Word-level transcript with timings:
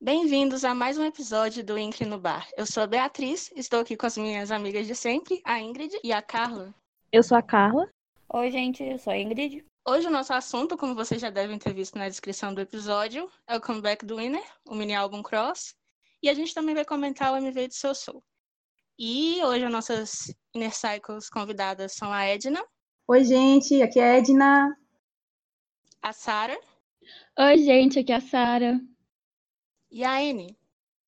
Bem-vindos 0.00 0.64
a 0.64 0.74
mais 0.74 0.96
um 0.96 1.04
episódio 1.04 1.62
do 1.64 1.76
Entre 1.76 2.04
no 2.04 2.18
Bar. 2.18 2.48
Eu 2.56 2.64
sou 2.64 2.82
a 2.82 2.86
Beatriz, 2.86 3.52
estou 3.54 3.80
aqui 3.80 3.96
com 3.96 4.06
as 4.06 4.16
minhas 4.16 4.50
amigas 4.50 4.86
de 4.86 4.94
sempre, 4.94 5.40
a 5.44 5.60
Ingrid 5.60 5.98
e 6.02 6.12
a 6.12 6.22
Carla. 6.22 6.74
Eu 7.12 7.22
sou 7.22 7.36
a 7.36 7.42
Carla. 7.42 7.88
Oi, 8.32 8.50
gente, 8.50 8.82
eu 8.82 8.98
sou 8.98 9.12
a 9.12 9.18
Ingrid. 9.18 9.64
Hoje 9.86 10.06
o 10.06 10.10
nosso 10.10 10.32
assunto, 10.32 10.76
como 10.76 10.94
vocês 10.94 11.20
já 11.20 11.30
devem 11.30 11.58
ter 11.58 11.72
visto 11.72 11.98
na 11.98 12.08
descrição 12.08 12.54
do 12.54 12.60
episódio, 12.60 13.30
é 13.46 13.56
o 13.56 13.60
comeback 13.60 14.04
do 14.04 14.16
Winner, 14.16 14.44
o 14.66 14.74
mini 14.74 14.94
álbum 14.94 15.22
Cross, 15.22 15.74
e 16.22 16.28
a 16.28 16.34
gente 16.34 16.54
também 16.54 16.74
vai 16.74 16.84
comentar 16.84 17.32
o 17.32 17.36
MV 17.36 17.68
de 17.68 17.74
Seu 17.74 17.94
Soul. 17.94 18.22
E 18.98 19.40
hoje 19.44 19.64
as 19.64 19.70
nossas 19.70 20.34
Inner 20.52 20.74
Cycles 20.74 21.30
convidadas 21.30 21.92
são 21.92 22.12
a 22.12 22.24
Edna. 22.24 22.60
Oi, 23.06 23.22
gente, 23.22 23.80
aqui 23.80 24.00
é 24.00 24.02
a 24.02 24.16
Edna. 24.16 24.76
A 26.02 26.12
Sara. 26.12 26.58
Oi, 27.38 27.58
gente, 27.58 28.00
aqui 28.00 28.10
é 28.10 28.16
a 28.16 28.20
Sara. 28.20 28.80
E 29.88 30.02
a 30.02 30.16
Anne. 30.16 30.58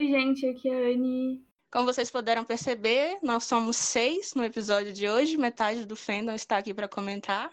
Oi, 0.00 0.06
gente, 0.06 0.46
aqui 0.46 0.68
é 0.68 0.72
a 0.72 0.94
Anne. 0.94 1.44
Como 1.72 1.84
vocês 1.84 2.12
puderam 2.12 2.44
perceber, 2.44 3.18
nós 3.24 3.42
somos 3.42 3.76
seis 3.76 4.34
no 4.34 4.44
episódio 4.44 4.92
de 4.92 5.08
hoje, 5.08 5.36
metade 5.36 5.84
do 5.84 5.96
fandom 5.96 6.32
está 6.32 6.58
aqui 6.58 6.72
para 6.72 6.88
comentar. 6.88 7.50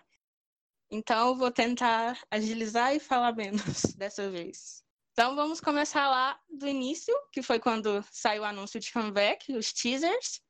Então, 0.91 1.29
eu 1.29 1.35
vou 1.35 1.49
tentar 1.49 2.21
agilizar 2.29 2.95
e 2.95 2.99
falar 2.99 3.35
menos 3.35 3.81
dessa 3.97 4.29
vez. 4.29 4.85
Então, 5.19 5.35
vamos 5.35 5.59
começar 5.59 6.07
lá 6.07 6.39
do 6.47 6.67
início, 6.67 7.11
que 7.31 7.41
foi 7.41 7.59
quando 7.59 8.03
saiu 8.11 8.43
o 8.43 8.45
anúncio 8.45 8.79
de 8.79 8.93
comeback, 8.93 9.51
os 9.57 9.73
teasers. 9.73 10.43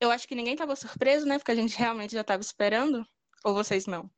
Eu 0.00 0.10
acho 0.10 0.26
que 0.26 0.34
ninguém 0.34 0.54
estava 0.54 0.74
surpreso, 0.74 1.26
né? 1.26 1.36
Porque 1.36 1.52
a 1.52 1.54
gente 1.54 1.76
realmente 1.76 2.14
já 2.14 2.22
estava 2.22 2.40
esperando. 2.40 3.06
Ou 3.44 3.52
vocês 3.52 3.86
não? 3.86 4.08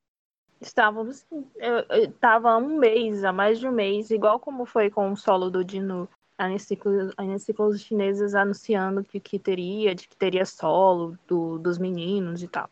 Estávamos. 0.60 1.26
Eu, 1.56 1.78
eu 1.90 2.12
tava 2.12 2.52
há 2.52 2.56
um 2.56 2.78
mês, 2.78 3.24
há 3.24 3.32
mais 3.32 3.58
de 3.58 3.66
um 3.66 3.72
mês, 3.72 4.12
igual 4.12 4.38
como 4.38 4.64
foi 4.64 4.90
com 4.90 5.10
o 5.10 5.16
solo 5.16 5.50
do 5.50 5.64
Dino. 5.64 6.08
Aniciclos 6.38 7.80
chineses 7.80 8.36
anunciando 8.36 9.02
que, 9.02 9.18
que 9.18 9.40
teria, 9.40 9.92
de 9.92 10.06
que 10.06 10.16
teria 10.16 10.46
solo 10.46 11.18
do, 11.26 11.58
dos 11.58 11.78
meninos 11.78 12.44
e 12.44 12.46
tal. 12.46 12.70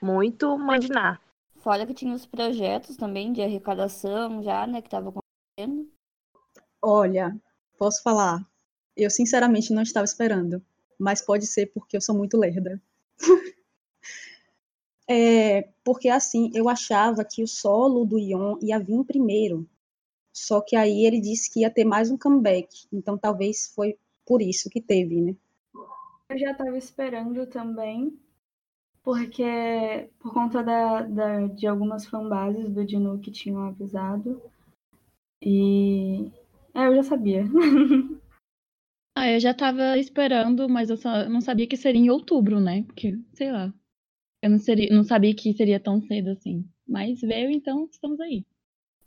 Muito 0.00 0.56
mandinar. 0.56 1.20
Fora 1.58 1.86
que 1.86 1.92
tinha 1.92 2.14
os 2.14 2.24
projetos 2.24 2.96
também 2.96 3.34
de 3.34 3.42
arrecadação 3.42 4.42
já, 4.42 4.66
né, 4.66 4.80
que 4.80 4.88
estavam 4.88 5.10
acontecendo. 5.10 5.92
Olha, 6.82 7.40
posso 7.78 8.02
falar? 8.02 8.44
Eu 8.96 9.08
sinceramente 9.08 9.72
não 9.72 9.82
estava 9.82 10.04
esperando, 10.04 10.60
mas 10.98 11.22
pode 11.22 11.46
ser 11.46 11.66
porque 11.66 11.96
eu 11.96 12.00
sou 12.00 12.14
muito 12.14 12.36
lerda. 12.36 12.82
é, 15.08 15.68
porque 15.84 16.08
assim, 16.08 16.50
eu 16.54 16.68
achava 16.68 17.24
que 17.24 17.42
o 17.42 17.46
solo 17.46 18.04
do 18.04 18.18
Ion 18.18 18.58
ia 18.60 18.80
vir 18.80 19.04
primeiro. 19.04 19.64
Só 20.32 20.60
que 20.60 20.74
aí 20.74 21.06
ele 21.06 21.20
disse 21.20 21.52
que 21.52 21.60
ia 21.60 21.70
ter 21.70 21.84
mais 21.84 22.10
um 22.10 22.18
comeback. 22.18 22.86
Então 22.92 23.16
talvez 23.16 23.72
foi 23.74 23.96
por 24.26 24.42
isso 24.42 24.68
que 24.68 24.80
teve, 24.80 25.20
né? 25.20 25.36
Eu 26.28 26.38
já 26.38 26.52
estava 26.52 26.76
esperando 26.76 27.46
também, 27.46 28.18
porque 29.02 30.08
por 30.18 30.32
conta 30.32 30.62
da, 30.62 31.02
da, 31.02 31.46
de 31.46 31.66
algumas 31.66 32.06
fanbases 32.06 32.70
do 32.70 32.84
Dino 32.84 33.18
que 33.18 33.30
tinham 33.30 33.62
avisado. 33.62 34.42
E 35.40 36.32
é, 36.74 36.86
eu 36.86 36.96
já 36.96 37.02
sabia. 37.02 37.44
ah, 39.16 39.28
eu 39.30 39.40
já 39.40 39.52
tava 39.52 39.98
esperando, 39.98 40.68
mas 40.68 40.90
eu 40.90 40.96
só 40.96 41.28
não 41.28 41.40
sabia 41.40 41.66
que 41.66 41.76
seria 41.76 42.00
em 42.00 42.10
outubro, 42.10 42.60
né? 42.60 42.82
Porque, 42.84 43.18
sei 43.34 43.52
lá. 43.52 43.72
Eu 44.42 44.50
não, 44.50 44.58
seria, 44.58 44.92
não 44.92 45.04
sabia 45.04 45.34
que 45.34 45.52
seria 45.52 45.78
tão 45.78 46.00
cedo 46.00 46.30
assim. 46.30 46.68
Mas 46.86 47.20
veio, 47.20 47.50
então 47.50 47.88
estamos 47.90 48.18
aí. 48.20 48.44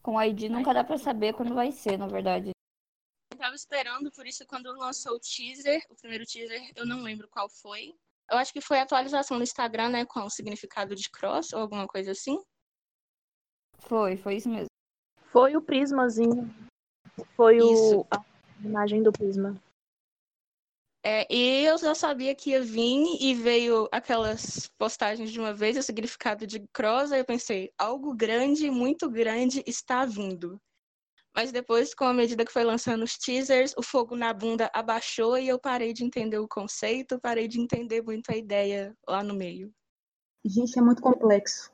Com 0.01 0.17
a 0.17 0.27
ID 0.27 0.43
nunca 0.49 0.73
dá 0.73 0.83
pra 0.83 0.97
saber 0.97 1.33
quando 1.33 1.53
vai 1.53 1.71
ser, 1.71 1.97
na 1.97 2.07
verdade. 2.07 2.51
Eu 3.33 3.37
tava 3.37 3.55
esperando, 3.55 4.11
por 4.11 4.25
isso 4.25 4.45
quando 4.47 4.71
lançou 4.77 5.15
o 5.15 5.19
teaser, 5.19 5.81
o 5.89 5.95
primeiro 5.95 6.25
teaser, 6.25 6.71
eu 6.75 6.85
não 6.85 7.01
lembro 7.01 7.27
qual 7.27 7.49
foi. 7.49 7.93
Eu 8.31 8.37
acho 8.37 8.53
que 8.53 8.61
foi 8.61 8.79
a 8.79 8.83
atualização 8.83 9.37
do 9.37 9.43
Instagram, 9.43 9.89
né, 9.89 10.05
com 10.05 10.21
o 10.21 10.29
significado 10.29 10.95
de 10.95 11.09
cross 11.09 11.51
ou 11.53 11.59
alguma 11.59 11.85
coisa 11.85 12.11
assim. 12.11 12.37
Foi, 13.79 14.15
foi 14.15 14.37
isso 14.37 14.49
mesmo. 14.49 14.69
Foi 15.31 15.55
o 15.55 15.61
prismazinho. 15.61 16.49
Foi 17.35 17.61
o, 17.61 18.05
a 18.11 18.23
imagem 18.63 19.01
do 19.01 19.11
prisma. 19.11 19.61
É, 21.07 21.31
e 21.31 21.65
eu 21.65 21.77
já 21.77 21.93
sabia 21.93 22.33
que 22.33 22.49
ia 22.49 22.61
vir 22.63 23.21
e 23.21 23.35
veio 23.35 23.87
aquelas 23.91 24.67
postagens 24.75 25.31
de 25.31 25.39
uma 25.39 25.53
vez, 25.53 25.77
o 25.77 25.83
significado 25.83 26.47
de 26.47 26.59
cross, 26.73 27.11
aí 27.11 27.19
eu 27.19 27.25
pensei, 27.25 27.71
algo 27.77 28.15
grande, 28.15 28.71
muito 28.71 29.07
grande 29.07 29.63
está 29.67 30.03
vindo. 30.03 30.59
Mas 31.35 31.51
depois, 31.51 31.93
com 31.93 32.05
a 32.05 32.13
medida 32.13 32.43
que 32.43 32.51
foi 32.51 32.63
lançando 32.63 33.03
os 33.03 33.17
teasers, 33.17 33.75
o 33.77 33.83
fogo 33.83 34.15
na 34.15 34.33
bunda 34.33 34.71
abaixou 34.73 35.37
e 35.37 35.47
eu 35.47 35.59
parei 35.59 35.93
de 35.93 36.03
entender 36.03 36.39
o 36.39 36.47
conceito, 36.47 37.19
parei 37.19 37.47
de 37.47 37.59
entender 37.59 38.01
muito 38.01 38.31
a 38.31 38.35
ideia 38.35 38.95
lá 39.07 39.21
no 39.21 39.35
meio. 39.35 39.71
Gente, 40.43 40.79
é 40.79 40.81
muito 40.81 41.01
complexo. 41.03 41.71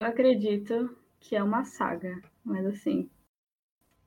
Eu 0.00 0.06
acredito 0.06 0.96
que 1.20 1.36
é 1.36 1.42
uma 1.42 1.64
saga, 1.64 2.22
mas 2.44 2.64
assim, 2.64 3.10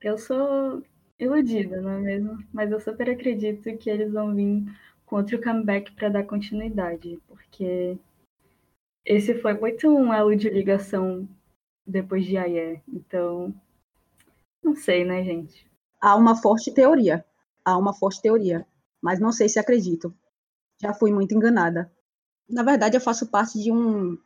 eu 0.00 0.18
sou 0.18 0.82
iludida, 1.18 1.80
não 1.80 1.90
é 1.90 1.98
mesmo? 1.98 2.38
Mas 2.52 2.70
eu 2.70 2.80
super 2.80 3.10
acredito 3.10 3.76
que 3.76 3.90
eles 3.90 4.12
vão 4.12 4.34
vir 4.34 4.64
com 5.04 5.16
outro 5.16 5.42
comeback 5.42 5.92
para 5.92 6.08
dar 6.08 6.24
continuidade, 6.24 7.18
porque 7.26 7.98
esse 9.04 9.34
foi 9.40 9.54
muito 9.54 9.88
um 9.88 10.12
elo 10.12 10.36
de 10.36 10.50
ligação 10.50 11.26
depois 11.86 12.24
de 12.24 12.36
Aie. 12.36 12.82
Então, 12.86 13.54
não 14.62 14.74
sei, 14.76 15.04
né, 15.04 15.24
gente? 15.24 15.66
Há 16.00 16.14
uma 16.14 16.36
forte 16.36 16.72
teoria. 16.72 17.24
Há 17.64 17.76
uma 17.78 17.94
forte 17.94 18.20
teoria. 18.20 18.66
Mas 19.00 19.18
não 19.18 19.32
sei 19.32 19.48
se 19.48 19.58
acredito. 19.58 20.14
Já 20.80 20.92
fui 20.92 21.10
muito 21.10 21.34
enganada. 21.34 21.90
Na 22.48 22.62
verdade, 22.62 22.96
eu 22.96 23.00
faço 23.00 23.30
parte 23.30 23.58
de 23.62 23.72
um 23.72 24.18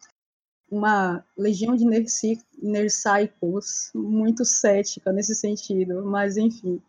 uma 0.72 1.22
legião 1.36 1.76
de 1.76 1.84
nercycles 1.84 3.90
muito 3.94 4.42
cética 4.42 5.12
nesse 5.12 5.34
sentido, 5.34 6.02
mas 6.06 6.38
enfim. 6.38 6.80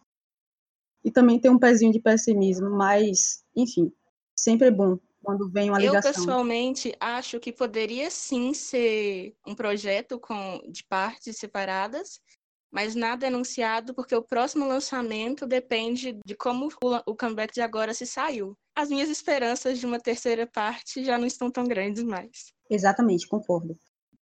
E 1.03 1.11
também 1.11 1.37
tem 1.37 1.51
um 1.51 1.59
pezinho 1.59 1.91
de 1.91 1.99
pessimismo, 1.99 2.69
mas, 2.69 3.43
enfim, 3.53 3.91
sempre 4.33 4.69
é 4.69 4.71
bom 4.71 4.97
quando 5.21 5.49
vem 5.49 5.69
uma 5.69 5.77
ligação. 5.77 6.11
Eu, 6.11 6.15
pessoalmente, 6.15 6.95
acho 6.97 7.41
que 7.41 7.51
poderia 7.51 8.09
sim 8.09 8.53
ser 8.53 9.35
um 9.45 9.53
projeto 9.53 10.17
com, 10.17 10.63
de 10.69 10.85
partes 10.85 11.37
separadas, 11.37 12.21
mas 12.73 12.95
nada 12.95 13.27
é 13.27 13.29
anunciado 13.29 13.93
porque 13.93 14.15
o 14.15 14.23
próximo 14.23 14.67
lançamento 14.67 15.45
depende 15.45 16.19
de 16.25 16.35
como 16.35 16.69
o, 16.83 17.11
o 17.11 17.15
comeback 17.15 17.53
de 17.53 17.61
agora 17.61 17.93
se 17.93 18.07
saiu. 18.07 18.57
As 18.75 18.89
minhas 18.89 19.09
esperanças 19.09 19.77
de 19.77 19.85
uma 19.85 19.99
terceira 19.99 20.47
parte 20.47 21.05
já 21.05 21.15
não 21.15 21.27
estão 21.27 21.51
tão 21.51 21.65
grandes 21.65 22.03
mais. 22.03 22.51
Exatamente, 22.67 23.27
concordo. 23.27 23.77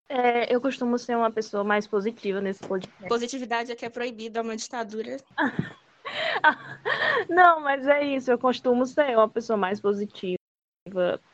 É, 0.08 0.52
eu 0.52 0.62
costumo 0.62 0.98
ser 0.98 1.14
uma 1.14 1.30
pessoa 1.30 1.62
mais 1.62 1.86
positiva 1.86 2.40
nesse 2.40 2.66
podcast. 2.66 3.06
Positividade 3.06 3.70
é 3.70 3.76
que 3.76 3.84
é 3.84 3.90
proibida, 3.90 4.40
é 4.40 4.42
uma 4.42 4.56
ditadura. 4.56 5.18
não, 7.28 7.60
mas 7.60 7.86
é 7.86 8.02
isso, 8.02 8.30
eu 8.30 8.38
costumo 8.38 8.86
ser 8.86 9.14
uma 9.14 9.28
pessoa 9.28 9.58
mais 9.58 9.78
positiva, 9.78 10.38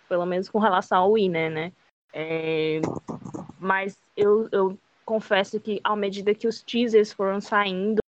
pelo 0.09 0.27
menos 0.27 0.49
com 0.49 0.59
relação 0.59 0.99
ao 0.99 1.15
Winner, 1.15 1.49
né? 1.49 1.73
É, 2.13 2.81
mas 3.61 3.97
eu, 4.17 4.49
eu 4.51 4.79
confesso 5.04 5.60
que, 5.60 5.81
à 5.84 5.94
medida 5.94 6.34
que 6.34 6.48
os 6.48 6.62
teasers 6.62 7.12
foram 7.12 7.41
saindo, 7.41 7.98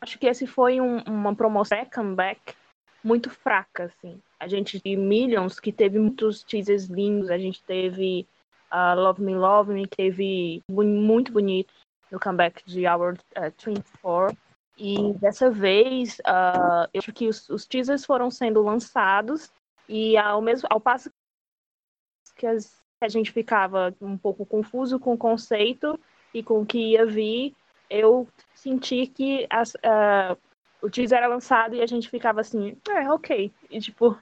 acho 0.00 0.18
que 0.18 0.26
esse 0.26 0.46
foi 0.46 0.80
um, 0.80 0.98
uma 1.02 1.34
promoção 1.34 1.84
comeback 1.86 2.54
muito 3.02 3.30
fraca, 3.30 3.84
assim. 3.84 4.20
A 4.38 4.46
gente 4.46 4.80
de 4.80 4.96
Millions, 4.96 5.58
que 5.58 5.72
teve 5.72 5.98
muitos 5.98 6.42
teasers 6.42 6.84
lindos, 6.86 7.30
a 7.30 7.38
gente 7.38 7.62
teve 7.62 8.26
uh, 8.72 8.98
Love 8.98 9.22
Me, 9.22 9.34
Love 9.34 9.72
Me, 9.72 9.86
que 9.86 9.96
teve 9.96 10.62
muito 10.68 11.32
bonito 11.32 11.72
no 12.10 12.20
comeback 12.20 12.62
de 12.64 12.86
Our 12.86 13.14
uh, 13.14 13.52
24. 13.64 14.36
E 14.78 15.12
dessa 15.14 15.50
vez, 15.50 16.18
uh, 16.20 16.88
eu 16.92 16.98
acho 16.98 17.12
que 17.12 17.28
os, 17.28 17.48
os, 17.48 17.66
teasers 17.66 18.04
foram 18.04 18.30
sendo 18.30 18.62
lançados 18.62 19.52
e 19.88 20.16
ao 20.16 20.40
mesmo 20.40 20.66
ao 20.70 20.80
passo 20.80 21.10
que, 22.36 22.46
as, 22.46 22.82
a 23.00 23.08
gente 23.08 23.30
ficava 23.30 23.94
um 24.00 24.16
pouco 24.16 24.46
confuso 24.46 24.98
com 24.98 25.12
o 25.12 25.18
conceito, 25.18 25.98
e 26.34 26.42
com 26.42 26.60
o 26.60 26.66
que 26.66 26.78
ia 26.92 27.06
vir, 27.06 27.54
eu 27.88 28.26
senti 28.54 29.06
que 29.06 29.46
as, 29.50 29.74
uh, 29.74 30.36
o 30.80 30.88
teaser 30.88 31.18
era 31.18 31.26
lançado 31.26 31.74
e 31.74 31.82
a 31.82 31.86
gente 31.86 32.08
ficava 32.08 32.40
assim, 32.40 32.76
é, 32.88 33.10
ok. 33.10 33.52
E, 33.70 33.80
tipo, 33.80 34.16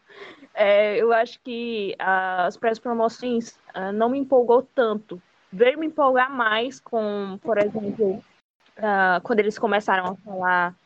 é, 0.54 0.96
eu 0.96 1.12
acho 1.12 1.40
que 1.40 1.94
uh, 2.00 2.46
as 2.46 2.56
pré-promoções 2.56 3.58
uh, 3.74 3.92
não 3.94 4.08
me 4.08 4.18
empolgou 4.18 4.66
tanto. 4.74 5.22
Veio 5.52 5.78
me 5.78 5.86
empolgar 5.86 6.30
mais 6.32 6.80
com, 6.80 7.38
por 7.42 7.58
exemplo, 7.58 8.22
quando 9.24 9.40
eles 9.40 9.58
começaram 9.58 10.06
a 10.06 10.16
falar 10.16 10.76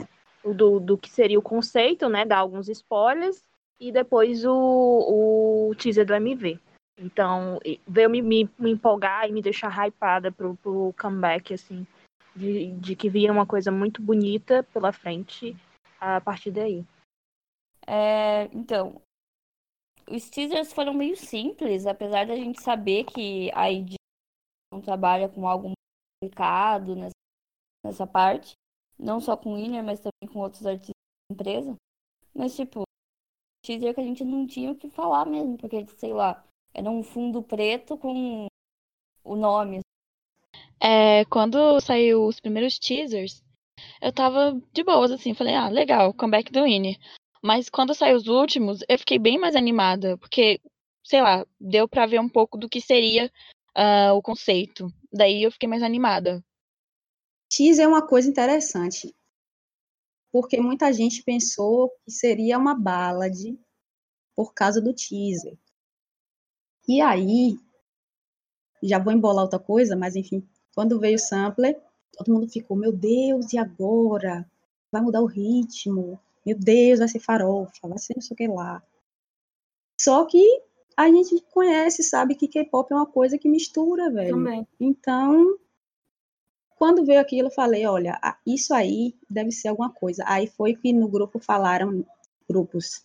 do, 0.42 0.80
do 0.80 0.96
que 0.96 1.10
seria 1.10 1.38
o 1.38 1.42
conceito, 1.42 2.08
né, 2.08 2.24
dar 2.24 2.38
alguns 2.38 2.68
spoilers, 2.68 3.42
e 3.78 3.92
depois 3.92 4.44
o, 4.44 5.68
o 5.68 5.74
teaser 5.76 6.06
do 6.06 6.14
MV. 6.14 6.58
Então, 6.96 7.58
veio 7.86 8.08
me, 8.08 8.22
me, 8.22 8.50
me 8.58 8.70
empolgar 8.70 9.28
e 9.28 9.32
me 9.32 9.42
deixar 9.42 9.86
hypada 9.86 10.30
pro, 10.30 10.56
pro 10.56 10.94
comeback, 10.98 11.52
assim, 11.52 11.86
de, 12.34 12.70
de 12.72 12.94
que 12.94 13.08
via 13.08 13.32
uma 13.32 13.46
coisa 13.46 13.70
muito 13.70 14.00
bonita 14.00 14.62
pela 14.72 14.92
frente 14.92 15.56
a 16.00 16.20
partir 16.20 16.52
daí. 16.52 16.84
É, 17.86 18.44
então, 18.52 19.02
os 20.08 20.30
teasers 20.30 20.72
foram 20.72 20.94
meio 20.94 21.16
simples, 21.16 21.86
apesar 21.86 22.26
da 22.26 22.36
gente 22.36 22.62
saber 22.62 23.04
que 23.04 23.50
a 23.54 23.70
ID 23.70 23.94
não 24.72 24.80
trabalha 24.80 25.28
com 25.28 25.48
algo 25.48 25.72
complicado 26.20 26.94
nessa, 26.94 27.14
nessa 27.84 28.06
parte, 28.06 28.54
não 28.98 29.20
só 29.20 29.36
com 29.36 29.52
o 29.52 29.56
Winner, 29.56 29.82
mas 29.82 30.00
também 30.00 30.32
com 30.32 30.40
outros 30.40 30.64
artistas 30.64 30.94
da 31.28 31.34
empresa. 31.34 31.74
Mas, 32.34 32.54
tipo, 32.54 32.82
teaser 33.64 33.94
que 33.94 34.00
a 34.00 34.04
gente 34.04 34.24
não 34.24 34.46
tinha 34.46 34.70
o 34.70 34.76
que 34.76 34.88
falar 34.90 35.24
mesmo, 35.24 35.56
porque, 35.56 35.86
sei 35.86 36.12
lá, 36.12 36.44
era 36.74 36.90
um 36.90 37.02
fundo 37.02 37.42
preto 37.42 37.96
com 37.96 38.46
o 39.22 39.36
nome. 39.36 39.80
É, 40.82 41.24
quando 41.26 41.80
saiu 41.80 42.26
os 42.26 42.40
primeiros 42.40 42.78
teasers, 42.78 43.42
eu 44.02 44.12
tava 44.12 44.60
de 44.72 44.82
boas, 44.82 45.12
assim, 45.12 45.32
falei, 45.32 45.54
ah, 45.54 45.68
legal, 45.68 46.12
comeback 46.12 46.52
do 46.52 46.64
Winnie. 46.64 46.98
Mas 47.42 47.68
quando 47.68 47.94
saiu 47.94 48.16
os 48.16 48.26
últimos, 48.26 48.80
eu 48.88 48.98
fiquei 48.98 49.18
bem 49.18 49.38
mais 49.38 49.54
animada, 49.54 50.18
porque, 50.18 50.60
sei 51.04 51.22
lá, 51.22 51.46
deu 51.60 51.88
pra 51.88 52.06
ver 52.06 52.20
um 52.20 52.28
pouco 52.28 52.58
do 52.58 52.68
que 52.68 52.80
seria 52.80 53.30
uh, 53.76 54.12
o 54.14 54.22
conceito. 54.22 54.92
Daí 55.12 55.42
eu 55.42 55.52
fiquei 55.52 55.68
mais 55.68 55.82
animada. 55.82 56.44
Teaser 57.48 57.84
é 57.84 57.88
uma 57.88 58.06
coisa 58.06 58.28
interessante, 58.28 59.14
porque 60.32 60.60
muita 60.60 60.92
gente 60.92 61.22
pensou 61.22 61.90
que 62.04 62.10
seria 62.10 62.58
uma 62.58 62.74
ballad 62.74 63.56
por 64.34 64.52
causa 64.52 64.80
do 64.80 64.92
teaser. 64.92 65.56
E 66.86 67.00
aí, 67.00 67.58
já 68.82 68.98
vou 68.98 69.12
embolar 69.12 69.44
outra 69.44 69.58
coisa, 69.58 69.96
mas 69.96 70.16
enfim, 70.16 70.46
quando 70.74 71.00
veio 71.00 71.16
o 71.16 71.18
sampler, 71.18 71.80
todo 72.12 72.32
mundo 72.32 72.48
ficou, 72.48 72.76
meu 72.76 72.92
Deus, 72.92 73.52
e 73.52 73.58
agora? 73.58 74.48
Vai 74.92 75.02
mudar 75.02 75.22
o 75.22 75.26
ritmo? 75.26 76.20
Meu 76.44 76.58
Deus, 76.58 76.98
vai 76.98 77.08
ser 77.08 77.20
farofa, 77.20 77.88
vai 77.88 77.98
ser 77.98 78.14
não 78.14 78.22
sei 78.22 78.34
o 78.34 78.36
que 78.36 78.46
lá. 78.46 78.82
Só 79.98 80.24
que 80.26 80.62
a 80.96 81.08
gente 81.08 81.40
conhece, 81.50 82.02
sabe 82.02 82.34
que 82.34 82.48
K-pop 82.48 82.92
é 82.92 82.96
uma 82.96 83.06
coisa 83.06 83.38
que 83.38 83.48
mistura, 83.48 84.10
velho. 84.10 84.36
Também. 84.36 84.66
Então, 84.78 85.56
quando 86.76 87.04
veio 87.04 87.20
aquilo, 87.20 87.48
eu 87.48 87.52
falei, 87.52 87.86
olha, 87.86 88.20
isso 88.46 88.74
aí 88.74 89.14
deve 89.28 89.50
ser 89.50 89.68
alguma 89.68 89.90
coisa. 89.90 90.22
Aí 90.26 90.46
foi 90.46 90.74
que 90.74 90.92
no 90.92 91.08
grupo 91.08 91.38
falaram, 91.38 92.04
grupos 92.48 93.04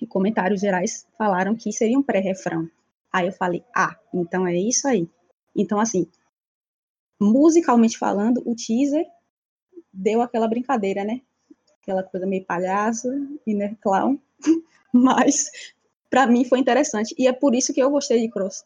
e 0.00 0.06
comentários 0.06 0.60
gerais 0.60 1.06
falaram 1.16 1.54
que 1.54 1.72
seria 1.72 1.98
um 1.98 2.02
pré-refrão. 2.02 2.68
Aí 3.12 3.26
eu 3.26 3.32
falei, 3.32 3.64
ah, 3.74 3.96
então 4.12 4.46
é 4.46 4.56
isso 4.56 4.86
aí. 4.86 5.08
Então, 5.56 5.80
assim, 5.80 6.10
musicalmente 7.20 7.98
falando, 7.98 8.42
o 8.46 8.54
teaser 8.54 9.06
deu 9.92 10.22
aquela 10.22 10.48
brincadeira, 10.48 11.04
né? 11.04 11.22
Aquela 11.82 12.02
coisa 12.02 12.26
meio 12.26 12.44
palhaço, 12.44 13.08
inner 13.46 13.76
clown. 13.80 14.18
Mas, 14.92 15.50
para 16.10 16.26
mim, 16.26 16.44
foi 16.44 16.58
interessante. 16.58 17.14
E 17.18 17.26
é 17.26 17.32
por 17.32 17.54
isso 17.54 17.72
que 17.72 17.82
eu 17.82 17.90
gostei 17.90 18.20
de 18.20 18.30
Cross. 18.30 18.64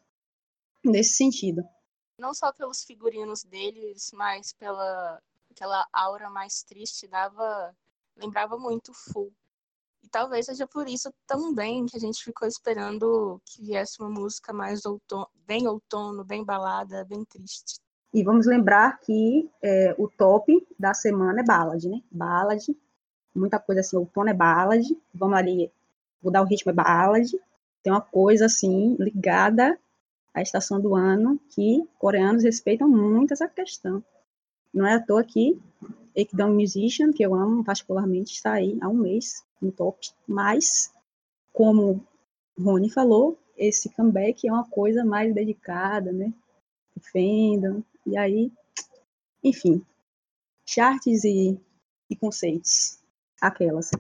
Nesse 0.85 1.15
sentido. 1.15 1.63
Não 2.19 2.35
só 2.35 2.53
pelos 2.53 2.85
figurinos 2.85 3.43
deles, 3.45 4.11
mas 4.13 4.53
pela 4.53 5.21
aquela 5.51 5.87
aura 5.93 6.31
mais 6.31 6.63
triste, 6.63 7.07
dava. 7.07 7.75
Lembrava 8.17 8.59
muito 8.59 8.93
Full. 8.93 9.33
E 10.03 10.09
talvez 10.09 10.47
seja 10.47 10.67
por 10.67 10.89
isso 10.89 11.13
também 11.27 11.87
que 11.87 11.97
a 11.97 12.01
gente 12.01 12.23
ficou 12.23 12.47
esperando 12.47 13.41
que 13.45 13.63
viesse 13.65 14.01
uma 14.01 14.11
música 14.11 14.53
mais 14.53 14.85
outono, 14.85 15.29
bem 15.47 15.67
outono, 15.69 16.25
bem 16.25 16.45
balada, 16.45 17.05
bem 17.05 17.25
triste. 17.25 17.81
E 18.13 18.23
vamos 18.23 18.47
lembrar 18.47 18.99
que 19.01 19.49
é, 19.63 19.95
o 19.97 20.09
top 20.09 20.67
da 20.79 20.93
semana 20.93 21.41
é 21.41 21.45
ballad, 21.45 21.89
né? 21.89 22.03
Ballad, 22.11 22.63
muita 23.35 23.59
coisa 23.59 23.81
assim, 23.81 23.97
outono 23.97 24.29
é 24.29 24.35
ballad, 24.35 24.85
vamos 25.15 25.39
ali, 25.39 25.73
mudar 26.23 26.43
o 26.43 26.47
ritmo 26.47 26.71
é 26.71 26.75
ballad, 26.75 27.31
tem 27.83 27.93
uma 27.93 28.01
coisa 28.01 28.47
assim 28.47 28.97
ligada 28.99 29.79
à 30.35 30.43
estação 30.43 30.81
do 30.81 30.95
ano 30.95 31.41
que 31.51 31.89
coreanos 31.99 32.43
respeitam 32.43 32.89
muito 32.89 33.33
essa 33.33 33.49
questão. 33.49 34.05
Não 34.73 34.87
é 34.87 34.95
à 34.95 35.01
toa 35.01 35.25
que 35.25 35.61
Ekdom 36.15 36.55
Musician, 36.55 37.13
que 37.13 37.23
eu 37.23 37.35
amo 37.35 37.65
particularmente, 37.65 38.33
está 38.33 38.55
aí 38.55 38.79
há 38.81 38.89
um 38.89 38.95
mês 38.95 39.45
no 39.61 39.73
top, 39.73 39.99
mas, 40.27 40.93
como 41.53 42.07
Rony 42.59 42.91
falou, 42.91 43.39
esse 43.57 43.89
comeback 43.91 44.47
é 44.47 44.53
uma 44.53 44.69
coisa 44.69 45.05
mais 45.05 45.35
dedicada, 45.35 46.13
né? 46.13 46.33
Fandom, 47.13 47.83
e 48.07 48.17
aí, 48.17 48.53
enfim, 49.43 49.85
charts 50.67 51.25
e, 51.25 51.59
e 52.09 52.17
conceitos, 52.17 53.01
aquelas. 53.41 53.91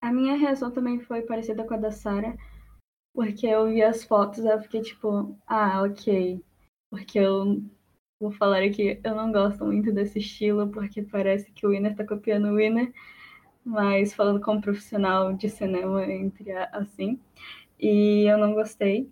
A 0.00 0.12
minha 0.12 0.36
reação 0.36 0.70
também 0.70 1.00
foi 1.00 1.22
parecida 1.22 1.64
com 1.64 1.74
a 1.74 1.78
da 1.78 1.90
Sarah, 1.90 2.36
porque 3.14 3.46
eu 3.46 3.66
vi 3.66 3.82
as 3.82 4.04
fotos 4.04 4.44
e 4.44 4.48
eu 4.48 4.60
fiquei 4.60 4.82
tipo, 4.82 5.36
ah, 5.46 5.82
ok. 5.82 6.42
Porque 6.90 7.18
eu 7.18 7.62
vou 8.18 8.32
falar 8.32 8.62
aqui, 8.62 9.00
eu 9.04 9.14
não 9.14 9.32
gosto 9.32 9.64
muito 9.64 9.92
desse 9.92 10.18
estilo, 10.18 10.68
porque 10.70 11.02
parece 11.02 11.50
que 11.52 11.66
o 11.66 11.70
Winner 11.70 11.94
tá 11.94 12.06
copiando 12.06 12.48
o 12.48 12.56
Winner, 12.56 12.92
mas 13.64 14.14
falando 14.14 14.40
como 14.40 14.60
profissional 14.60 15.32
de 15.34 15.48
cinema, 15.48 16.04
entre 16.06 16.52
assim, 16.72 17.20
e 17.78 18.24
eu 18.30 18.38
não 18.38 18.54
gostei. 18.54 19.10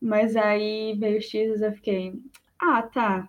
Mas 0.00 0.36
aí 0.36 0.94
veio 0.98 1.18
os 1.18 1.28
teasers 1.28 1.62
eu 1.62 1.72
fiquei, 1.72 2.20
ah, 2.60 2.82
tá. 2.82 3.28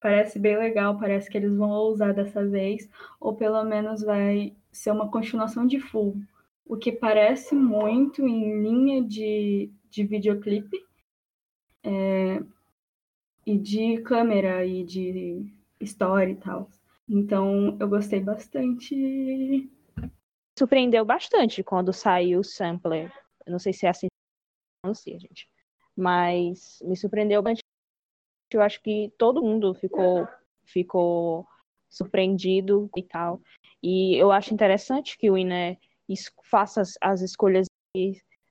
Parece 0.00 0.38
bem 0.38 0.56
legal, 0.58 0.98
parece 0.98 1.30
que 1.30 1.36
eles 1.38 1.56
vão 1.56 1.70
ousar 1.70 2.14
dessa 2.14 2.46
vez, 2.46 2.88
ou 3.20 3.34
pelo 3.36 3.62
menos 3.64 4.02
vai 4.02 4.54
ser 4.72 4.90
uma 4.90 5.10
continuação 5.10 5.66
de 5.66 5.80
Full, 5.80 6.16
o 6.66 6.76
que 6.76 6.90
parece 6.92 7.54
muito 7.54 8.26
em 8.26 8.62
linha 8.62 9.02
de, 9.02 9.70
de 9.90 10.04
videoclipe 10.04 10.78
é, 11.84 12.42
e 13.46 13.58
de 13.58 14.00
câmera 14.02 14.64
e 14.64 14.84
de 14.84 15.52
história 15.80 16.32
e 16.32 16.36
tal. 16.36 16.70
Então 17.08 17.76
eu 17.80 17.88
gostei 17.88 18.20
bastante. 18.20 19.70
Surpreendeu 20.58 21.04
bastante 21.04 21.62
quando 21.62 21.92
saiu 21.92 22.40
o 22.40 22.44
sampler. 22.44 23.12
Não 23.46 23.58
sei 23.58 23.72
se 23.72 23.86
é 23.86 23.90
assim, 23.90 24.06
sei, 24.94 25.18
gente. 25.18 25.48
Mas 25.96 26.78
me 26.82 26.96
surpreendeu 26.96 27.42
bastante 27.42 27.62
eu 28.56 28.62
acho 28.62 28.82
que 28.82 29.12
todo 29.18 29.42
mundo 29.42 29.74
ficou, 29.74 30.26
ficou 30.64 31.46
surpreendido 31.88 32.90
e 32.96 33.02
tal. 33.02 33.40
E 33.82 34.16
eu 34.16 34.30
acho 34.30 34.54
interessante 34.54 35.16
que 35.18 35.30
o 35.30 35.36
INE 35.36 35.78
faça 36.44 36.80
as, 36.80 36.94
as 37.00 37.20
escolhas 37.22 37.66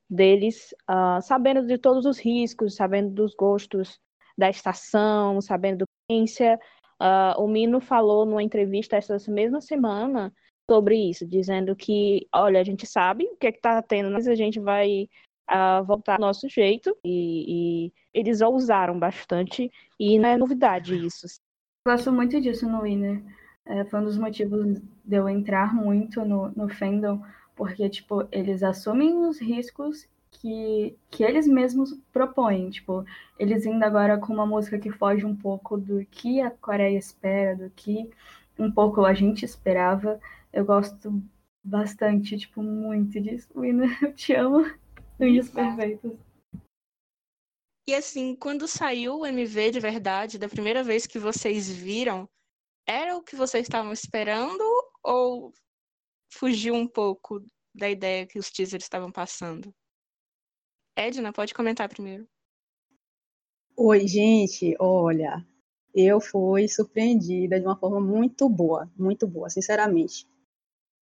deles, 0.10 0.74
uh, 0.90 1.22
sabendo 1.22 1.66
de 1.66 1.78
todos 1.78 2.06
os 2.06 2.20
riscos, 2.20 2.76
sabendo 2.76 3.12
dos 3.12 3.34
gostos 3.36 4.00
da 4.42 4.50
estação, 4.50 5.40
sabendo 5.40 5.80
do 5.80 5.86
ciência. 6.10 6.60
Uh, 7.00 7.42
o 7.42 7.48
Mino 7.48 7.80
falou 7.80 8.26
numa 8.26 8.44
entrevista 8.44 8.98
essa 8.98 9.18
mesma 9.32 9.62
semana 9.62 10.34
sobre 10.70 10.96
isso, 10.96 11.26
dizendo 11.28 11.76
que, 11.76 12.28
olha, 12.34 12.60
a 12.60 12.64
gente 12.64 12.88
sabe 12.88 13.26
o 13.26 13.38
que 13.38 13.48
é 13.48 13.50
está 13.50 13.82
tendo, 13.82 14.10
mas 14.12 14.28
a 14.28 14.36
gente 14.36 14.60
vai 14.60 15.08
a 15.48 15.82
voltar 15.82 16.14
ao 16.14 16.22
nosso 16.22 16.48
jeito 16.48 16.96
e, 17.04 17.88
e, 17.88 17.94
eles 18.14 18.42
ousaram 18.42 18.98
bastante 18.98 19.70
e 20.00 20.18
não 20.18 20.30
é 20.30 20.38
novidade 20.38 20.96
isso. 20.96 21.28
Gosto 21.86 22.12
muito 22.12 22.40
disso 22.40 22.70
no 22.70 22.84
Winner. 22.84 23.22
É, 23.66 23.84
foi 23.86 24.00
um 24.00 24.06
dos 24.06 24.18
motivos 24.18 24.80
de 25.04 25.16
eu 25.16 25.28
entrar 25.28 25.74
muito 25.74 26.24
no, 26.24 26.50
no 26.56 26.70
fandom, 26.70 27.22
porque, 27.56 27.90
tipo, 27.90 28.28
eles 28.32 28.64
assumem 28.64 29.18
os 29.18 29.40
riscos 29.42 30.08
que, 30.32 30.98
que 31.10 31.24
eles 31.24 31.48
mesmos 31.48 31.94
propõem. 32.12 32.70
Tipo, 32.70 33.06
eles 33.38 33.66
indo 33.66 33.84
agora 33.84 34.18
com 34.18 34.34
uma 34.34 34.46
música 34.46 34.80
que 34.80 34.92
foge 34.92 35.26
um 35.26 35.36
pouco 35.36 35.78
do 35.78 36.06
que 36.06 36.42
a 36.42 36.50
Coreia 36.50 36.98
espera, 36.98 37.56
do 37.56 37.70
que 37.72 38.10
um 38.58 38.72
pouco 38.72 39.06
a 39.06 39.14
gente 39.14 39.46
esperava. 39.46 40.20
Eu 40.52 40.66
gosto 40.66 41.22
bastante, 41.64 42.38
tipo, 42.38 42.64
muito 42.64 43.20
disso. 43.20 43.50
Winner, 43.56 43.98
eu 44.02 44.14
te 44.14 44.34
amo. 44.34 44.66
Unhas 45.20 45.50
perfeitas. 45.50 46.14
E 47.88 47.94
assim, 47.94 48.36
quando 48.36 48.68
saiu 48.68 49.20
o 49.20 49.26
MV 49.26 49.72
de 49.72 49.80
verdade, 49.80 50.40
da 50.40 50.48
primeira 50.48 50.84
vez 50.84 51.06
que 51.06 51.20
vocês 51.20 51.70
viram, 51.70 52.30
era 52.88 53.16
o 53.16 53.24
que 53.24 53.36
vocês 53.36 53.64
estavam 53.64 53.92
esperando 53.92 54.64
ou 55.04 55.52
fugiu 56.34 56.74
um 56.74 56.88
pouco 56.88 57.44
da 57.76 57.90
ideia 57.90 58.26
que 58.26 58.40
os 58.40 58.50
teasers 58.50 58.84
estavam 58.84 59.12
passando? 59.12 59.74
Edna, 60.96 61.32
pode 61.34 61.54
comentar 61.54 61.88
primeiro. 61.90 62.28
Oi, 63.76 64.08
gente, 64.08 64.76
olha, 64.80 65.46
eu 65.94 66.20
fui 66.20 66.68
surpreendida 66.68 67.60
de 67.60 67.66
uma 67.66 67.78
forma 67.78 68.00
muito 68.00 68.48
boa, 68.50 68.92
muito 68.98 69.28
boa, 69.28 69.50
sinceramente. 69.50 70.28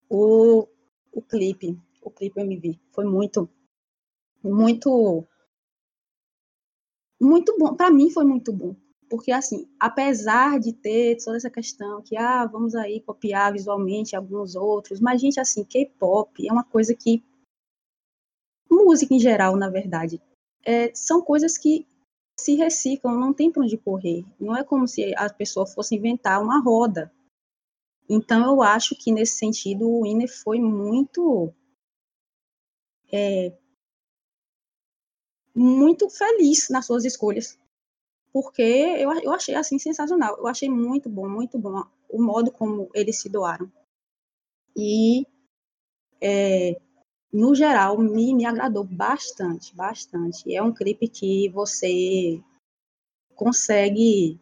O, 0.10 0.68
o 1.12 1.22
clipe, 1.22 1.78
o 2.02 2.10
clipe 2.10 2.40
MV, 2.40 2.80
foi 2.92 3.06
muito 3.06 3.50
muito 4.44 5.28
muito 7.20 7.56
bom. 7.58 7.76
Para 7.76 7.92
mim 7.92 8.10
foi 8.10 8.24
muito 8.24 8.54
bom. 8.54 8.76
Porque, 9.10 9.32
assim, 9.32 9.68
apesar 9.80 10.60
de 10.60 10.72
ter 10.72 11.18
toda 11.18 11.38
essa 11.38 11.50
questão 11.50 12.02
que, 12.02 12.16
ah, 12.16 12.46
vamos 12.46 12.76
aí 12.76 13.02
copiar 13.02 13.52
visualmente 13.52 14.16
alguns 14.16 14.56
outros, 14.56 15.00
mas, 15.00 15.20
gente, 15.20 15.40
assim, 15.40 15.64
K-pop 15.64 16.48
é 16.48 16.52
uma 16.54 16.64
coisa 16.64 16.96
que. 16.96 17.24
Música 18.90 19.14
em 19.14 19.20
geral, 19.20 19.56
na 19.56 19.70
verdade, 19.70 20.20
é, 20.66 20.92
são 20.96 21.22
coisas 21.22 21.60
que 21.60 21.86
se 22.40 22.56
reciclam, 22.56 23.20
não 23.20 23.32
tem 23.32 23.52
para 23.52 23.62
onde 23.62 23.78
correr. 23.78 24.26
Não 24.40 24.58
é 24.58 24.64
como 24.64 24.88
se 24.88 25.14
a 25.16 25.32
pessoa 25.32 25.68
fosse 25.68 25.96
inventar 25.96 26.42
uma 26.42 26.60
roda. 26.60 27.14
Então, 28.10 28.44
eu 28.48 28.64
acho 28.64 28.96
que, 28.96 29.12
nesse 29.12 29.38
sentido, 29.38 29.88
o 29.88 30.02
Winner 30.02 30.28
foi 30.28 30.60
muito. 30.60 31.54
É, 33.14 33.56
muito 35.54 36.10
feliz 36.10 36.68
nas 36.72 36.88
suas 36.88 37.06
escolhas. 37.06 37.60
Porque 38.34 38.64
eu, 38.64 39.12
eu 39.22 39.32
achei, 39.32 39.54
assim, 39.54 39.78
sensacional. 39.78 40.36
Eu 40.40 40.48
achei 40.48 40.68
muito 40.68 41.08
bom, 41.08 41.30
muito 41.30 41.60
bom 41.60 41.84
o 42.10 42.20
modo 42.20 42.52
como 42.52 42.90
eles 42.96 43.22
se 43.22 43.30
doaram. 43.30 43.72
E, 44.76 45.28
é, 46.20 46.82
no 47.32 47.54
geral, 47.54 47.98
me, 47.98 48.34
me 48.34 48.46
agradou 48.46 48.84
bastante, 48.84 49.76
bastante. 49.76 50.54
É 50.54 50.62
um 50.62 50.74
clipe 50.74 51.08
que 51.08 51.50
você 51.50 52.42
consegue 53.36 54.40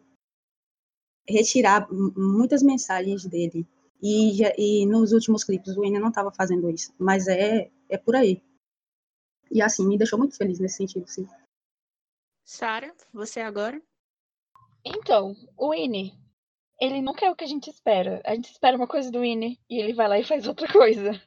retirar 1.28 1.86
muitas 1.92 2.62
mensagens 2.62 3.26
dele. 3.26 3.66
E, 4.02 4.42
e 4.56 4.86
nos 4.86 5.12
últimos 5.12 5.44
clipes 5.44 5.76
o 5.76 5.80
Winner 5.80 6.00
não 6.00 6.08
estava 6.08 6.32
fazendo 6.32 6.70
isso, 6.70 6.94
mas 6.98 7.26
é, 7.26 7.70
é 7.88 7.98
por 7.98 8.16
aí. 8.16 8.42
E 9.50 9.60
assim, 9.60 9.86
me 9.86 9.98
deixou 9.98 10.18
muito 10.18 10.36
feliz 10.36 10.58
nesse 10.58 10.76
sentido, 10.76 11.06
sim. 11.08 11.26
Sara, 12.44 12.94
você 13.12 13.40
agora? 13.40 13.82
Então, 14.84 15.34
o 15.56 15.70
Winnie, 15.70 16.12
ele 16.80 17.02
nunca 17.02 17.26
é 17.26 17.30
o 17.30 17.36
que 17.36 17.44
a 17.44 17.48
gente 17.48 17.68
espera. 17.68 18.20
A 18.24 18.34
gente 18.34 18.50
espera 18.50 18.76
uma 18.76 18.86
coisa 18.86 19.10
do 19.10 19.20
Winnie 19.20 19.58
e 19.68 19.78
ele 19.80 19.92
vai 19.92 20.08
lá 20.08 20.18
e 20.18 20.24
faz 20.24 20.46
outra 20.46 20.70
coisa. 20.72 21.20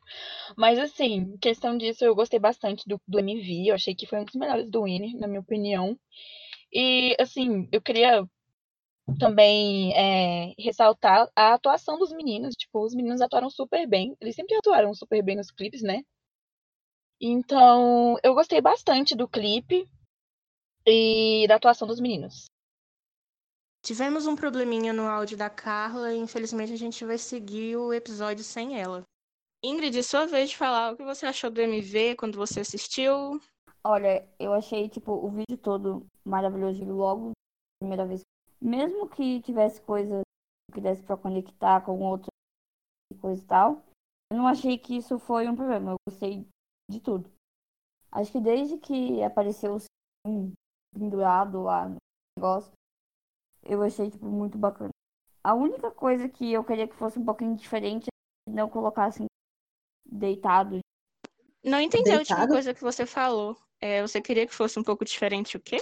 Mas 0.58 0.80
assim, 0.80 1.38
questão 1.38 1.78
disso, 1.78 2.06
eu 2.06 2.16
gostei 2.16 2.40
bastante 2.40 2.88
do, 2.88 3.00
do 3.08 3.20
MV. 3.20 3.70
Eu 3.70 3.76
achei 3.76 3.94
que 3.94 4.08
foi 4.08 4.20
um 4.20 4.26
dos 4.26 4.36
melhores 4.36 4.70
do 4.70 4.84
Winnie, 4.84 5.18
na 5.18 5.28
minha 5.28 5.42
opinião. 5.42 5.98
E 6.74 7.16
assim, 7.20 7.68
eu 7.72 7.82
queria 7.82 8.26
também 9.20 9.94
é, 9.94 10.54
ressaltar 10.60 11.30
a 11.36 11.54
atuação 11.54 11.98
dos 12.00 12.14
meninos. 12.14 12.56
Tipo, 12.56 12.84
os 12.86 12.96
meninos 12.96 13.22
atuaram 13.22 13.50
super 13.50 13.88
bem. 13.88 14.16
Eles 14.22 14.36
sempre 14.36 14.56
atuaram 14.56 14.94
super 14.94 15.22
bem 15.24 15.36
nos 15.36 15.52
clipes, 15.52 15.82
né? 15.82 16.02
Então, 17.20 18.18
eu 18.24 18.34
gostei 18.34 18.62
bastante 18.62 19.16
do 19.16 19.28
clipe 19.28 19.88
e 20.88 21.46
da 21.48 21.56
atuação 21.56 21.88
dos 21.88 22.00
meninos. 22.00 22.51
Tivemos 23.84 24.28
um 24.28 24.36
probleminha 24.36 24.94
no 24.94 25.08
áudio 25.08 25.38
da 25.38 25.50
Carla 25.50 26.14
e 26.14 26.18
infelizmente 26.18 26.74
a 26.74 26.78
gente 26.78 27.04
vai 27.04 27.18
seguir 27.18 27.76
o 27.78 27.94
episódio 27.94 28.44
sem 28.44 28.80
ela. 28.80 29.04
Ingrid, 29.64 30.02
sua 30.04 30.26
vez 30.26 30.50
de 30.52 30.58
falar 30.58 30.94
o 30.94 30.98
que 30.98 31.04
você 31.04 31.26
achou 31.26 31.50
do 31.50 31.62
MV 31.62 32.16
quando 32.16 32.38
você 32.38 32.60
assistiu. 32.62 33.40
Olha, 33.84 34.28
eu 34.40 34.54
achei 34.54 34.88
tipo 34.88 35.12
o 35.12 35.30
vídeo 35.30 35.58
todo 35.58 36.06
maravilhoso 36.24 36.84
logo 36.86 37.32
primeira 37.80 38.06
vez 38.06 38.22
mesmo 38.62 39.10
que 39.10 39.42
tivesse 39.42 39.82
coisas 39.82 40.22
que 40.72 40.80
desse 40.80 41.02
para 41.02 41.18
conectar 41.18 41.82
com 41.82 42.00
outras 42.00 42.30
coisa 43.20 43.44
e 43.44 43.46
tal, 43.46 43.84
eu 44.32 44.38
não 44.38 44.48
achei 44.48 44.78
que 44.78 44.96
isso 44.96 45.20
foi 45.20 45.48
um 45.48 45.56
problema. 45.56 45.92
Eu 45.92 45.96
gostei 46.08 46.48
de 46.90 47.00
tudo. 47.02 47.30
Acho 48.12 48.32
que 48.32 48.40
desde 48.40 48.78
que 48.78 49.22
apareceu 49.24 49.76
o 50.26 50.52
pendurado 50.94 51.64
lá 51.64 51.90
no 51.90 51.98
negócio, 52.38 52.72
eu 53.72 53.82
achei 53.82 54.12
tipo, 54.12 54.26
muito 54.26 54.58
bacana. 54.58 54.90
A 55.42 55.54
única 55.54 55.90
coisa 55.90 56.28
que 56.28 56.52
eu 56.52 56.62
queria 56.62 56.88
que 56.88 56.96
fosse 56.96 57.18
um 57.18 57.24
pouquinho 57.24 57.56
diferente 57.56 58.08
é 58.08 58.52
não 58.52 58.70
colocassem 58.70 59.28
deitado. 60.06 60.80
Não 61.64 61.80
entendi 61.80 62.04
deitado? 62.04 62.18
a 62.18 62.20
última 62.20 62.48
coisa 62.48 62.74
que 62.74 62.82
você 62.82 63.06
falou. 63.06 63.58
É, 63.80 64.02
você 64.02 64.22
queria 64.22 64.46
que 64.46 64.54
fosse 64.54 64.78
um 64.78 64.84
pouco 64.84 65.06
diferente 65.06 65.56
o 65.56 65.60
quê? 65.60 65.82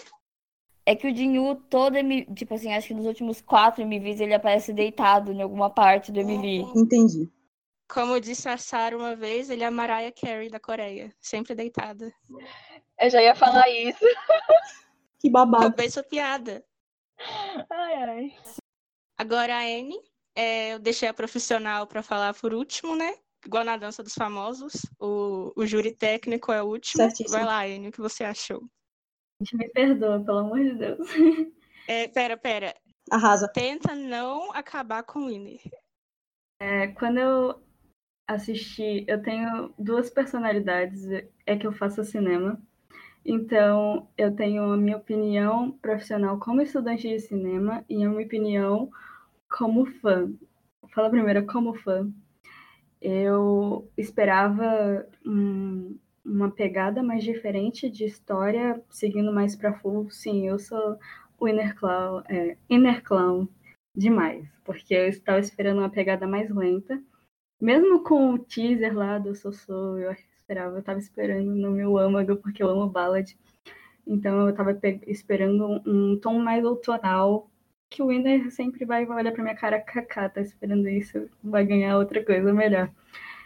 É 0.85 0.95
que 0.95 1.07
o 1.07 1.15
Jinyu 1.15 1.55
todo, 1.67 1.95
tipo 2.35 2.53
assim, 2.53 2.71
acho 2.73 2.89
que 2.89 2.93
nos 2.93 3.07
últimos 3.07 3.41
quatro 3.41 3.83
MVs 3.83 4.21
ele 4.21 4.35
aparece 4.35 4.71
deitado 4.71 5.31
em 5.31 5.41
alguma 5.41 5.69
parte 5.69 6.11
do 6.11 6.19
MV. 6.19 6.71
Entendi. 6.75 7.29
Como 7.91 8.21
disse 8.21 8.47
a 8.47 8.57
Sarah 8.57 8.95
uma 8.95 9.15
vez, 9.15 9.49
ele 9.49 9.63
é 9.63 9.67
a 9.67 9.71
Mariah 9.71 10.11
Carey 10.11 10.49
da 10.49 10.59
Coreia, 10.59 11.11
sempre 11.19 11.55
deitada. 11.55 12.13
Eu 12.99 13.09
já 13.09 13.21
ia 13.21 13.33
falar 13.33 13.67
isso. 13.69 14.05
que 15.19 15.29
babado. 15.29 15.63
Roubei 15.63 15.89
sua 15.89 16.03
piada. 16.03 16.63
Ai, 17.69 17.95
ai. 17.95 18.37
Agora 19.17 19.55
a 19.55 19.61
Anne, 19.61 19.99
é, 20.35 20.73
eu 20.73 20.79
deixei 20.79 21.09
a 21.09 21.13
profissional 21.13 21.85
para 21.85 22.01
falar 22.01 22.33
por 22.33 22.53
último, 22.53 22.95
né? 22.95 23.15
Igual 23.45 23.63
na 23.63 23.77
dança 23.77 24.03
dos 24.03 24.13
famosos, 24.13 24.73
o, 24.99 25.53
o 25.55 25.65
júri 25.65 25.95
técnico 25.95 26.51
é 26.51 26.61
o 26.61 26.67
último. 26.67 27.03
Certíssimo. 27.03 27.37
Vai 27.37 27.45
lá, 27.45 27.63
Anne, 27.65 27.89
o 27.89 27.91
que 27.91 28.01
você 28.01 28.23
achou? 28.23 28.61
Gente, 29.41 29.55
me 29.55 29.69
perdoa, 29.69 30.23
pelo 30.23 30.39
amor 30.39 30.59
de 30.59 30.75
Deus. 30.75 31.07
É, 31.87 32.07
pera, 32.07 32.37
pera. 32.37 32.75
Arrasa. 33.09 33.47
Tenta 33.51 33.95
não 33.95 34.51
acabar 34.51 35.03
com 35.03 35.19
o 35.19 35.25
Winner. 35.27 35.59
É, 36.61 36.87
quando 36.89 37.17
eu 37.17 37.63
assisti, 38.27 39.05
eu 39.07 39.21
tenho 39.23 39.73
duas 39.79 40.09
personalidades, 40.09 41.05
é 41.45 41.57
que 41.57 41.65
eu 41.65 41.71
faço 41.71 42.03
cinema. 42.03 42.61
Então, 43.25 44.07
eu 44.17 44.35
tenho 44.35 44.63
a 44.71 44.77
minha 44.77 44.97
opinião 44.97 45.71
profissional 45.71 46.39
como 46.39 46.61
estudante 46.61 47.07
de 47.07 47.19
cinema 47.19 47.83
e 47.89 48.03
a 48.03 48.09
minha 48.09 48.25
opinião 48.25 48.89
como 49.49 49.85
fã. 49.85 50.31
Fala 50.93 51.09
primeiro, 51.09 51.45
como 51.45 51.73
fã. 51.73 52.11
Eu 53.01 53.89
esperava 53.97 55.07
um, 55.25 55.97
uma 56.25 56.51
pegada 56.51 57.03
mais 57.03 57.23
diferente 57.23 57.89
de 57.89 58.05
história, 58.05 58.81
seguindo 58.89 59.31
mais 59.31 59.55
para 59.55 59.73
full. 59.79 60.09
Sim, 60.09 60.47
eu 60.47 60.59
sou 60.59 60.97
o 61.39 61.47
Inner 61.47 61.75
Clown, 61.75 62.23
é, 62.29 62.57
Inner 62.69 63.03
Clown 63.03 63.47
demais, 63.95 64.47
porque 64.63 64.93
eu 64.93 65.07
estava 65.07 65.39
esperando 65.39 65.79
uma 65.79 65.89
pegada 65.89 66.27
mais 66.27 66.49
lenta. 66.49 67.01
Mesmo 67.61 68.03
com 68.03 68.33
o 68.33 68.39
teaser 68.39 68.95
lá 68.95 69.17
do 69.19 69.35
Sossô, 69.35 69.97
eu 69.97 70.11
esperava, 70.49 70.75
eu 70.75 70.79
estava 70.79 70.99
esperando 70.99 71.55
no 71.55 71.71
meu 71.71 71.97
âmago, 71.97 72.37
porque 72.37 72.63
eu 72.63 72.69
amo 72.69 72.89
ballad. 72.89 73.37
Então 74.07 74.41
eu 74.41 74.49
estava 74.49 74.77
esperando 75.07 75.81
um, 75.85 76.19
tom 76.19 76.39
mais 76.39 76.65
outonal, 76.65 77.49
que 77.89 78.01
o 78.01 78.07
Winner 78.07 78.51
sempre 78.51 78.85
vai 78.85 79.05
olhar 79.05 79.31
para 79.31 79.43
minha 79.43 79.55
cara, 79.55 79.79
kaká, 79.79 80.29
tá 80.29 80.41
esperando 80.41 80.87
isso, 80.89 81.29
vai 81.43 81.65
ganhar 81.65 81.97
outra 81.97 82.23
coisa 82.25 82.51
melhor. 82.53 82.91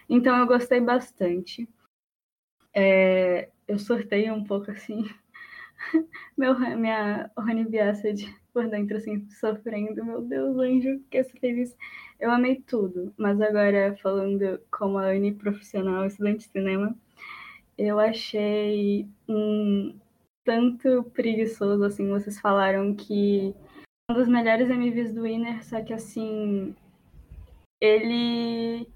Então 0.10 0.38
eu 0.38 0.48
gostei 0.48 0.80
bastante. 0.80 1.68
É, 2.74 3.50
eu 3.68 3.78
sorteio 3.78 4.34
um 4.34 4.44
pouco 4.44 4.72
assim, 4.72 5.04
meu, 6.38 6.58
minha 6.78 7.30
Rony 7.38 7.66
Biacid 7.66 8.34
por 8.54 8.70
dentro, 8.70 8.98
assim, 8.98 9.28
sofrendo. 9.32 10.06
Meu 10.06 10.22
Deus, 10.22 10.58
anjo, 10.58 11.02
que 11.10 11.24
fez 11.24 11.70
isso? 11.70 11.78
Eu 12.20 12.32
amei 12.32 12.62
tudo, 12.62 13.14
mas 13.18 13.42
agora, 13.42 13.98
falando 14.02 14.60
como 14.72 14.98
a 14.98 15.08
Anne 15.08 15.34
profissional, 15.34 16.06
estudante 16.06 16.46
de 16.46 16.52
cinema, 16.52 16.96
eu 17.78 18.00
achei 18.00 19.08
um 19.28 19.98
tanto 20.46 21.04
preguiçoso, 21.14 21.84
assim, 21.84 22.10
vocês 22.10 22.40
falaram 22.40 22.94
que 22.96 23.56
um 24.10 24.14
dos 24.14 24.28
melhores 24.28 24.70
MVs 24.70 25.14
do 25.14 25.24
Winner, 25.24 25.64
só 25.66 25.82
que 25.82 25.94
assim, 25.94 26.76
ele 27.82 28.88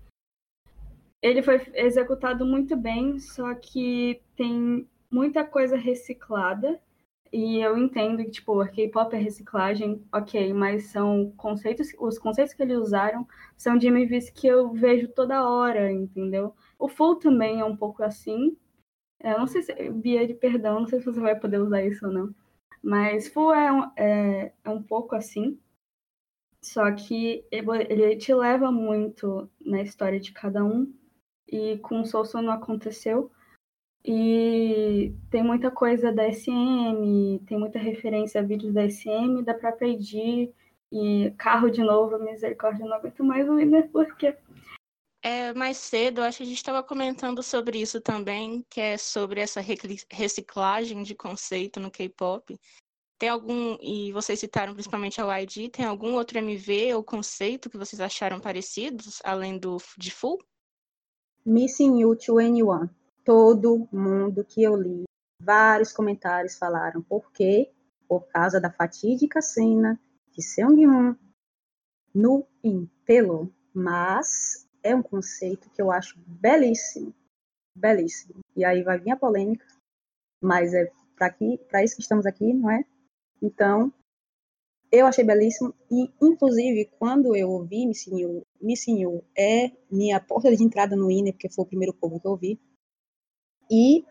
ele 1.21 1.41
foi 1.41 1.61
executado 1.73 2.45
muito 2.45 2.75
bem, 2.77 3.19
só 3.19 3.53
que 3.55 4.21
tem 4.35 4.87
muita 5.09 5.43
coisa 5.43 5.75
reciclada. 5.75 6.79
E 7.31 7.60
eu 7.60 7.77
entendo 7.77 8.24
que, 8.24 8.31
tipo, 8.31 8.65
K-pop 8.67 9.15
é 9.15 9.19
reciclagem, 9.19 10.03
ok, 10.13 10.53
mas 10.53 10.86
são 10.86 11.31
conceitos, 11.38 11.89
os 12.00 12.17
conceitos 12.19 12.53
que 12.53 12.63
eles 12.63 12.77
usaram 12.77 13.27
são 13.57 13.77
de 13.77 13.88
MVs 13.88 14.29
que 14.29 14.48
eu 14.48 14.72
vejo 14.74 15.07
toda 15.10 15.48
hora, 15.48 15.91
entendeu? 15.91 16.55
O 16.79 16.88
Full 16.88 17.17
também 17.17 17.60
é 17.60 17.65
um 17.65 17.75
pouco 17.75 18.03
assim. 18.03 18.57
Eu 19.22 19.39
não 19.39 19.48
sei 19.48 19.63
se, 19.63 19.74
Bia 19.91 20.27
de 20.27 20.34
perdão, 20.36 20.81
não 20.81 20.88
sei 20.88 21.00
se 21.00 21.05
você 21.05 21.19
vai 21.19 21.39
poder 21.39 21.60
usar 21.60 21.84
isso 21.84 22.05
ou 22.07 22.13
não. 22.13 22.36
Mas 22.84 23.27
Full 23.27 23.53
é 23.53 23.72
um, 23.72 23.91
é, 23.98 24.53
é 24.63 24.69
um 24.69 24.84
pouco 24.84 25.15
assim. 25.15 25.60
Só 26.62 26.91
que 26.91 27.46
ele 27.51 28.15
te 28.17 28.34
leva 28.34 28.72
muito 28.72 29.50
na 29.60 29.81
história 29.81 30.19
de 30.19 30.31
cada 30.34 30.63
um 30.65 30.93
e 31.48 31.77
com 31.79 32.01
o 32.01 32.05
Soulson 32.05 32.41
não 32.41 32.53
aconteceu. 32.53 33.31
E 34.05 35.13
tem 35.29 35.43
muita 35.43 35.69
coisa 35.69 36.11
da 36.11 36.31
SM, 36.31 37.39
tem 37.45 37.59
muita 37.59 37.77
referência 37.77 38.39
a 38.39 38.43
vídeos 38.43 38.73
da 38.73 38.89
SM, 38.89 39.43
da 39.43 39.53
própria 39.53 39.87
ID, 39.87 40.49
e 40.91 41.31
carro 41.37 41.69
de 41.69 41.83
novo, 41.83 42.17
misericórdia, 42.19 42.85
não 42.85 42.95
aguento 42.95 43.23
mais 43.23 43.47
o 43.49 43.55
Winner, 43.55 43.89
porque. 43.91 44.35
É, 45.21 45.53
mais 45.53 45.77
cedo, 45.77 46.21
acho 46.21 46.37
que 46.37 46.43
a 46.43 46.47
gente 46.47 46.57
estava 46.57 46.81
comentando 46.81 47.43
sobre 47.43 47.81
isso 47.81 47.99
também, 47.99 48.65
que 48.69 48.79
é 48.79 48.97
sobre 48.97 49.41
essa 49.41 49.59
reciclagem 50.09 51.03
de 51.03 51.13
conceito 51.13 51.79
no 51.79 51.91
K-pop. 51.91 52.57
Tem 53.19 53.29
algum, 53.29 53.77
e 53.81 54.11
vocês 54.13 54.39
citaram 54.39 54.73
principalmente 54.73 55.19
ao 55.19 55.29
ID, 55.31 55.69
tem 55.71 55.85
algum 55.85 56.13
outro 56.13 56.37
MV 56.37 56.93
ou 56.93 57.03
conceito 57.03 57.69
que 57.69 57.77
vocês 57.77 57.99
acharam 57.99 58.39
parecidos, 58.39 59.19
além 59.23 59.57
do 59.57 59.77
de 59.97 60.11
Full? 60.11 60.37
Missing 61.43 61.99
You 61.99 62.15
to 62.15 62.37
Anyone. 62.37 62.89
Todo 63.27 63.89
mundo 63.91 64.46
que 64.46 64.63
eu 64.63 64.74
li, 64.77 65.03
vários 65.41 65.91
comentários 65.91 66.57
falaram 66.57 67.01
por 67.01 67.29
quê? 67.34 67.69
Por 68.07 68.25
causa 68.29 68.57
da 68.57 68.72
fatídica 68.72 69.41
cena 69.41 70.00
de 70.31 70.41
Seung-yoon 70.41 71.13
no 72.15 72.48
Impelo. 72.63 73.53
Mas 73.74 74.65
é 74.81 74.96
um 74.96 75.03
conceito 75.03 75.69
que 75.72 75.81
eu 75.81 75.91
acho 75.91 76.17
belíssimo, 76.25 77.13
belíssimo. 77.75 78.39
E 78.55 78.63
aí 78.63 78.81
vai 78.81 78.98
vir 78.98 79.12
a 79.12 79.17
polêmica, 79.17 79.67
mas 80.41 80.74
é 80.74 80.89
para 81.17 81.84
isso 81.84 81.98
que 81.98 82.01
estamos 82.01 82.25
aqui, 82.25 82.53
não 82.53 82.72
é? 82.72 82.86
Então, 83.41 83.93
eu 84.89 85.05
achei 85.05 85.25
belíssimo 85.25 85.75
e, 85.91 86.10
inclusive, 86.22 86.86
quando 86.98 87.36
eu 87.36 87.50
ouvi 87.50 87.86
Missing 87.86 89.01
You 89.01 89.22
é 89.38 89.69
minha 89.91 90.17
porta 90.17 90.55
de 90.55 90.63
entrada 90.63 90.96
no 90.96 91.12
INE, 91.12 91.34
porque 91.34 91.50
foi 91.50 91.65
o 91.65 91.67
primeiro 91.67 91.93
povo 91.93 92.22
que 92.22 92.25
eu 92.25 92.31
ouvi. 92.31 92.57
E, 93.69 94.05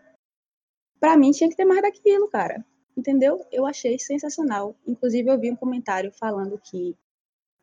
para 0.99 1.17
mim, 1.17 1.31
tinha 1.31 1.49
que 1.49 1.55
ter 1.55 1.65
mais 1.65 1.81
daquilo, 1.81 2.27
cara. 2.27 2.65
Entendeu? 2.95 3.45
Eu 3.51 3.65
achei 3.65 3.99
sensacional. 3.99 4.75
Inclusive, 4.85 5.29
eu 5.29 5.39
vi 5.39 5.51
um 5.51 5.55
comentário 5.55 6.11
falando 6.11 6.59
que 6.59 6.95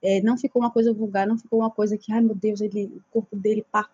é, 0.03 0.21
não 0.21 0.37
ficou 0.37 0.63
uma 0.63 0.71
coisa 0.71 0.93
vulgar, 0.93 1.27
não 1.27 1.39
ficou 1.39 1.61
uma 1.61 1.71
coisa 1.71 1.97
que, 1.97 2.13
ai 2.13 2.21
meu 2.21 2.35
Deus, 2.35 2.61
ele, 2.61 2.85
o 2.87 3.03
corpo 3.11 3.35
dele 3.35 3.65
pá. 3.71 3.91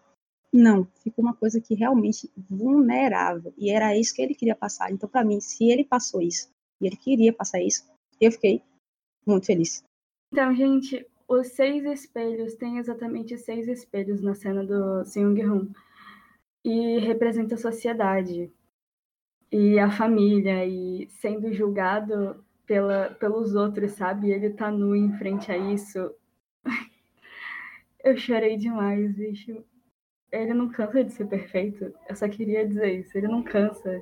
Não, 0.53 0.85
ficou 1.03 1.25
uma 1.25 1.35
coisa 1.35 1.61
que 1.61 1.75
realmente 1.75 2.29
vulnerável. 2.49 3.55
E 3.57 3.71
era 3.71 3.97
isso 3.97 4.15
que 4.15 4.21
ele 4.21 4.35
queria 4.35 4.57
passar. 4.57 4.91
Então, 4.91 5.09
para 5.09 5.25
mim, 5.25 5.41
se 5.41 5.71
ele 5.71 5.85
passou 5.85 6.21
isso, 6.21 6.51
e 6.81 6.87
ele 6.87 6.97
queria 6.97 7.33
passar 7.33 7.61
isso, 7.63 7.89
eu 8.21 8.33
fiquei 8.33 8.61
muito 9.25 9.47
feliz. 9.47 9.85
Então, 10.33 10.53
gente, 10.55 11.07
os 11.29 11.47
seis 11.49 11.85
espelhos 11.85 12.57
tem 12.57 12.79
exatamente 12.79 13.39
seis 13.39 13.69
espelhos 13.69 14.21
na 14.21 14.35
cena 14.35 14.65
do 14.65 15.05
Seung-hoon. 15.05 15.71
E 16.65 16.99
representa 16.99 17.55
a 17.55 17.59
sociedade 17.59 18.53
e 19.51 19.79
a 19.79 19.91
família 19.91 20.65
e 20.65 21.09
sendo 21.09 21.53
julgado 21.53 22.45
pela, 22.67 23.11
pelos 23.15 23.55
outros, 23.55 23.93
sabe? 23.93 24.31
Ele 24.31 24.51
tá 24.51 24.71
nu 24.71 24.95
em 24.95 25.13
frente 25.19 25.51
a 25.51 25.59
isso. 25.59 26.15
Eu 28.03 28.17
chorei 28.17 28.57
demais, 28.57 29.13
bicho. 29.15 29.65
Ele 30.31 30.55
não 30.55 30.71
cansa 30.71 31.03
de 31.03 31.13
ser 31.13 31.27
perfeito. 31.27 31.93
Eu 32.09 32.15
só 32.15 32.29
queria 32.29 32.67
dizer 32.67 33.01
isso. 33.01 33.19
Ele 33.19 33.27
não 33.27 33.43
cansa. 33.43 34.01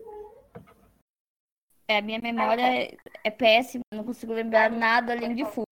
É, 1.89 2.03
minha 2.03 2.21
memória 2.21 2.95
é, 3.25 3.31
péssima. 3.31 3.83
Não 3.93 4.05
consigo 4.05 4.35
lembrar 4.35 4.71
nada 4.71 5.15
além 5.15 5.35
de 5.35 5.47
Full. 5.47 5.65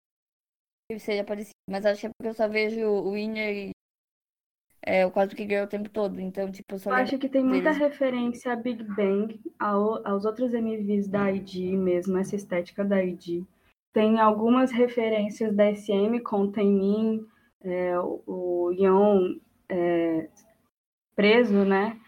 Que 0.91 0.99
seja 0.99 1.23
parecido. 1.23 1.53
Mas 1.69 1.85
acho 1.85 2.01
que 2.01 2.07
é 2.07 2.11
porque 2.17 2.31
eu 2.31 2.35
só 2.35 2.49
vejo 2.49 2.81
o 2.81 3.13
Winner 3.13 3.69
e 3.69 3.76
é, 4.87 5.05
o 5.05 5.11
Cosmic 5.11 5.43
Girl 5.43 5.65
o 5.65 5.69
tempo 5.69 5.91
todo. 5.91 6.21
Então, 6.21 6.51
tipo, 6.51 6.79
só 6.79 6.91
Eu 6.91 6.95
acho 6.95 7.19
que 7.19 7.29
tem 7.29 7.45
muita 7.45 7.73
deles. 7.73 7.79
referência 7.79 8.53
a 8.53 8.57
Big 8.57 8.85
Bang, 8.85 9.39
ao, 9.59 10.07
aos 10.07 10.25
outros 10.25 10.55
MVs 10.55 11.09
da 11.09 11.31
ID 11.31 11.73
mesmo, 11.77 12.17
essa 12.17 12.37
estética 12.37 12.85
da 12.85 13.03
ID. 13.03 13.45
Tem 13.93 14.21
algumas 14.21 14.71
referências 14.71 15.55
da 15.55 15.75
SM 15.75 16.21
com 16.23 16.53
Temin, 16.53 17.27
é, 17.63 17.99
o, 17.99 18.71
Yeon 18.71 19.35
é, 19.69 20.29
preso, 21.17 21.65
né? 21.65 21.99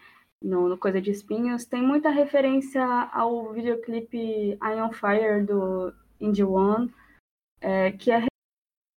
No, 0.41 0.69
no, 0.69 0.77
Coisa 0.77 1.01
de 1.01 1.11
Espinhos. 1.11 1.65
Tem 1.65 1.81
muita 1.81 2.09
referência 2.09 2.81
ao 3.11 3.51
videoclipe 3.51 4.57
Iron 4.71 4.91
Fire 4.93 5.43
do 5.45 5.93
Indie 6.21 6.45
One, 6.45 6.89
é, 7.59 7.91
que 7.91 8.09
é 8.09 8.28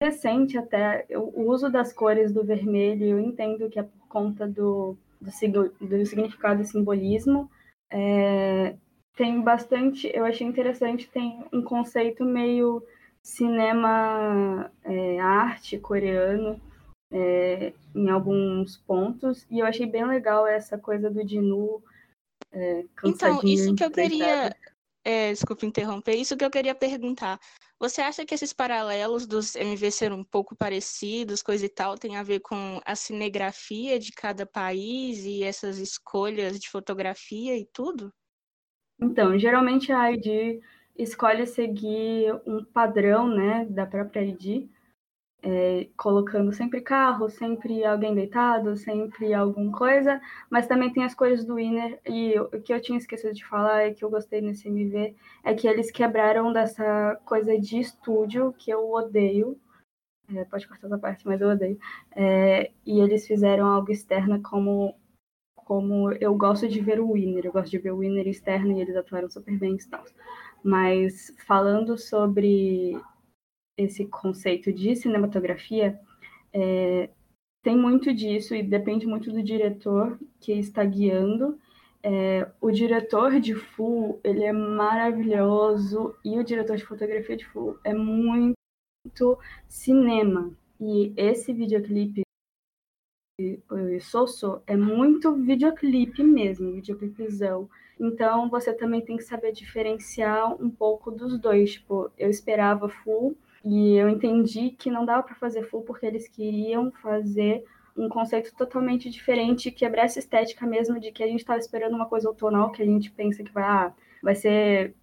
recente 0.03 0.57
até. 0.57 1.05
O 1.15 1.49
uso 1.49 1.69
das 1.69 1.93
cores 1.93 2.31
do 2.31 2.43
vermelho, 2.43 3.05
eu 3.05 3.19
entendo 3.19 3.69
que 3.69 3.79
é 3.79 3.83
por 3.83 4.07
conta 4.07 4.47
do, 4.47 4.97
do, 5.21 5.69
do 5.79 6.05
significado 6.05 6.61
e 6.61 6.65
simbolismo. 6.65 7.49
É, 7.89 8.75
tem 9.15 9.41
bastante, 9.41 10.11
eu 10.13 10.25
achei 10.25 10.45
interessante, 10.45 11.09
tem 11.09 11.43
um 11.53 11.61
conceito 11.61 12.25
meio 12.25 12.83
cinema 13.21 14.69
é, 14.83 15.19
arte 15.19 15.77
coreano 15.77 16.59
é, 17.11 17.71
em 17.95 18.09
alguns 18.09 18.77
pontos, 18.77 19.45
e 19.49 19.59
eu 19.59 19.65
achei 19.65 19.85
bem 19.85 20.05
legal 20.05 20.45
essa 20.45 20.77
coisa 20.77 21.09
do 21.09 21.23
Dinu. 21.23 21.81
É, 22.51 22.83
então, 23.05 23.39
isso 23.43 23.73
que 23.75 23.83
eu 23.83 23.91
queria. 23.91 24.55
É, 25.05 25.31
desculpa 25.31 25.65
interromper, 25.65 26.15
isso 26.15 26.37
que 26.37 26.45
eu 26.45 26.49
queria 26.49 26.73
perguntar. 26.73 27.37
Você 27.77 28.01
acha 28.01 28.25
que 28.25 28.33
esses 28.33 28.53
paralelos 28.53 29.27
dos 29.27 29.53
MV 29.53 29.91
serem 29.91 30.17
um 30.17 30.23
pouco 30.23 30.55
parecidos, 30.55 31.43
coisa 31.43 31.65
e 31.65 31.69
tal, 31.69 31.97
tem 31.97 32.15
a 32.15 32.23
ver 32.23 32.39
com 32.39 32.79
a 32.85 32.95
cinegrafia 32.95 33.99
de 33.99 34.13
cada 34.13 34.45
país 34.45 35.25
e 35.25 35.43
essas 35.43 35.77
escolhas 35.77 36.57
de 36.57 36.69
fotografia 36.69 37.57
e 37.57 37.65
tudo? 37.65 38.13
Então, 39.01 39.37
geralmente 39.37 39.91
a 39.91 40.09
ID 40.11 40.61
escolhe 40.97 41.45
seguir 41.45 42.33
um 42.45 42.63
padrão, 42.63 43.27
né, 43.27 43.65
da 43.65 43.85
própria 43.85 44.21
ID, 44.21 44.69
é, 45.43 45.89
colocando 45.97 46.53
sempre 46.53 46.79
carro, 46.79 47.29
sempre 47.29 47.83
alguém 47.83 48.15
deitado, 48.15 48.77
sempre 48.77 49.33
alguma 49.33 49.77
coisa, 49.77 50.21
mas 50.49 50.67
também 50.67 50.91
tem 50.91 51.03
as 51.03 51.13
coisas 51.13 51.45
do 51.45 51.55
Winner, 51.55 51.99
e 52.07 52.39
o 52.39 52.61
que 52.61 52.73
eu 52.73 52.81
tinha 52.81 52.97
esquecido 52.97 53.33
de 53.33 53.45
falar 53.45 53.87
e 53.87 53.93
que 53.93 54.05
eu 54.05 54.09
gostei 54.09 54.41
nesse 54.41 54.69
MV 54.69 55.13
é 55.43 55.53
que 55.53 55.67
eles 55.67 55.91
quebraram 55.91 56.53
dessa 56.53 57.19
coisa 57.25 57.59
de 57.59 57.79
estúdio, 57.79 58.53
que 58.57 58.71
eu 58.71 58.89
odeio, 58.89 59.59
é, 60.33 60.45
pode 60.45 60.65
cortar 60.65 60.87
essa 60.87 60.97
parte, 60.97 61.27
mas 61.27 61.41
eu 61.41 61.49
odeio, 61.49 61.77
é, 62.15 62.71
e 62.85 63.01
eles 63.01 63.27
fizeram 63.27 63.67
algo 63.67 63.91
externo 63.91 64.41
como 64.41 64.95
como 65.65 66.11
eu 66.19 66.35
gosto 66.35 66.67
de 66.67 66.81
ver 66.81 66.99
o 66.99 67.13
Winner, 67.13 67.45
eu 67.45 67.51
gosto 67.51 67.71
de 67.71 67.77
ver 67.77 67.91
o 67.91 67.99
Winner 67.99 68.27
externo 68.27 68.73
e 68.73 68.81
eles 68.81 68.97
atuaram 68.97 69.29
super 69.29 69.57
bem 69.57 69.75
e 69.75 69.89
tal. 69.89 70.03
Mas 70.61 71.33
falando 71.47 71.97
sobre 71.97 72.99
esse 73.77 74.05
conceito 74.05 74.71
de 74.71 74.95
cinematografia, 74.95 75.99
é, 76.53 77.09
tem 77.63 77.77
muito 77.77 78.13
disso 78.13 78.53
e 78.53 78.61
depende 78.61 79.07
muito 79.07 79.31
do 79.31 79.41
diretor 79.41 80.19
que 80.39 80.51
está 80.51 80.83
guiando. 80.83 81.57
É, 82.03 82.51
o 82.59 82.69
diretor 82.69 83.39
de 83.39 83.55
Full, 83.55 84.19
ele 84.23 84.43
é 84.43 84.51
maravilhoso 84.51 86.13
e 86.23 86.37
o 86.37 86.43
diretor 86.43 86.75
de 86.75 86.85
fotografia 86.85 87.37
de 87.37 87.45
Full 87.45 87.79
é 87.83 87.93
muito 87.93 88.57
cinema. 89.67 90.51
E 90.79 91.13
esse 91.15 91.53
videoclipe, 91.53 92.23
Sosso, 94.01 94.61
é 94.67 94.75
muito 94.75 95.33
videoclipe 95.33 96.21
mesmo, 96.21 96.73
videoclipezão. 96.73 97.69
Então 97.97 98.49
você 98.49 98.73
também 98.73 98.99
tem 98.99 99.15
que 99.15 99.23
saber 99.23 99.53
diferenciar 99.53 100.61
um 100.61 100.69
pouco 100.69 101.09
dos 101.09 101.39
dois. 101.39 101.73
Tipo, 101.73 102.11
eu 102.17 102.29
esperava 102.29 102.89
Full 102.89 103.37
e 103.63 103.95
eu 103.95 104.09
entendi 104.09 104.71
que 104.71 104.91
não 104.91 105.05
dava 105.05 105.23
para 105.23 105.35
fazer 105.35 105.63
full 105.63 105.83
porque 105.83 106.05
eles 106.05 106.27
queriam 106.27 106.91
fazer 106.91 107.63
um 107.95 108.09
conceito 108.09 108.53
totalmente 108.55 109.09
diferente, 109.09 109.71
quebrar 109.71 110.05
essa 110.05 110.19
estética 110.19 110.65
mesmo 110.65 110.99
de 110.99 111.11
que 111.11 111.23
a 111.23 111.27
gente 111.27 111.39
estava 111.39 111.59
esperando 111.59 111.95
uma 111.95 112.07
coisa 112.07 112.27
outonal, 112.27 112.71
que 112.71 112.81
a 112.81 112.85
gente 112.85 113.11
pensa 113.11 113.43
que 113.43 113.51
vai, 113.51 113.63
ah, 113.63 113.93
vai 114.21 114.35
ser 114.35 114.95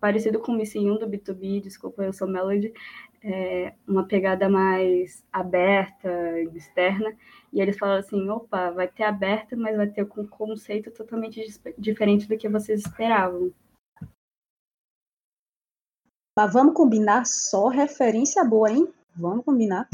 parecido 0.00 0.40
com 0.40 0.52
o 0.52 0.54
Missing 0.56 0.90
1 0.90 0.98
do 0.98 1.06
B2B, 1.08 1.60
desculpa, 1.62 2.02
eu 2.02 2.12
sou 2.12 2.26
Melody, 2.26 2.72
é, 3.22 3.72
uma 3.86 4.04
pegada 4.04 4.48
mais 4.48 5.24
aberta, 5.32 6.10
externa, 6.54 7.14
e 7.52 7.60
eles 7.60 7.78
falaram 7.78 8.00
assim, 8.00 8.28
opa, 8.28 8.70
vai 8.72 8.88
ter 8.88 9.04
aberta, 9.04 9.54
mas 9.54 9.76
vai 9.76 9.86
ter 9.86 10.02
um 10.02 10.26
conceito 10.26 10.90
totalmente 10.90 11.40
diferente 11.78 12.26
do 12.26 12.36
que 12.36 12.48
vocês 12.48 12.80
esperavam. 12.80 13.52
Mas 16.36 16.52
vamos 16.52 16.74
combinar 16.74 17.26
só 17.26 17.68
referência 17.68 18.42
boa, 18.42 18.70
hein? 18.70 18.92
Vamos 19.14 19.44
combinar. 19.44 19.88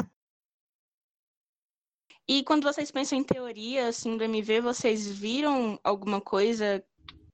E 2.29 2.44
quando 2.44 2.62
vocês 2.62 2.90
pensam 2.90 3.18
em 3.18 3.24
teoria, 3.24 3.88
assim, 3.88 4.16
do 4.16 4.22
MV, 4.22 4.61
vocês 4.61 5.09
viram 5.09 5.81
alguma 5.83 6.20
coisa 6.20 6.85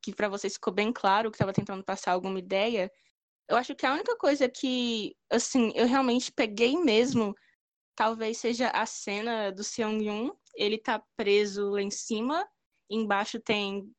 que 0.01 0.15
para 0.15 0.29
vocês 0.29 0.55
ficou 0.55 0.73
bem 0.73 0.93
claro, 0.93 1.31
que 1.31 1.35
estava 1.35 1.53
tentando 1.53 1.83
passar 1.83 2.13
alguma 2.13 2.39
ideia? 2.39 2.91
Eu 3.49 3.57
acho 3.57 3.75
que 3.75 3.85
a 3.85 3.93
única 3.93 4.17
coisa 4.17 4.49
que, 4.49 5.15
assim, 5.31 5.73
eu 5.75 5.87
realmente 5.87 6.33
peguei 6.33 6.77
mesmo, 6.79 7.35
talvez 7.95 8.39
seja 8.39 8.69
a 8.69 8.87
cena 8.87 9.51
do 9.51 9.63
Seong-yoon. 9.63 10.31
Ele 10.55 10.79
tá 10.79 11.03
preso 11.17 11.71
lá 11.71 11.83
em 11.83 11.91
cima, 11.91 12.49
embaixo 12.89 13.41
tem 13.41 13.93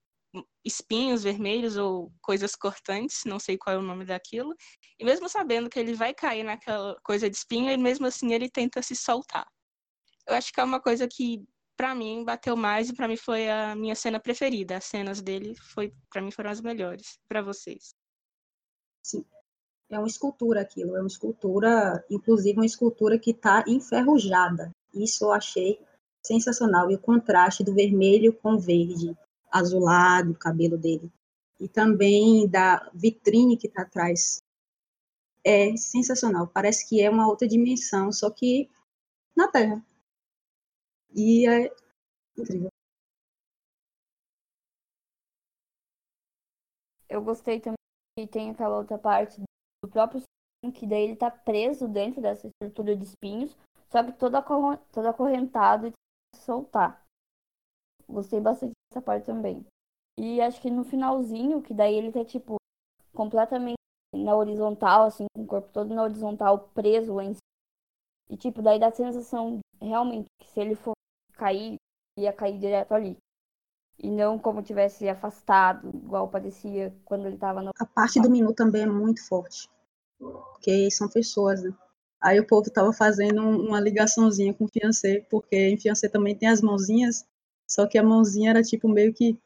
espinhos 0.64 1.24
vermelhos 1.24 1.78
ou 1.78 2.12
coisas 2.22 2.56
cortantes, 2.56 3.22
não 3.26 3.40
sei 3.40 3.58
qual 3.58 3.76
é 3.76 3.80
o 3.80 3.84
nome 3.84 4.06
daquilo. 4.06 4.54
E 5.00 5.06
mesmo 5.06 5.30
sabendo 5.30 5.70
que 5.70 5.80
ele 5.80 5.94
vai 5.94 6.14
cair 6.14 6.44
naquela 6.44 6.96
coisa 7.04 7.30
de 7.30 7.36
espinho, 7.36 7.72
e 7.72 7.78
mesmo 7.78 8.06
assim 8.06 8.34
ele 8.34 8.50
tenta 8.50 8.82
se 8.82 8.96
soltar. 8.96 9.48
Eu 10.28 10.36
acho 10.36 10.52
que 10.52 10.60
é 10.60 10.64
uma 10.64 10.80
coisa 10.80 11.08
que 11.08 11.46
para 11.78 11.94
mim 11.94 12.24
bateu 12.24 12.56
mais 12.56 12.90
e 12.90 12.94
para 12.94 13.08
mim 13.08 13.18
foi 13.18 13.50
a 13.50 13.76
minha 13.76 13.96
cena 13.96 14.20
preferida. 14.20 14.78
As 14.78 14.86
cenas 14.86 15.22
dele 15.22 15.56
foi 15.74 15.94
para 16.10 16.22
mim 16.22 16.32
foram 16.32 16.50
as 16.50 16.62
melhores. 16.62 17.20
Para 17.28 17.42
vocês? 17.42 17.94
Sim. 19.04 19.24
é 19.92 20.00
uma 20.00 20.08
escultura 20.08 20.62
aquilo, 20.62 20.96
é 20.96 21.00
uma 21.00 21.08
escultura, 21.08 22.04
inclusive 22.10 22.58
uma 22.58 22.66
escultura 22.66 23.20
que 23.20 23.32
está 23.32 23.64
enferrujada. 23.68 24.72
Isso 24.94 25.26
eu 25.26 25.32
achei 25.32 25.80
sensacional. 26.26 26.90
E 26.90 26.96
o 26.96 27.00
contraste 27.00 27.64
do 27.64 27.74
vermelho 27.74 28.34
com 28.34 28.58
verde, 28.58 29.16
azulado, 29.52 30.32
o 30.32 30.38
cabelo 30.38 30.78
dele. 30.78 31.12
E 31.60 31.68
também 31.68 32.48
da 32.50 32.90
vitrine 32.94 33.58
que 33.58 33.68
está 33.68 33.84
atrás. 33.84 34.42
É 35.44 35.76
sensacional. 35.78 36.48
Parece 36.48 36.88
que 36.88 37.02
é 37.02 37.10
uma 37.10 37.28
outra 37.28 37.48
dimensão, 37.48 38.12
só 38.12 38.30
que 38.30 38.70
na 39.36 39.48
Terra. 39.48 39.86
E 41.14 41.48
é 41.48 41.72
incrível. 42.38 42.70
Eu 47.08 47.24
gostei 47.24 47.60
também 47.60 47.76
que 48.18 48.28
tem 48.28 48.50
aquela 48.50 48.78
outra 48.78 48.98
parte 48.98 49.42
do 49.84 49.90
próprio 49.90 50.22
que 50.74 50.88
daí 50.88 51.04
ele 51.04 51.16
tá 51.16 51.30
preso 51.30 51.88
dentro 51.88 52.22
dessa 52.22 52.48
estrutura 52.48 52.96
de 52.96 53.04
espinhos, 53.04 53.56
só 53.92 54.04
que 54.04 54.12
todo, 54.14 54.36
acorren 54.36 54.78
todo 54.92 55.08
acorrentado 55.08 55.88
e 55.88 55.94
soltar. 56.38 57.06
Gostei 58.08 58.40
bastante 58.40 58.74
dessa 58.96 59.02
parte 59.02 59.26
também. 59.26 59.66
E 60.18 60.40
acho 60.42 60.62
que 60.62 60.72
no 60.72 60.84
finalzinho, 60.86 61.62
que 61.62 61.74
daí 61.74 61.96
ele 61.96 62.12
tá, 62.12 62.24
tipo, 62.24 62.56
completamente 63.14 63.76
na 64.14 64.36
horizontal, 64.36 65.06
assim, 65.06 65.26
com 65.36 65.44
o 65.44 65.48
corpo 65.48 65.70
todo 65.74 65.94
na 65.94 66.04
horizontal, 66.04 66.70
preso 66.74 67.14
lá 67.14 67.26
em 67.26 67.34
cima. 67.34 67.40
E, 68.30 68.38
tipo, 68.38 68.62
daí 68.62 68.80
dá 68.80 68.88
a 68.88 68.92
sensação, 68.92 69.60
realmente, 69.82 70.28
que 70.40 70.50
se 70.50 70.60
ele 70.60 70.76
for 70.76 70.94
cair, 71.34 71.76
ia 72.18 72.32
cair 72.32 72.58
direto 72.58 72.94
ali. 72.94 73.18
E 74.00 74.10
não 74.10 74.40
como 74.40 74.64
tivesse 74.64 75.08
afastado, 75.08 75.90
igual 75.90 76.30
parecia 76.30 76.94
quando 77.06 77.28
ele 77.28 77.38
tava 77.38 77.62
no. 77.62 77.72
A 77.78 77.86
parte 77.86 78.22
do 78.22 78.30
menu 78.30 78.54
também 78.54 78.84
é 78.84 78.88
muito 78.88 79.26
forte. 79.28 79.70
Porque 80.18 80.90
são 80.92 81.10
pessoas, 81.10 81.64
né? 81.64 81.74
Aí 82.22 82.40
o 82.40 82.48
povo 82.48 82.72
tava 82.72 82.92
fazendo 82.92 83.42
uma 83.42 83.80
ligaçãozinha 83.80 84.54
com 84.54 84.66
o 84.66 84.70
fiancé, 84.70 85.26
porque 85.30 85.56
em 85.56 85.78
fiancé 85.78 86.10
também 86.10 86.36
tem 86.36 86.50
as 86.50 86.62
mãozinhas, 86.62 87.26
só 87.68 87.88
que 87.88 87.98
a 87.98 88.04
mãozinha 88.04 88.52
era 88.52 88.62
tipo 88.62 88.88
meio 88.88 89.14
que 89.14 89.38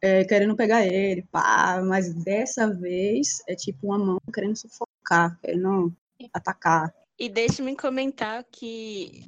é, 0.00 0.24
querendo 0.24 0.54
pegar 0.54 0.86
ele, 0.86 1.22
pá, 1.30 1.80
mas 1.82 2.12
dessa 2.12 2.70
vez 2.72 3.42
é 3.48 3.54
tipo 3.54 3.86
uma 3.86 3.98
mão 3.98 4.18
querendo 4.32 4.56
sufocar, 4.56 5.38
querendo 5.40 5.94
atacar. 6.32 6.94
E 7.18 7.28
deixe-me 7.28 7.76
comentar 7.76 8.44
que 8.44 9.26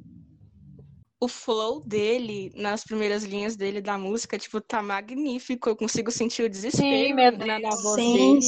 o 1.19 1.27
flow 1.27 1.81
dele, 1.81 2.51
nas 2.55 2.83
primeiras 2.83 3.23
linhas 3.23 3.55
dele 3.55 3.81
da 3.81 3.97
música, 3.97 4.37
tipo, 4.37 4.61
tá 4.61 4.83
magnífico. 4.83 5.67
Eu 5.67 5.75
consigo 5.75 6.11
sentir 6.11 6.43
o 6.43 6.49
desespero 6.49 6.85
Sim, 6.87 7.13
na, 7.13 7.59
na 7.59 7.69
voz 7.69 7.95
dele. 7.95 8.39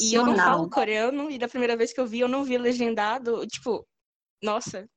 E 0.00 0.14
eu 0.14 0.24
não 0.24 0.36
falo 0.36 0.70
coreano, 0.70 1.30
e 1.30 1.38
da 1.38 1.48
primeira 1.48 1.76
vez 1.76 1.92
que 1.92 2.00
eu 2.00 2.06
vi, 2.06 2.20
eu 2.20 2.28
não 2.28 2.44
vi 2.44 2.56
legendado. 2.58 3.44
Tipo, 3.48 3.84
nossa, 4.40 4.88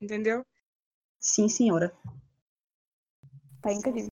entendeu? 0.00 0.42
Sim, 1.20 1.48
senhora. 1.48 1.94
Tá 3.64 3.72
incrível. 3.72 4.08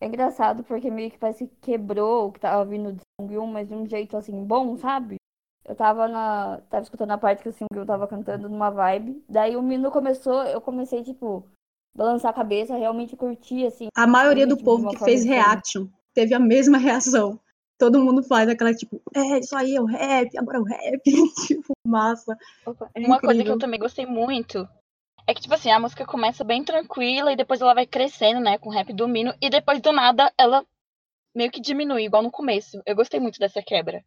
É 0.00 0.06
engraçado 0.06 0.64
porque 0.64 0.90
meio 0.90 1.10
que 1.10 1.18
parece 1.18 1.46
que 1.46 1.56
quebrou 1.60 2.28
o 2.28 2.32
que 2.32 2.40
tava 2.40 2.64
vindo 2.64 2.94
de 2.94 3.02
Sungyoon, 3.20 3.46
mas 3.48 3.68
de 3.68 3.74
um 3.74 3.86
jeito 3.86 4.16
assim 4.16 4.42
bom, 4.44 4.78
sabe? 4.78 5.16
Eu 5.62 5.74
tava 5.74 6.08
na. 6.08 6.62
Tava 6.70 6.84
escutando 6.84 7.10
a 7.10 7.18
parte 7.18 7.42
que 7.42 7.50
o 7.50 7.52
Sungyoon 7.52 7.84
tava 7.84 8.08
cantando 8.08 8.48
numa 8.48 8.70
vibe. 8.70 9.22
Daí 9.28 9.56
o 9.56 9.62
Mino 9.62 9.90
começou, 9.90 10.42
eu 10.44 10.58
comecei, 10.62 11.02
tipo, 11.02 11.44
balançar 11.94 12.30
a 12.30 12.34
cabeça, 12.34 12.78
realmente 12.78 13.14
curtir, 13.14 13.66
assim. 13.66 13.88
A 13.94 14.06
maioria 14.06 14.46
do 14.46 14.56
povo 14.56 14.88
que 14.88 14.98
fez 14.98 15.22
reaction 15.22 15.86
teve 16.14 16.32
a 16.32 16.40
mesma 16.40 16.78
reação. 16.80 17.38
Todo 17.76 18.02
mundo 18.02 18.22
faz 18.22 18.48
aquela 18.48 18.72
tipo, 18.72 19.02
é, 19.14 19.38
isso 19.38 19.54
aí 19.54 19.76
é 19.76 19.80
o 19.82 19.84
rap, 19.84 20.30
agora 20.38 20.56
é 20.56 20.60
o 20.60 20.64
rap. 20.64 21.02
tipo, 21.46 21.74
massa. 21.86 22.38
É 22.94 23.06
Uma 23.06 23.20
coisa 23.20 23.34
que 23.34 23.40
incrível. 23.40 23.52
eu 23.52 23.58
também 23.58 23.78
gostei 23.78 24.06
muito 24.06 24.66
é 25.28 25.34
que, 25.34 25.42
tipo 25.42 25.52
assim, 25.52 25.70
a 25.70 25.78
música 25.78 26.06
começa 26.06 26.42
bem 26.42 26.64
tranquila 26.64 27.30
e 27.30 27.36
depois 27.36 27.60
ela 27.60 27.74
vai 27.74 27.86
crescendo, 27.86 28.40
né, 28.40 28.56
com 28.56 28.70
o 28.70 28.72
rap 28.72 28.94
do 28.94 29.06
Mino, 29.06 29.34
e 29.42 29.50
depois 29.50 29.78
do 29.78 29.92
nada 29.92 30.32
ela 30.38 30.64
meio 31.36 31.50
que 31.50 31.60
diminui, 31.60 32.04
igual 32.04 32.22
no 32.22 32.30
começo. 32.30 32.82
Eu 32.86 32.96
gostei 32.96 33.20
muito 33.20 33.38
dessa 33.38 33.62
quebra. 33.62 34.02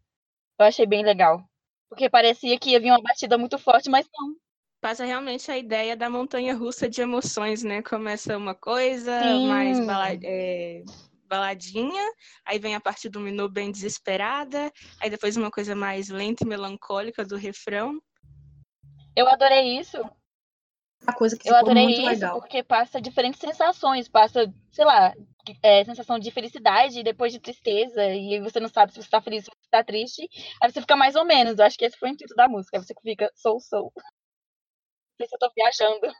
Eu 0.59 0.65
achei 0.65 0.87
bem 0.87 1.05
legal. 1.05 1.39
Porque 1.87 2.09
parecia 2.09 2.57
que 2.57 2.71
ia 2.71 2.79
vir 2.79 2.89
uma 2.89 3.01
batida 3.01 3.37
muito 3.37 3.59
forte, 3.59 3.87
mas 3.87 4.09
não. 4.17 4.35
Passa 4.81 5.05
realmente 5.05 5.51
a 5.51 5.57
ideia 5.57 5.95
da 5.95 6.09
montanha 6.09 6.55
russa 6.55 6.89
de 6.89 7.01
emoções, 7.01 7.61
né? 7.61 7.83
Começa 7.83 8.35
uma 8.35 8.55
coisa 8.55 9.19
Sim. 9.19 9.47
mais 9.47 9.79
bala- 9.79 10.17
é, 10.23 10.83
baladinha, 11.25 12.11
aí 12.43 12.57
vem 12.57 12.73
a 12.73 12.81
parte 12.81 13.07
do 13.07 13.19
menu 13.19 13.47
bem 13.47 13.71
desesperada, 13.71 14.71
aí 14.99 15.07
depois 15.07 15.37
uma 15.37 15.51
coisa 15.51 15.75
mais 15.75 16.09
lenta 16.09 16.43
e 16.43 16.47
melancólica 16.47 17.23
do 17.23 17.35
refrão. 17.35 18.01
Eu 19.15 19.27
adorei 19.27 19.77
isso. 19.77 19.97
Uma 21.03 21.13
coisa 21.13 21.37
que 21.37 21.49
Eu 21.49 21.55
adorei 21.55 21.83
muito 21.83 21.99
isso 21.99 22.09
legal. 22.09 22.39
porque 22.39 22.61
passa 22.63 23.01
diferentes 23.01 23.39
sensações. 23.39 24.07
Passa, 24.07 24.53
sei 24.71 24.85
lá, 24.85 25.13
é, 25.63 25.83
sensação 25.83 26.19
de 26.19 26.29
felicidade 26.29 26.99
e 26.99 27.03
depois 27.03 27.31
de 27.33 27.39
tristeza. 27.39 28.05
E 28.05 28.39
você 28.39 28.59
não 28.59 28.69
sabe 28.69 28.93
se 28.93 29.01
você 29.01 29.09
tá 29.09 29.21
feliz 29.21 29.47
ou 29.47 29.53
se 29.53 29.59
você 29.63 29.69
tá 29.71 29.83
triste. 29.83 30.29
Aí 30.61 30.71
você 30.71 30.79
fica 30.81 30.95
mais 30.95 31.15
ou 31.15 31.25
menos. 31.25 31.57
Eu 31.57 31.65
acho 31.65 31.77
que 31.77 31.85
esse 31.85 31.97
foi 31.97 32.09
o 32.09 32.11
intuito 32.13 32.35
da 32.35 32.47
música. 32.47 32.77
Aí 32.77 32.83
você 32.83 32.93
fica 33.01 33.31
sou, 33.35 33.59
sou. 33.59 33.91
Não 33.95 35.17
sei 35.17 35.27
se 35.27 35.35
eu 35.35 35.39
tô 35.39 35.51
viajando. 35.55 36.15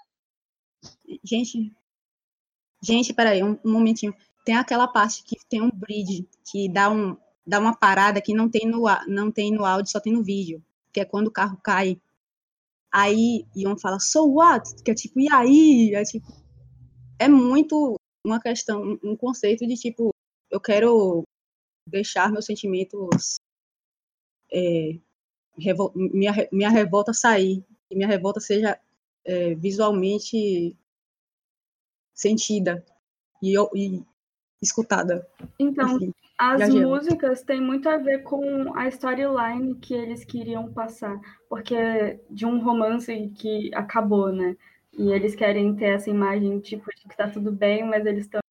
Gente, 1.23 1.71
gente, 2.81 3.13
peraí, 3.13 3.43
um, 3.43 3.59
um 3.63 3.71
momentinho. 3.71 4.15
Tem 4.43 4.55
aquela 4.55 4.87
parte 4.87 5.23
que 5.23 5.37
tem 5.47 5.61
um 5.61 5.69
bridge, 5.69 6.27
que 6.51 6.67
dá, 6.67 6.89
um, 6.89 7.15
dá 7.45 7.59
uma 7.59 7.75
parada 7.75 8.19
que 8.19 8.33
não 8.33 8.49
tem, 8.49 8.65
no, 8.65 8.85
não 9.07 9.31
tem 9.31 9.51
no 9.51 9.63
áudio, 9.63 9.91
só 9.91 9.99
tem 9.99 10.13
no 10.13 10.23
vídeo. 10.23 10.63
Que 10.91 11.01
é 11.01 11.05
quando 11.05 11.27
o 11.27 11.31
carro 11.31 11.57
cai. 11.63 12.01
Aí 12.91 13.45
Ion 13.55 13.77
fala, 13.77 13.99
so 13.99 14.25
what? 14.25 14.63
Que 14.83 14.91
é 14.91 14.93
tipo, 14.95 15.19
e 15.19 15.31
aí? 15.31 15.93
É 15.95 16.03
tipo, 16.03 16.27
é 17.19 17.27
muito 17.27 17.95
uma 18.25 18.39
questão, 18.39 18.99
um- 19.03 19.15
conceito 19.15 19.65
de 19.67 19.75
tipo, 19.75 20.09
eu 20.49 20.59
quero 20.59 21.23
deixar 21.87 22.31
meus 22.31 22.45
sentimentos, 22.45 23.35
é, 24.53 24.99
revol- 25.57 25.91
minha, 25.95 26.33
minha 26.51 26.69
revolta 26.69 27.13
sair, 27.13 27.63
que 27.89 27.95
minha 27.95 28.07
revolta 28.07 28.39
seja 28.39 28.79
é, 29.25 29.53
visualmente 29.55 30.75
sentida 32.13 32.83
e, 33.41 33.53
eu- 33.53 33.69
e 33.75 34.03
escutada. 34.61 35.25
Então, 35.57 35.95
Enfim, 35.95 36.13
as 36.37 36.69
músicas 36.69 37.43
têm 37.43 37.61
muito 37.61 37.89
a 37.89 37.97
ver 37.97 38.23
com 38.23 38.75
a 38.75 38.87
storyline 38.87 39.75
que 39.75 39.93
eles 39.93 40.23
queriam 40.23 40.71
passar, 40.71 41.19
porque 41.49 41.75
é 41.75 42.19
de 42.29 42.45
um 42.45 42.59
romance 42.63 43.31
que 43.35 43.71
acabou, 43.73 44.31
né? 44.31 44.55
E 44.97 45.11
eles 45.11 45.35
querem 45.35 45.75
ter 45.75 45.95
essa 45.95 46.09
imagem, 46.09 46.59
tipo, 46.59 46.89
de 46.95 47.07
que 47.07 47.15
tá 47.15 47.29
tudo 47.29 47.51
bem, 47.51 47.83
mas 47.85 48.05
eles 48.05 48.25
estão, 48.25 48.41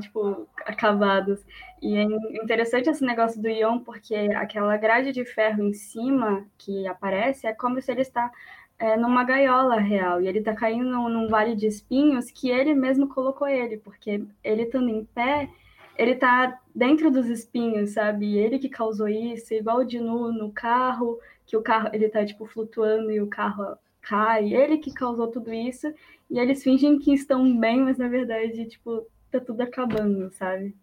tipo, 0.00 0.48
acabados. 0.66 1.44
E 1.80 1.96
é 1.96 2.02
interessante 2.42 2.90
esse 2.90 3.04
negócio 3.04 3.40
do 3.40 3.48
Ion, 3.48 3.78
porque 3.80 4.14
aquela 4.14 4.76
grade 4.76 5.12
de 5.12 5.24
ferro 5.24 5.62
em 5.62 5.72
cima 5.72 6.46
que 6.58 6.86
aparece 6.86 7.46
é 7.46 7.54
como 7.54 7.80
se 7.80 7.92
ele 7.92 8.02
está 8.02 8.30
é, 8.78 8.96
numa 8.96 9.24
gaiola 9.24 9.78
real, 9.80 10.20
e 10.22 10.28
ele 10.28 10.40
tá 10.40 10.54
caindo 10.54 10.88
num, 11.08 11.28
vale 11.28 11.56
de 11.56 11.66
espinhos 11.66 12.30
que 12.30 12.48
ele 12.50 12.74
mesmo 12.74 13.08
colocou 13.08 13.48
ele, 13.48 13.76
porque 13.78 14.24
ele 14.44 14.62
estando 14.62 14.88
em 14.88 15.04
pé, 15.04 15.50
ele 15.96 16.14
tá 16.14 16.60
dentro 16.74 17.10
dos 17.10 17.26
espinhos, 17.26 17.90
sabe? 17.90 18.38
Ele 18.38 18.58
que 18.58 18.68
causou 18.68 19.08
isso, 19.08 19.52
igual 19.52 19.78
o 19.78 19.84
Dinu 19.84 20.32
no 20.32 20.52
carro, 20.52 21.18
que 21.44 21.56
o 21.56 21.62
carro 21.62 21.90
ele 21.92 22.08
tá 22.08 22.24
tipo 22.24 22.46
flutuando 22.46 23.10
e 23.10 23.20
o 23.20 23.26
carro 23.26 23.76
cai, 24.00 24.54
ele 24.54 24.78
que 24.78 24.92
causou 24.92 25.28
tudo 25.28 25.52
isso, 25.52 25.92
e 26.30 26.38
eles 26.38 26.62
fingem 26.62 26.98
que 26.98 27.12
estão 27.12 27.58
bem, 27.58 27.80
mas 27.80 27.98
na 27.98 28.08
verdade, 28.08 28.64
tipo, 28.66 29.06
tá 29.30 29.40
tudo 29.40 29.60
acabando, 29.62 30.30
sabe? 30.32 30.76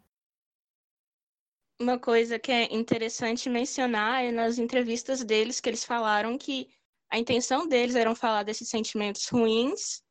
Uma 1.79 1.99
coisa 1.99 2.39
que 2.39 2.51
é 2.51 2.73
interessante 2.73 3.49
mencionar 3.49 4.23
é 4.23 4.31
nas 4.31 4.57
entrevistas 4.57 5.23
deles 5.23 5.59
que 5.59 5.69
eles 5.69 5.83
falaram 5.83 6.37
que 6.37 6.69
a 7.11 7.17
intenção 7.17 7.67
deles 7.67 7.95
era 7.95 8.13
falar 8.15 8.43
desses 8.43 8.69
sentimentos 8.69 9.27
ruins 9.27 10.03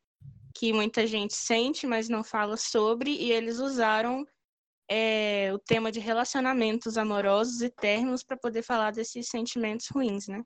que 0.55 0.73
muita 0.73 1.07
gente 1.07 1.35
sente, 1.35 1.87
mas 1.87 2.09
não 2.09 2.23
fala 2.23 2.57
sobre, 2.57 3.11
e 3.11 3.33
eles 3.33 3.59
usaram 3.59 4.25
é, 4.89 5.53
o 5.53 5.59
tema 5.59 5.91
de 5.91 5.99
relacionamentos 5.99 6.97
amorosos 6.97 7.61
e 7.61 7.71
termos 7.71 8.23
para 8.23 8.37
poder 8.37 8.63
falar 8.63 8.93
desses 8.93 9.29
sentimentos 9.29 9.89
ruins, 9.89 10.29
né? 10.29 10.45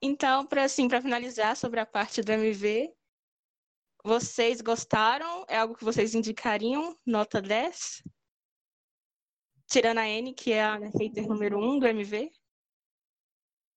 Então, 0.00 0.46
para 0.46 0.64
assim, 0.64 0.88
para 0.88 1.02
finalizar 1.02 1.56
sobre 1.56 1.80
a 1.80 1.86
parte 1.86 2.22
do 2.22 2.32
MV, 2.32 2.92
vocês 4.04 4.60
gostaram? 4.60 5.44
É 5.48 5.58
algo 5.58 5.74
que 5.74 5.84
vocês 5.84 6.14
indicariam? 6.14 6.96
Nota 7.04 7.42
10? 7.42 8.02
Tirando 9.68 9.98
a 9.98 10.08
N, 10.08 10.32
que 10.32 10.52
é 10.52 10.62
a 10.62 10.76
hater 10.76 11.26
número 11.26 11.58
1 11.58 11.80
do 11.80 11.86
MV. 11.86 12.30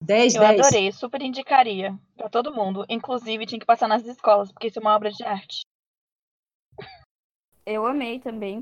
10, 0.02 0.36
Eu 0.36 0.42
10. 0.42 0.60
adorei, 0.60 0.92
super 0.92 1.22
indicaria 1.22 1.98
pra 2.16 2.30
todo 2.30 2.54
mundo. 2.54 2.86
Inclusive, 2.90 3.46
tinha 3.46 3.60
que 3.60 3.66
passar 3.66 3.88
nas 3.88 4.06
escolas, 4.06 4.52
porque 4.52 4.68
isso 4.68 4.80
é 4.80 4.82
uma 4.82 4.96
obra 4.96 5.12
de 5.12 5.24
arte. 5.24 5.62
Eu 7.66 7.86
amei 7.86 8.20
também, 8.20 8.62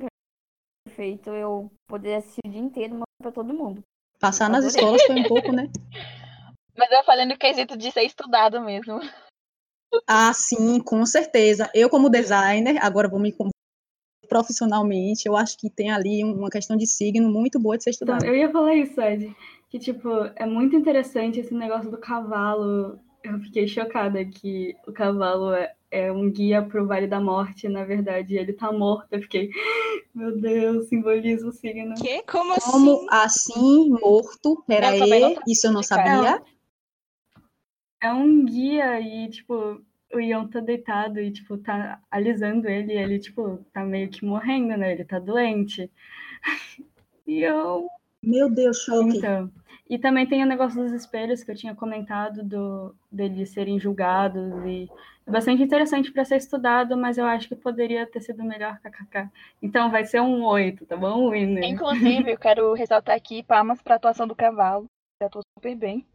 perfeito. 0.86 1.30
Eu 1.30 1.71
poderia 1.88 2.17
assistir 2.17 2.41
o 2.45 2.50
dia 2.50 2.60
inteiro 2.60 3.00
pra 3.21 3.32
todo 3.32 3.54
mundo. 3.54 3.82
Passar 4.19 4.50
nas 4.50 4.65
Adorei. 4.65 4.82
escolas 4.82 5.04
foi 5.04 5.15
um 5.15 5.23
pouco, 5.23 5.52
né? 5.52 5.63
Mas 6.76 6.91
eu 6.91 7.04
falei 7.04 7.26
no 7.26 7.38
quesito 7.38 7.78
de 7.78 7.91
ser 7.91 8.04
estudado 8.04 8.62
mesmo. 8.62 9.00
Ah, 10.06 10.34
sim, 10.34 10.80
com 10.80 11.06
certeza. 11.06 11.69
Eu, 11.73 11.89
como 11.89 12.10
designer, 12.10 12.78
agora 12.84 13.08
vou 13.08 13.19
me 13.19 13.34
profissionalmente, 14.28 15.26
eu 15.26 15.36
acho 15.38 15.58
que 15.58 15.69
tem 15.69 15.89
ali 15.89 16.23
uma 16.23 16.50
questão 16.50 16.76
de 16.76 16.86
signo 16.86 17.30
muito 17.30 17.60
boa 17.60 17.78
de 17.78 17.84
ser 17.84 17.91
Então, 17.91 18.15
estudada. 18.15 18.26
eu 18.28 18.36
ia 18.36 18.52
falar 18.52 18.76
isso, 18.76 19.00
Ed. 19.02 19.34
Que, 19.69 19.80
tipo, 19.80 20.10
é 20.36 20.45
muito 20.45 20.75
interessante 20.75 21.39
esse 21.39 21.53
negócio 21.53 21.91
do 21.91 21.97
cavalo. 21.97 22.99
Eu 23.23 23.39
fiquei 23.39 23.67
chocada 23.67 24.23
que 24.23 24.75
o 24.88 24.93
cavalo 24.93 25.53
é, 25.53 25.73
é 25.91 26.12
um 26.12 26.32
guia 26.32 26.62
pro 26.62 26.88
Vale 26.88 27.08
da 27.08 27.19
Morte. 27.19 27.67
Na 27.67 27.84
verdade, 27.84 28.38
ele 28.38 28.53
tá 28.53 28.71
morto. 28.71 29.08
Eu 29.12 29.21
fiquei, 29.21 29.49
meu 30.15 30.39
Deus, 30.39 30.88
simboliza 30.88 31.47
o 31.47 31.51
signo. 31.51 31.95
Que? 31.95 32.23
Como 32.23 32.53
assim? 32.53 32.71
Como 32.71 33.08
assim, 33.12 33.89
morto? 33.89 34.63
Pera 34.65 34.95
Eu 34.95 34.99
também 34.99 35.19
não 35.19 35.27
aí, 35.30 35.36
sabia 35.36 35.53
isso 35.53 35.67
eu 35.67 35.73
não 35.73 35.84
sabia. 35.84 36.41
É 38.01 38.13
um 38.13 38.45
guia 38.45 39.01
e, 39.01 39.30
tipo, 39.30 39.82
o 40.13 40.19
Ion 40.19 40.47
tá 40.47 40.62
deitado 40.62 41.19
e, 41.19 41.32
tipo, 41.32 41.58
tá 41.58 41.99
alisando 42.10 42.69
ele. 42.69 42.93
E 42.93 42.97
ele, 42.97 43.19
tipo, 43.19 43.65
tá 43.73 43.84
meio 43.84 44.10
que 44.10 44.23
morrendo, 44.23 44.77
né? 44.77 44.93
Ele 44.93 45.03
tá 45.03 45.19
doente. 45.19 45.91
E 47.27 47.41
eu 47.41 47.86
Meu 48.28 48.50
Deus, 48.50 48.80
choque. 48.84 49.18
Então, 49.18 49.50
e 49.90 49.98
também 49.98 50.28
tem 50.28 50.44
o 50.44 50.48
negócio 50.48 50.84
dos 50.84 50.92
espelhos 50.92 51.44
que 51.44 51.52
eu 51.52 51.56
tinha 51.56 51.74
comentado 51.74 52.44
do 52.44 52.94
deles 53.10 53.52
serem 53.52 53.80
julgados 53.80 54.66
e 54.66 54.90
é 55.26 55.32
bastante 55.32 55.63
interessante 55.63 56.12
para 56.12 56.26
ser 56.26 56.36
estudado, 56.36 56.98
mas 56.98 57.18
eu 57.18 57.26
acho 57.26 57.48
que 57.48 57.56
poderia 57.56 58.06
ter 58.06 58.20
sido 58.22 58.44
melhor 58.44 58.78
kkk. 58.82 59.30
Então 59.62 59.90
vai 59.90 60.04
ser 60.04 60.20
um 60.22 60.44
8, 60.44 60.86
tá 60.86 60.98
bom, 60.98 61.30
Winner? 61.32 61.63
Inclusive, 61.63 62.32
eu 62.34 62.38
quero 62.38 62.74
ressaltar 62.74 63.16
aqui 63.16 63.44
palmas 63.44 63.82
pra 63.82 63.96
atuação 63.96 64.28
do 64.28 64.36
cavalo. 64.36 64.86
Já 65.24 65.30
tô 65.30 65.40
super 65.58 65.76
bem. 65.76 66.06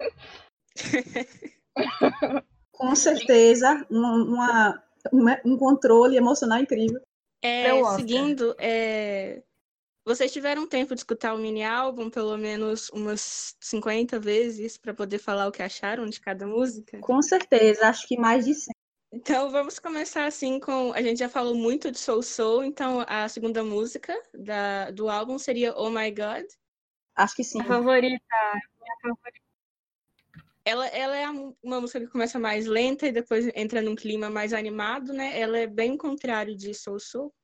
Com 2.72 2.94
certeza, 2.94 3.86
uma- 3.90 4.82
uma- 5.10 5.40
um 5.44 5.56
controle 5.56 6.16
emocional 6.16 6.58
incrível. 6.58 7.00
É, 7.42 7.82
seguindo, 7.96 8.54
é, 8.58 9.42
vocês 10.04 10.32
tiveram 10.32 10.66
tempo 10.66 10.94
de 10.94 11.00
escutar 11.00 11.34
o 11.34 11.38
mini 11.38 11.62
álbum 11.62 12.10
pelo 12.10 12.36
menos 12.36 12.88
umas 12.90 13.56
50 13.60 14.18
vezes 14.18 14.76
para 14.76 14.92
poder 14.92 15.18
falar 15.18 15.46
o 15.46 15.52
que 15.52 15.62
acharam 15.62 16.06
de 16.06 16.20
cada 16.20 16.46
música? 16.46 16.98
Com 16.98 17.22
certeza, 17.22 17.88
acho 17.88 18.06
que 18.08 18.18
mais 18.18 18.44
de 18.44 18.54
100. 18.54 18.74
Então 19.14 19.50
vamos 19.50 19.78
começar 19.78 20.24
assim 20.24 20.58
com. 20.58 20.92
A 20.94 21.02
gente 21.02 21.18
já 21.18 21.28
falou 21.28 21.54
muito 21.54 21.90
de 21.90 21.98
Soul 21.98 22.22
Soul, 22.22 22.64
então 22.64 23.04
a 23.06 23.28
segunda 23.28 23.62
música 23.62 24.18
da, 24.32 24.90
do 24.90 25.08
álbum 25.08 25.38
seria 25.38 25.76
Oh 25.76 25.90
My 25.90 26.10
God. 26.10 26.46
Acho 27.14 27.36
que 27.36 27.44
sim. 27.44 27.60
A 27.60 27.64
favorita, 27.64 28.24
minha 28.80 28.96
favorita. 29.02 29.42
Ela, 30.64 30.86
ela 30.88 31.16
é 31.16 31.28
uma 31.62 31.80
música 31.80 32.00
que 32.00 32.06
começa 32.06 32.38
mais 32.38 32.66
lenta 32.66 33.06
e 33.06 33.12
depois 33.12 33.50
entra 33.54 33.82
num 33.82 33.96
clima 33.96 34.30
mais 34.30 34.52
animado, 34.52 35.12
né? 35.12 35.38
Ela 35.38 35.58
é 35.58 35.66
bem 35.66 35.96
contrário 35.96 36.56
de 36.56 36.72
Soul 36.72 37.00
Soul. 37.00 37.34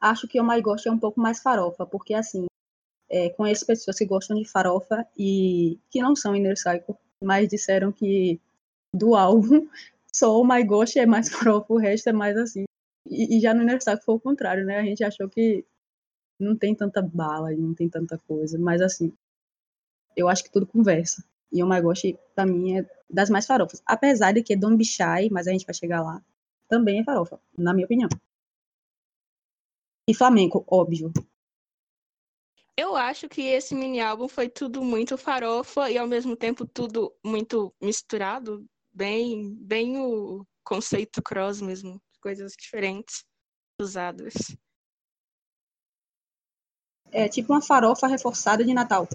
Acho 0.00 0.26
que 0.26 0.40
o 0.40 0.46
My 0.46 0.60
Gosh 0.60 0.86
é 0.86 0.90
um 0.90 0.98
pouco 0.98 1.20
mais 1.20 1.40
farofa, 1.40 1.84
porque 1.86 2.14
assim, 2.14 2.46
é, 3.08 3.28
conheço 3.30 3.66
pessoas 3.66 3.98
que 3.98 4.06
gostam 4.06 4.36
de 4.36 4.48
farofa 4.48 5.06
e 5.18 5.78
que 5.90 6.00
não 6.00 6.16
são 6.16 6.34
Inner 6.34 6.56
Cycle, 6.56 6.96
mas 7.22 7.48
disseram 7.48 7.92
que 7.92 8.40
do 8.94 9.14
álbum 9.14 9.68
só 10.14 10.40
o 10.40 10.46
My 10.46 10.64
Gosh 10.64 10.96
é 10.96 11.06
mais 11.06 11.28
farofa, 11.30 11.72
o 11.72 11.78
resto 11.78 12.08
é 12.08 12.12
mais 12.12 12.36
assim. 12.36 12.64
E, 13.06 13.36
e 13.36 13.40
já 13.40 13.52
no 13.52 13.62
Inner 13.62 13.82
Cycle 13.82 14.04
foi 14.04 14.14
o 14.14 14.20
contrário, 14.20 14.64
né? 14.64 14.78
A 14.78 14.84
gente 14.84 15.04
achou 15.04 15.28
que 15.28 15.64
não 16.38 16.56
tem 16.56 16.74
tanta 16.74 17.02
bala, 17.02 17.50
não 17.52 17.74
tem 17.74 17.88
tanta 17.88 18.16
coisa, 18.26 18.58
mas 18.58 18.80
assim, 18.80 19.12
eu 20.16 20.28
acho 20.28 20.44
que 20.44 20.50
tudo 20.50 20.66
conversa. 20.66 21.22
E 21.52 21.62
o 21.62 21.68
My 21.68 21.80
Gosh, 21.80 22.14
pra 22.34 22.46
mim, 22.46 22.78
é 22.78 22.86
das 23.08 23.28
mais 23.28 23.46
farofas. 23.46 23.82
Apesar 23.84 24.32
de 24.32 24.42
que 24.42 24.56
Don't 24.56 24.76
Be 24.76 24.84
Shy, 24.84 25.28
mas 25.30 25.46
a 25.48 25.50
gente 25.50 25.66
vai 25.66 25.74
chegar 25.74 26.02
lá, 26.02 26.22
também 26.68 27.00
é 27.00 27.04
farofa, 27.04 27.40
na 27.58 27.74
minha 27.74 27.84
opinião. 27.84 28.08
E 30.10 30.14
Flamengo, 30.14 30.64
óbvio. 30.66 31.12
Eu 32.76 32.96
acho 32.96 33.28
que 33.28 33.42
esse 33.42 33.76
mini 33.76 34.00
álbum 34.00 34.26
foi 34.26 34.48
tudo 34.48 34.82
muito 34.82 35.16
farofa 35.16 35.88
e 35.88 35.96
ao 35.96 36.08
mesmo 36.08 36.34
tempo 36.34 36.66
tudo 36.66 37.14
muito 37.24 37.72
misturado, 37.80 38.66
bem, 38.92 39.54
bem 39.54 39.98
o 39.98 40.44
conceito 40.64 41.22
cross 41.22 41.60
mesmo, 41.60 42.02
coisas 42.20 42.54
diferentes 42.58 43.24
usadas. 43.80 44.34
É 47.12 47.28
tipo 47.28 47.52
uma 47.52 47.62
farofa 47.62 48.08
reforçada 48.08 48.64
de 48.64 48.74
Natal. 48.74 49.06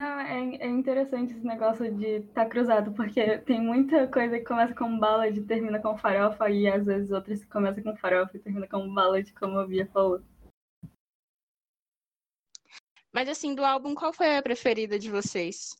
É, 0.00 0.64
é 0.64 0.66
interessante 0.66 1.34
esse 1.34 1.46
negócio 1.46 1.94
de 1.94 2.20
estar 2.20 2.46
cruzado, 2.46 2.90
porque 2.92 3.36
tem 3.40 3.60
muita 3.60 4.08
coisa 4.08 4.38
que 4.38 4.46
começa 4.46 4.74
com 4.74 4.98
bala 4.98 5.28
e 5.28 5.44
termina 5.44 5.78
com 5.78 5.94
farofa, 5.94 6.48
e 6.48 6.66
às 6.66 6.86
vezes 6.86 7.10
outras 7.10 7.44
que 7.44 7.50
começam 7.50 7.84
com 7.84 7.94
farofa 7.98 8.34
e 8.34 8.40
termina 8.40 8.66
com 8.66 8.92
bala, 8.94 9.18
como 9.38 9.58
a 9.58 9.66
Bia 9.66 9.86
falou. 9.92 10.22
Mas 13.12 13.28
assim, 13.28 13.54
do 13.54 13.62
álbum, 13.62 13.94
qual 13.94 14.10
foi 14.10 14.38
a 14.38 14.42
preferida 14.42 14.98
de 14.98 15.10
vocês? 15.10 15.76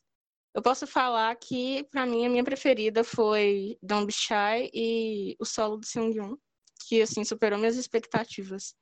Eu 0.53 0.61
posso 0.61 0.85
falar 0.85 1.35
que, 1.37 1.83
pra 1.85 2.05
mim, 2.05 2.23
a 2.23 2.29
minha 2.29 2.43
preferida 2.43 3.03
foi 3.03 3.79
Don't 3.81 4.05
Be 4.05 4.13
Shy 4.13 4.69
e 4.71 5.35
o 5.39 5.45
solo 5.45 5.77
do 5.77 5.85
Seungyoon, 5.87 6.37
que 6.87 7.01
assim 7.01 7.23
superou 7.23 7.57
minhas 7.57 7.77
expectativas 7.77 8.75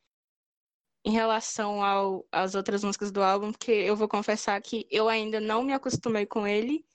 em 1.10 1.12
relação 1.12 1.84
ao, 1.84 2.24
às 2.32 2.54
outras 2.54 2.84
músicas 2.84 3.12
do 3.12 3.24
álbum, 3.24 3.52
porque 3.52 3.72
eu 3.72 3.96
vou 3.96 4.08
confessar 4.08 4.62
que 4.62 4.86
eu 4.92 5.10
ainda 5.10 5.40
não 5.40 5.64
me 5.64 5.74
acostumei 5.74 6.24
com 6.24 6.46
ele 6.46 6.86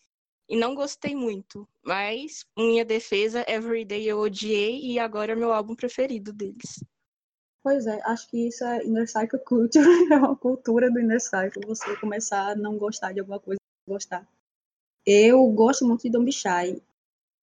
e 0.48 0.56
não 0.56 0.72
gostei 0.72 1.16
muito. 1.16 1.68
Mas, 1.82 2.46
minha 2.56 2.84
defesa, 2.84 3.44
Everyday 3.48 4.08
eu 4.08 4.20
odiei 4.20 4.80
e 4.86 5.00
agora 5.00 5.32
é 5.32 5.34
meu 5.34 5.52
álbum 5.52 5.74
preferido 5.74 6.32
deles. 6.32 6.84
Pois 7.60 7.88
é, 7.88 8.00
acho 8.04 8.30
que 8.30 8.46
isso 8.46 8.62
é 8.62 8.84
Inner 8.84 9.08
Cycle 9.08 9.40
Culture, 9.40 9.84
é 10.12 10.16
uma 10.16 10.36
cultura 10.36 10.88
do 10.88 11.00
Inner 11.00 11.20
Cycle, 11.20 11.66
você 11.66 11.96
começar 11.96 12.52
a 12.52 12.54
não 12.54 12.78
gostar 12.78 13.12
de 13.12 13.18
alguma 13.18 13.40
coisa 13.40 13.58
e 13.88 13.90
gostar. 13.90 14.24
Eu 15.04 15.44
gosto 15.48 15.84
muito 15.84 16.02
de 16.02 16.10
Don't 16.10 16.24
Be 16.24 16.32
Shy. 16.32 16.80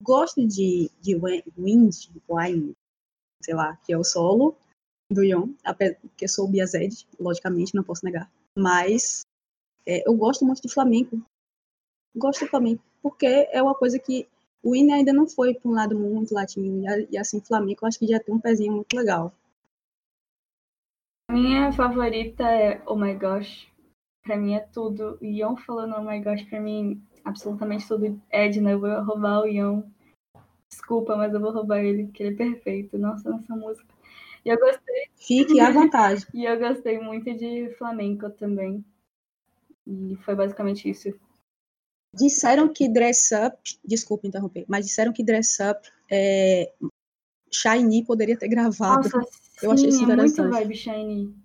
Gosto 0.02 0.48
de, 0.48 0.90
de 1.02 1.16
Wind, 1.58 1.94
Wine, 2.30 2.74
sei 3.44 3.56
lá, 3.56 3.76
que 3.84 3.92
é 3.92 3.98
o 3.98 4.06
solo 4.06 4.56
do 5.12 5.24
Yon, 5.24 5.54
porque 6.10 6.28
sou 6.28 6.48
Bia 6.48 6.66
Zed, 6.66 7.06
logicamente, 7.20 7.76
não 7.76 7.84
posso 7.84 8.06
negar. 8.06 8.32
Mas 8.58 9.22
é, 9.86 10.08
eu 10.08 10.16
gosto 10.16 10.46
muito 10.46 10.62
de 10.62 10.74
flamenco. 10.74 11.22
Gosto 12.16 12.46
do 12.46 12.50
flamenco, 12.50 12.84
porque 13.02 13.26
é 13.52 13.62
uma 13.62 13.76
coisa 13.76 13.98
que 14.00 14.28
o 14.64 14.72
Winnie 14.72 14.94
ainda 14.94 15.14
não 15.14 15.28
foi 15.28 15.54
para 15.54 15.70
um 15.70 15.74
lado 15.74 15.98
muito 15.98 16.34
latino, 16.34 16.84
e, 17.10 17.18
assim, 17.18 17.40
flamenco 17.42 17.84
eu 17.84 17.88
acho 17.88 17.98
que 17.98 18.08
já 18.08 18.20
tem 18.20 18.36
um 18.36 18.40
pezinho 18.40 18.74
muito 18.74 18.94
legal. 18.96 19.34
Minha 21.32 21.72
favorita 21.72 22.44
é 22.44 22.82
Oh 22.86 22.96
My 22.96 23.14
Gosh. 23.16 23.72
Pra 24.24 24.36
mim 24.36 24.54
é 24.54 24.60
tudo. 24.60 25.18
Ion 25.22 25.56
falando 25.56 25.96
Oh 25.96 26.04
My 26.04 26.22
Gosh, 26.22 26.44
pra 26.44 26.60
mim, 26.60 27.02
absolutamente 27.24 27.88
tudo. 27.88 28.22
Edna, 28.30 28.72
eu 28.72 28.80
vou 28.80 29.04
roubar 29.04 29.42
o 29.42 29.48
Ion. 29.48 29.84
Desculpa, 30.70 31.16
mas 31.16 31.34
eu 31.34 31.40
vou 31.40 31.52
roubar 31.52 31.80
ele, 31.80 32.06
porque 32.06 32.24
ele 32.24 32.36
é 32.36 32.38
perfeito. 32.38 32.98
Nossa, 32.98 33.32
nessa 33.32 33.56
música. 33.56 33.88
E 34.44 34.50
eu 34.50 34.58
gostei, 34.58 35.06
Fique 35.16 35.60
à 35.60 35.72
vontade. 35.72 36.26
e 36.34 36.46
eu 36.46 36.58
gostei 36.60 37.00
muito 37.00 37.34
de 37.34 37.70
flamenco 37.78 38.30
também. 38.32 38.84
E 39.86 40.16
foi 40.24 40.36
basicamente 40.36 40.90
isso. 40.90 41.10
Disseram 42.14 42.72
que 42.72 42.90
Dress 42.90 43.34
Up, 43.34 43.58
desculpa 43.86 44.28
interromper, 44.28 44.66
mas 44.68 44.86
disseram 44.86 45.14
que 45.14 45.24
Dress 45.24 45.60
Up, 45.64 45.88
é, 46.10 46.74
Shiny 47.52 48.04
poderia 48.06 48.38
ter 48.38 48.50
gravado. 48.50 49.10
Nossa, 49.14 49.18
Eu 49.62 49.72
achei 49.72 49.90
isso 49.90 50.04
é 50.04 50.08
muito 50.08 50.14
interessante. 50.14 50.52
vibe 50.52 50.76
shiny. 50.76 51.36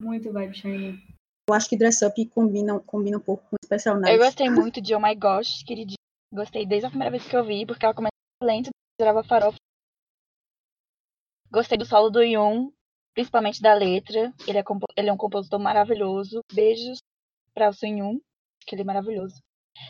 Muito 0.00 0.32
vibe 0.32 0.54
shiny. 0.54 1.16
Eu 1.48 1.54
acho 1.54 1.68
que 1.68 1.76
Dress 1.76 2.04
Up 2.04 2.26
combina, 2.26 2.78
combina 2.80 3.18
um 3.18 3.20
pouco 3.20 3.44
com 3.48 3.56
Special 3.64 4.00
Night. 4.00 4.18
Eu 4.18 4.24
gostei 4.24 4.50
muito 4.50 4.80
de 4.80 4.94
Oh 4.94 5.00
My 5.00 5.14
Gosh, 5.14 5.62
queridinha. 5.64 5.96
Gostei 6.32 6.66
desde 6.66 6.86
a 6.86 6.90
primeira 6.90 7.10
vez 7.10 7.26
que 7.26 7.36
eu 7.36 7.44
vi, 7.44 7.64
porque 7.64 7.84
ela 7.84 7.94
começa 7.94 8.12
lento, 8.42 8.70
gerava 9.00 9.22
farofa. 9.22 9.58
Gostei 11.50 11.78
do 11.78 11.84
solo 11.84 12.10
do 12.10 12.22
Yun, 12.22 12.70
principalmente 13.14 13.62
da 13.62 13.74
letra. 13.74 14.32
Ele 14.46 14.58
é, 14.58 14.64
ele 14.96 15.08
é 15.08 15.12
um 15.12 15.16
compositor 15.16 15.58
maravilhoso. 15.58 16.40
Beijos 16.52 16.98
pra 17.54 17.68
o 17.68 17.72
Sun 17.72 17.86
Yun, 17.86 18.20
que 18.66 18.74
ele 18.74 18.82
é 18.82 18.84
maravilhoso. 18.84 19.40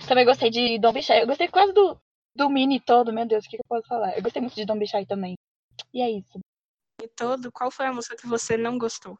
Também 0.06 0.24
gostei 0.24 0.50
de 0.50 0.78
Dom 0.78 0.92
Bichai. 0.92 1.22
Eu 1.22 1.26
gostei 1.26 1.48
quase 1.48 1.72
do, 1.72 1.98
do 2.34 2.48
mini 2.48 2.80
todo, 2.80 3.12
meu 3.12 3.26
Deus, 3.26 3.44
o 3.44 3.48
que, 3.48 3.56
que 3.56 3.62
eu 3.62 3.68
posso 3.68 3.86
falar? 3.88 4.16
Eu 4.16 4.22
gostei 4.22 4.40
muito 4.40 4.54
de 4.54 4.64
Dom 4.64 4.78
Bichai 4.78 5.06
também. 5.06 5.34
E 5.92 6.00
é 6.00 6.10
isso. 6.10 6.38
E 7.02 7.08
todo, 7.08 7.52
qual 7.52 7.70
foi 7.70 7.86
a 7.86 7.92
música 7.92 8.16
que 8.16 8.26
você 8.26 8.56
não 8.56 8.78
gostou? 8.78 9.18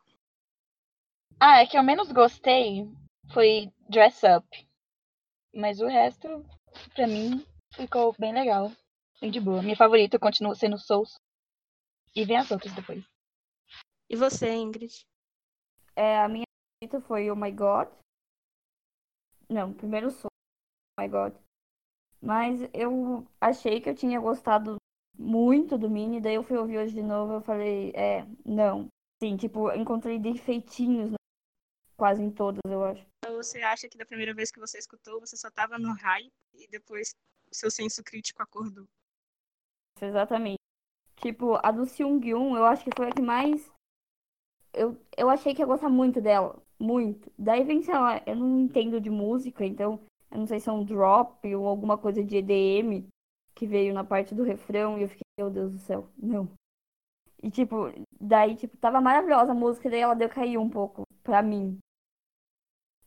Ah, 1.38 1.60
é 1.60 1.66
que 1.66 1.76
eu 1.76 1.82
menos 1.82 2.10
gostei 2.12 2.88
foi 3.32 3.70
Dress 3.88 4.22
Up. 4.26 4.46
Mas 5.54 5.80
o 5.80 5.86
resto, 5.86 6.44
pra 6.94 7.06
mim, 7.06 7.44
ficou 7.74 8.14
bem 8.18 8.32
legal. 8.32 8.72
Bem 9.20 9.30
de 9.30 9.40
boa. 9.40 9.62
Minha 9.62 9.76
favorita 9.76 10.18
continua 10.18 10.54
sendo 10.54 10.78
Souls. 10.78 11.18
E 12.16 12.24
vem 12.24 12.38
as 12.38 12.50
outras 12.50 12.74
depois. 12.74 13.04
E 14.08 14.16
você, 14.16 14.50
Ingrid? 14.54 15.06
É, 15.94 16.18
a 16.18 16.28
minha 16.28 16.46
favorita 16.80 17.06
foi 17.06 17.30
Oh 17.30 17.36
My 17.36 17.52
God. 17.52 17.88
Não, 19.50 19.74
primeiro 19.74 20.10
som. 20.10 20.28
Oh 20.98 21.02
my 21.02 21.08
god. 21.08 21.34
Mas 22.22 22.60
eu 22.72 23.28
achei 23.38 23.82
que 23.82 23.90
eu 23.90 23.94
tinha 23.94 24.18
gostado 24.18 24.76
muito 25.18 25.76
do 25.76 25.90
Mini, 25.90 26.20
daí 26.20 26.34
eu 26.34 26.42
fui 26.42 26.56
ouvir 26.56 26.78
hoje 26.78 26.94
de 26.94 27.02
novo, 27.02 27.34
eu 27.34 27.40
falei, 27.42 27.92
é, 27.94 28.26
não. 28.44 28.88
Sim, 29.22 29.36
tipo, 29.36 29.70
eu 29.70 29.76
encontrei 29.76 30.18
defeitinhos 30.18 31.10
né, 31.10 31.16
quase 31.96 32.22
em 32.22 32.30
todas, 32.30 32.60
eu 32.64 32.82
acho. 32.82 33.06
Então 33.18 33.36
você 33.36 33.60
acha 33.60 33.88
que 33.88 33.98
da 33.98 34.06
primeira 34.06 34.34
vez 34.34 34.50
que 34.50 34.58
você 34.58 34.78
escutou, 34.78 35.20
você 35.20 35.36
só 35.36 35.50
tava 35.50 35.78
no 35.78 35.92
hype 35.92 36.32
e 36.54 36.66
depois 36.68 37.14
seu 37.52 37.70
senso 37.70 38.02
crítico 38.02 38.42
acordou? 38.42 38.86
Exatamente. 40.00 40.55
Tipo, 41.16 41.58
a 41.62 41.70
do 41.70 41.86
Seung-yoon, 41.86 42.56
eu 42.56 42.64
acho 42.64 42.84
que 42.84 42.90
foi 42.96 43.08
a 43.08 43.12
que 43.12 43.22
mais. 43.22 43.70
Eu, 44.72 44.96
eu 45.16 45.28
achei 45.30 45.54
que 45.54 45.62
ia 45.62 45.66
gostar 45.66 45.88
muito 45.88 46.20
dela. 46.20 46.62
Muito. 46.78 47.30
Daí 47.38 47.64
vem, 47.64 47.82
sei 47.82 47.94
lá, 47.94 48.22
eu 48.26 48.36
não 48.36 48.60
entendo 48.60 49.00
de 49.00 49.08
música, 49.10 49.64
então 49.64 50.00
eu 50.30 50.38
não 50.38 50.46
sei 50.46 50.60
se 50.60 50.68
é 50.68 50.72
um 50.72 50.84
drop 50.84 51.54
ou 51.54 51.66
alguma 51.66 51.96
coisa 51.96 52.22
de 52.22 52.36
EDM 52.36 53.08
que 53.54 53.66
veio 53.66 53.94
na 53.94 54.04
parte 54.04 54.34
do 54.34 54.42
refrão 54.42 54.98
e 54.98 55.02
eu 55.02 55.08
fiquei, 55.08 55.24
meu 55.38 55.50
Deus 55.50 55.72
do 55.72 55.78
céu, 55.78 56.08
não. 56.18 56.48
E 57.42 57.50
tipo, 57.50 57.86
daí, 58.20 58.54
tipo, 58.56 58.76
tava 58.76 59.00
maravilhosa 59.00 59.52
a 59.52 59.54
música, 59.54 59.88
daí 59.88 60.00
ela 60.00 60.14
deu 60.14 60.28
cair 60.28 60.58
um 60.58 60.68
pouco 60.68 61.04
pra 61.22 61.42
mim. 61.42 61.78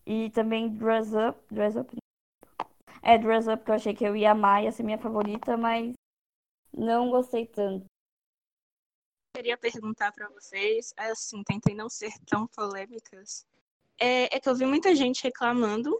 E 0.06 0.32
também 0.32 0.70
Dress 0.70 1.14
Up, 1.16 1.40
Dress 1.54 1.78
Up. 1.78 1.96
É, 3.04 3.18
Dress 3.18 3.48
Up 3.48 3.64
que 3.64 3.72
eu 3.72 3.76
achei 3.76 3.94
que 3.94 4.04
eu 4.04 4.16
ia 4.16 4.32
amar, 4.32 4.64
ia 4.64 4.72
ser 4.72 4.84
minha 4.84 4.98
favorita, 4.98 5.56
mas 5.56 5.94
não 6.76 7.10
gostei 7.10 7.46
tanto. 7.46 7.86
Queria 9.40 9.58
perguntar 9.58 10.12
para 10.12 10.28
vocês, 10.28 10.94
assim, 10.98 11.42
tentei 11.46 11.74
não 11.74 11.90
ser 11.90 12.12
tão 12.28 12.46
polêmicas. 12.46 13.48
É, 13.98 14.36
é 14.36 14.38
que 14.38 14.50
eu 14.50 14.54
vi 14.54 14.66
muita 14.66 14.94
gente 14.94 15.24
reclamando, 15.24 15.98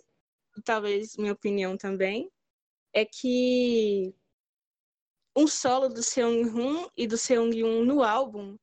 talvez 0.66 1.16
minha 1.16 1.32
opinião 1.32 1.78
também, 1.78 2.30
é 2.92 3.06
que 3.06 4.14
um 5.34 5.48
solo 5.48 5.88
do 5.88 6.04
Seung-hoon 6.04 6.90
e 6.98 7.08
do 7.08 7.18
Seung-yoon 7.18 7.86
no 7.86 8.04
álbum 8.04 8.58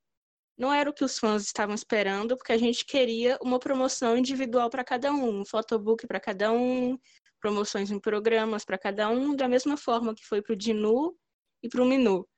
não 0.58 0.74
era 0.74 0.90
o 0.90 0.92
que 0.92 1.04
os 1.04 1.18
fãs 1.18 1.44
estavam 1.44 1.74
esperando, 1.74 2.36
porque 2.36 2.52
a 2.52 2.58
gente 2.58 2.84
queria 2.84 3.38
uma 3.40 3.58
promoção 3.58 4.14
individual 4.14 4.68
para 4.68 4.84
cada 4.84 5.10
um, 5.10 5.40
um 5.40 5.44
photobook 5.46 6.06
para 6.06 6.20
cada 6.20 6.52
um, 6.52 6.98
promoções 7.40 7.90
em 7.90 7.98
programas 7.98 8.62
para 8.62 8.76
cada 8.76 9.08
um, 9.08 9.34
da 9.34 9.48
mesma 9.48 9.78
forma 9.78 10.14
que 10.14 10.26
foi 10.26 10.42
para 10.42 10.52
o 10.52 10.56
Dinu 10.56 11.16
e 11.62 11.68
para 11.70 11.82
o 11.82 11.86
Minu. 11.86 12.28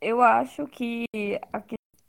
Eu 0.00 0.22
acho 0.22 0.66
que, 0.66 1.04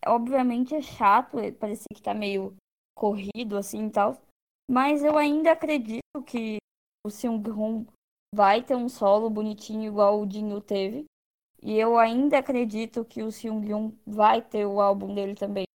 obviamente, 0.08 0.74
é 0.74 0.82
chato, 0.82 1.40
é, 1.40 1.52
parecer 1.52 1.88
que 1.94 2.00
está 2.00 2.14
meio 2.14 2.56
corrido 2.96 3.58
assim 3.58 3.88
e 3.88 3.92
tal, 3.92 4.18
mas 4.70 5.04
eu 5.04 5.18
ainda 5.18 5.52
acredito 5.52 6.24
que 6.26 6.58
o 7.06 7.10
Seung-hoon 7.10 7.86
vai 8.34 8.64
ter 8.64 8.76
um 8.76 8.88
solo 8.88 9.30
bonitinho 9.30 9.88
igual 9.88 10.22
o 10.22 10.26
Dinu 10.26 10.62
teve. 10.62 11.06
E 11.62 11.78
eu 11.78 11.98
ainda 11.98 12.40
acredito 12.40 13.06
que 13.06 13.22
o 13.22 13.32
Seung-yoon 13.32 13.92
vai 14.06 14.42
ter 14.42 14.66
o 14.66 14.82
álbum 14.82 15.14
dele 15.14 15.36
também. 15.36 15.66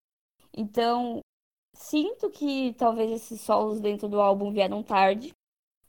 Então, 0.56 1.20
sinto 1.74 2.30
que 2.30 2.74
talvez 2.74 3.10
esses 3.12 3.40
solos 3.40 3.80
dentro 3.80 4.08
do 4.08 4.20
álbum 4.20 4.50
vieram 4.50 4.82
tarde. 4.82 5.32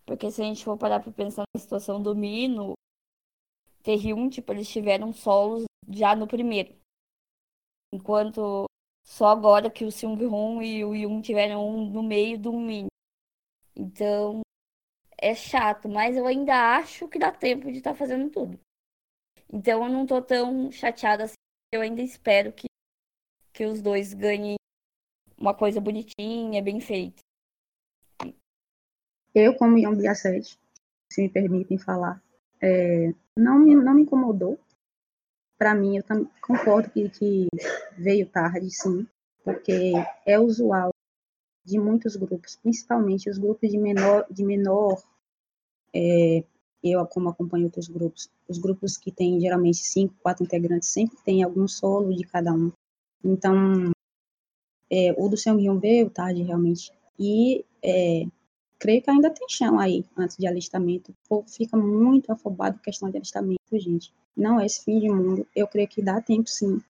Porque 0.06 0.30
se 0.30 0.42
a 0.42 0.46
gente 0.46 0.64
for 0.64 0.78
parar 0.78 1.00
pra 1.00 1.12
pensar 1.12 1.44
na 1.54 1.60
situação 1.60 2.02
do 2.02 2.16
Mino, 2.16 2.74
Terryun, 3.82 4.30
tipo, 4.30 4.52
eles 4.52 4.70
tiveram 4.70 5.12
solos 5.14 5.64
já 5.88 6.16
no 6.16 6.28
primeiro. 6.28 6.76
Enquanto 7.94 8.66
só 9.04 9.28
agora 9.28 9.70
que 9.70 9.86
o 9.86 9.92
Seung-hoon 9.92 10.62
e 10.62 10.84
o 10.84 10.94
Yoon 10.94 11.22
tiveram 11.22 11.68
um 11.68 11.90
no 11.90 12.04
meio 12.04 12.38
do 12.38 12.52
Mini. 12.52 12.90
Então, 13.76 14.42
é 15.18 15.34
chato, 15.34 15.88
mas 15.88 16.16
eu 16.16 16.28
ainda 16.28 16.78
acho 16.78 17.08
que 17.08 17.18
dá 17.18 17.32
tempo 17.32 17.72
de 17.72 17.78
estar 17.78 17.92
tá 17.92 17.98
fazendo 17.98 18.30
tudo. 18.30 18.60
Então 19.52 19.84
eu 19.84 19.90
não 19.90 20.06
tô 20.06 20.22
tão 20.22 20.72
chateada 20.72 21.24
assim. 21.24 21.36
Eu 21.74 21.82
ainda 21.82 22.02
espero 22.02 22.52
que, 22.52 22.68
que 23.54 23.66
os 23.66 23.82
dois 23.82 24.14
ganhem 24.14 24.56
uma 25.38 25.54
coisa 25.54 25.80
bonitinha, 25.80 26.62
bem 26.62 26.80
feita. 26.80 27.22
Eu, 29.34 29.56
como 29.56 29.78
Young 29.78 30.02
7, 30.16 30.58
se 31.12 31.22
me 31.22 31.30
permitem 31.30 31.78
falar, 31.78 32.22
é, 32.62 33.14
não, 33.36 33.60
me, 33.60 33.76
não 33.76 33.94
me 33.94 34.02
incomodou. 34.02 34.60
Para 35.58 35.74
mim, 35.74 35.98
eu 35.98 36.04
concordo 36.42 36.90
que, 36.92 37.10
que 37.10 37.48
veio 37.98 38.28
tarde, 38.28 38.70
sim, 38.70 39.08
porque 39.44 39.94
é 40.26 40.40
usual 40.40 40.92
de 41.66 41.80
muitos 41.80 42.16
grupos, 42.16 42.56
principalmente 42.56 43.30
os 43.30 43.38
grupos 43.38 43.70
de 43.70 43.78
menor, 43.78 44.26
de 44.30 44.44
menor 44.44 45.02
é, 45.94 46.44
eu 46.84 47.06
como 47.08 47.30
acompanho 47.30 47.66
outros 47.66 47.88
grupos, 47.88 48.30
os 48.48 48.58
grupos 48.58 48.98
que 48.98 49.12
têm 49.12 49.40
geralmente 49.40 49.80
cinco, 49.80 50.16
quatro 50.22 50.44
integrantes 50.44 50.90
sempre 50.90 51.18
tem 51.26 51.44
algum 51.44 51.68
solo 51.68 52.14
de 52.14 52.24
cada 52.24 52.54
um. 52.54 52.72
Então, 53.24 53.92
é, 54.90 55.14
o 55.18 55.28
do 55.28 55.36
Seung 55.36 55.80
veio 55.80 56.10
tarde 56.10 56.44
realmente. 56.44 56.92
E 57.20 57.66
é, 57.84 58.26
creio 58.80 59.02
que 59.02 59.10
ainda 59.10 59.30
tem 59.30 59.48
chão 59.50 59.80
aí 59.80 60.06
antes 60.18 60.38
de 60.38 60.48
alistamento. 60.48 61.12
O 61.12 61.30
povo 61.30 61.50
fica 61.50 61.76
muito 61.78 62.32
afobado 62.32 62.80
questão 62.80 63.10
de 63.10 63.18
alistamento, 63.18 63.60
gente. 63.74 64.14
Não 64.36 64.60
é 64.60 64.66
esse 64.66 64.84
fim 64.84 65.00
de 65.00 65.10
mundo. 65.10 65.48
Eu 65.56 65.68
creio 65.68 65.88
que 65.88 66.02
dá 66.02 66.22
tempo 66.22 66.50
sim. 66.50 66.82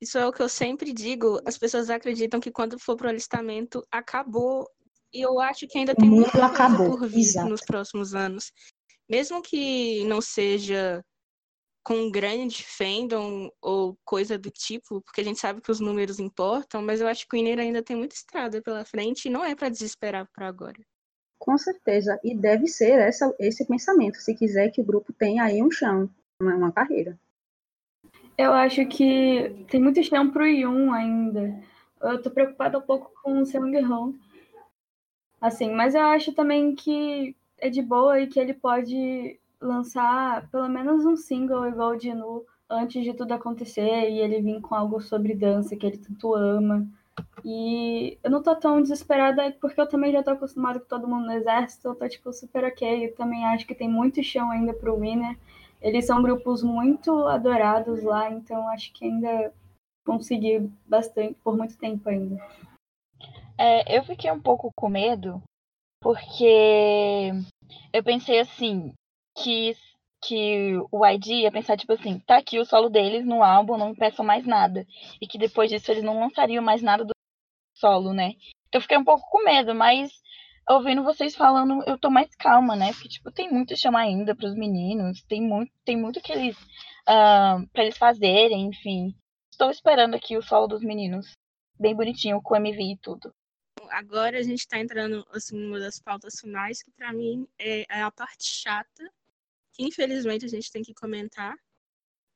Isso 0.00 0.18
é 0.18 0.26
o 0.26 0.32
que 0.32 0.42
eu 0.42 0.48
sempre 0.48 0.92
digo. 0.92 1.40
As 1.46 1.56
pessoas 1.56 1.88
acreditam 1.90 2.40
que 2.40 2.50
quando 2.50 2.78
for 2.78 2.96
pro 2.96 3.08
alistamento, 3.08 3.86
acabou. 3.90 4.68
E 5.12 5.20
eu 5.20 5.40
acho 5.40 5.66
que 5.68 5.78
ainda 5.78 5.94
tem 5.94 6.10
muito 6.10 6.40
acabou. 6.42 6.90
por 6.90 7.08
vir 7.08 7.20
Exato. 7.20 7.48
nos 7.48 7.60
próximos 7.60 8.14
anos 8.14 8.50
mesmo 9.08 9.42
que 9.42 10.04
não 10.04 10.20
seja 10.20 11.04
com 11.82 12.10
grande 12.10 12.64
fandom 12.64 13.50
ou 13.60 13.98
coisa 14.04 14.38
do 14.38 14.50
tipo, 14.50 15.02
porque 15.02 15.20
a 15.20 15.24
gente 15.24 15.38
sabe 15.38 15.60
que 15.60 15.70
os 15.70 15.80
números 15.80 16.18
importam, 16.18 16.80
mas 16.80 17.00
eu 17.00 17.06
acho 17.06 17.28
que 17.28 17.36
o 17.36 17.38
Iner 17.38 17.58
ainda 17.58 17.82
tem 17.82 17.94
muita 17.94 18.14
estrada 18.14 18.62
pela 18.62 18.84
frente 18.86 19.26
e 19.26 19.30
não 19.30 19.44
é 19.44 19.54
para 19.54 19.68
desesperar 19.68 20.26
para 20.32 20.48
agora. 20.48 20.80
Com 21.38 21.58
certeza, 21.58 22.18
e 22.24 22.34
deve 22.34 22.66
ser 22.66 22.98
essa, 22.98 23.34
esse 23.38 23.64
pensamento, 23.66 24.16
se 24.16 24.34
quiser 24.34 24.70
que 24.70 24.80
o 24.80 24.84
grupo 24.84 25.12
tenha 25.12 25.44
aí 25.44 25.62
um 25.62 25.70
chão, 25.70 26.08
uma, 26.40 26.72
carreira. 26.72 27.18
Eu 28.36 28.52
acho 28.52 28.86
que 28.86 29.64
tem 29.70 29.80
muito 29.80 30.02
chão 30.02 30.30
pro 30.30 30.46
Yun 30.46 30.92
ainda. 30.92 31.60
Eu 32.00 32.20
tô 32.20 32.30
preocupada 32.30 32.78
um 32.78 32.82
pouco 32.82 33.12
com 33.22 33.40
o 33.40 33.46
Seung 33.46 33.76
Hong. 33.84 34.18
Assim, 35.40 35.70
mas 35.70 35.94
eu 35.94 36.02
acho 36.02 36.32
também 36.32 36.74
que 36.74 37.36
é 37.58 37.68
de 37.68 37.82
boa 37.82 38.20
e 38.20 38.26
que 38.26 38.40
ele 38.40 38.54
pode 38.54 39.38
lançar 39.60 40.48
pelo 40.50 40.68
menos 40.68 41.04
um 41.04 41.16
single 41.16 41.66
igual 41.66 41.92
o 41.92 41.96
Dinu 41.96 42.44
antes 42.68 43.04
de 43.04 43.14
tudo 43.14 43.32
acontecer 43.32 44.10
e 44.10 44.18
ele 44.18 44.40
vir 44.40 44.60
com 44.60 44.74
algo 44.74 45.00
sobre 45.00 45.34
dança 45.34 45.76
que 45.76 45.86
ele 45.86 45.98
tanto 45.98 46.34
ama. 46.34 46.86
E 47.44 48.18
eu 48.22 48.30
não 48.30 48.42
tô 48.42 48.54
tão 48.56 48.80
desesperada 48.80 49.52
porque 49.60 49.80
eu 49.80 49.86
também 49.86 50.12
já 50.12 50.22
tô 50.22 50.30
acostumada 50.30 50.80
com 50.80 50.86
todo 50.86 51.06
mundo 51.06 51.26
no 51.26 51.32
exército, 51.32 51.88
eu 51.88 51.94
tô 51.94 52.08
tipo 52.08 52.32
super 52.32 52.64
ok. 52.64 53.06
Eu 53.06 53.14
também 53.14 53.44
acho 53.46 53.66
que 53.66 53.74
tem 53.74 53.88
muito 53.88 54.22
chão 54.22 54.50
ainda 54.50 54.72
pro 54.72 54.98
Winner. 54.98 55.36
Eles 55.80 56.06
são 56.06 56.22
grupos 56.22 56.62
muito 56.62 57.26
adorados 57.26 58.02
lá, 58.02 58.30
então 58.30 58.66
acho 58.68 58.92
que 58.92 59.04
ainda 59.04 59.52
consegui 60.04 60.70
bastante 60.86 61.34
por 61.44 61.56
muito 61.56 61.76
tempo 61.76 62.08
ainda. 62.08 62.42
É, 63.58 63.98
eu 63.98 64.02
fiquei 64.04 64.30
um 64.30 64.40
pouco 64.40 64.70
com 64.74 64.88
medo 64.88 65.42
porque 66.00 67.30
eu 67.92 68.02
pensei 68.02 68.40
assim, 68.40 68.92
que, 69.36 69.74
que 70.26 70.74
o 70.90 71.06
ID 71.06 71.26
ia 71.26 71.52
pensar, 71.52 71.76
tipo 71.76 71.92
assim, 71.92 72.18
tá 72.20 72.38
aqui 72.38 72.58
o 72.58 72.64
solo 72.64 72.88
deles 72.88 73.24
no 73.26 73.42
álbum, 73.42 73.76
não 73.76 73.94
peçam 73.94 74.24
mais 74.24 74.46
nada. 74.46 74.86
E 75.20 75.26
que 75.26 75.38
depois 75.38 75.70
disso 75.70 75.90
eles 75.90 76.02
não 76.02 76.20
lançariam 76.20 76.62
mais 76.62 76.82
nada 76.82 77.04
do 77.04 77.12
solo, 77.74 78.12
né? 78.12 78.32
Eu 78.72 78.80
fiquei 78.80 78.96
um 78.96 79.04
pouco 79.04 79.28
com 79.30 79.44
medo, 79.44 79.74
mas 79.74 80.10
ouvindo 80.68 81.04
vocês 81.04 81.34
falando, 81.36 81.82
eu 81.86 81.98
tô 81.98 82.10
mais 82.10 82.34
calma, 82.36 82.74
né? 82.74 82.92
Porque, 82.92 83.08
tipo, 83.08 83.30
tem 83.30 83.50
muito 83.50 83.76
chama 83.76 84.00
ainda 84.00 84.34
pros 84.34 84.54
meninos, 84.54 85.22
tem 85.24 85.42
muito, 85.42 85.72
tem 85.84 85.96
muito 85.96 86.20
que 86.20 86.32
eles. 86.32 86.56
Uh, 87.06 87.66
pra 87.72 87.82
eles 87.84 87.98
fazerem, 87.98 88.66
enfim. 88.68 89.14
Estou 89.52 89.70
esperando 89.70 90.14
aqui 90.14 90.36
o 90.36 90.42
solo 90.42 90.66
dos 90.66 90.82
meninos. 90.82 91.32
Bem 91.78 91.94
bonitinho, 91.94 92.40
com 92.42 92.56
MV 92.56 92.82
e 92.82 92.96
tudo 92.98 93.32
agora 93.90 94.38
a 94.38 94.42
gente 94.42 94.60
está 94.60 94.78
entrando 94.78 95.24
assim, 95.32 95.56
numa 95.56 95.78
das 95.78 96.00
pautas 96.00 96.34
finais, 96.40 96.82
que 96.82 96.90
para 96.92 97.12
mim 97.12 97.46
é, 97.58 97.84
é 97.88 98.02
a 98.02 98.10
parte 98.10 98.44
chata, 98.44 99.10
que 99.74 99.84
infelizmente 99.84 100.44
a 100.44 100.48
gente 100.48 100.70
tem 100.70 100.82
que 100.82 100.94
comentar. 100.94 101.54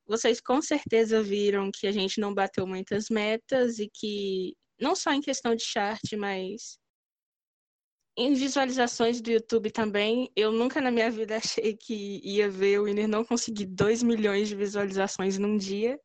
Vocês 0.07 0.41
com 0.41 0.61
certeza 0.61 1.23
viram 1.23 1.71
que 1.71 1.87
a 1.87 1.93
gente 1.93 2.21
não 2.21 2.35
bateu 2.35 2.67
muitas 2.67 3.09
metas 3.11 3.79
e 3.79 3.89
que, 3.93 4.55
não 4.81 4.97
só 4.97 5.13
em 5.13 5.21
questão 5.21 5.55
de 5.55 5.65
chart, 5.65 6.01
mas 6.17 6.79
em 8.21 8.35
visualizações 8.35 9.21
do 9.21 9.31
YouTube 9.31 9.71
também, 9.71 10.29
eu 10.35 10.51
nunca 10.51 10.81
na 10.81 10.91
minha 10.91 11.09
vida 11.09 11.37
achei 11.39 11.77
que 11.77 12.21
ia 12.25 12.51
ver 12.51 12.81
o 12.81 12.85
Winner 12.85 13.07
não 13.07 13.25
conseguir 13.25 13.67
2 13.67 14.03
milhões 14.03 14.49
de 14.49 14.57
visualizações 14.57 15.39
num 15.39 15.57
dia. 15.57 15.99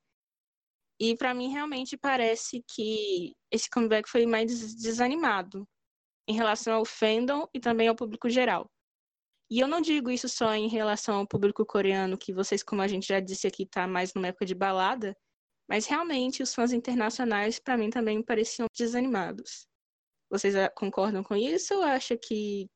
E 0.99 1.17
para 1.17 1.34
mim 1.34 1.49
realmente 1.49 1.97
parece 1.97 2.63
que 2.67 3.34
esse 3.51 3.67
comeback 3.67 4.07
foi 4.07 4.27
mais 4.27 4.75
desanimado 4.75 5.67
em 6.27 6.36
relação 6.36 6.75
ao 6.75 6.86
fandom 6.86 7.47
e 7.51 7.59
também 7.59 7.88
ao 7.88 7.95
público 7.95 8.29
geral. 8.29 8.69
E 9.50 9.60
eu 9.60 9.68
não 9.68 9.82
digo 9.82 10.10
isso 10.10 10.28
só 10.28 10.54
em 10.54 10.68
relação 10.68 11.18
ao 11.18 11.28
público 11.28 11.66
coreano, 11.66 12.18
que 12.18 12.34
vocês, 12.34 12.64
como 12.64 12.82
a 12.82 12.88
gente 12.88 13.08
já 13.08 13.20
disse 13.20 13.46
aqui, 13.46 13.66
tá 13.66 13.88
mais 13.88 14.14
numa 14.14 14.28
época 14.28 14.46
de 14.46 14.56
balada, 14.56 15.16
mas 15.68 15.86
realmente 15.86 16.41
os 16.41 16.54
fãs 16.54 16.72
internacionais, 16.72 17.60
para 17.60 17.78
mim, 17.78 17.89
também 17.89 18.22
pareciam 18.24 18.68
desanimados. 18.78 19.68
Vocês 20.30 20.56
ah, 20.56 20.70
concordam 20.70 21.24
com 21.24 21.36
isso 21.36 21.76
ou 21.76 21.84
acham 21.84 22.18
que 22.18 22.68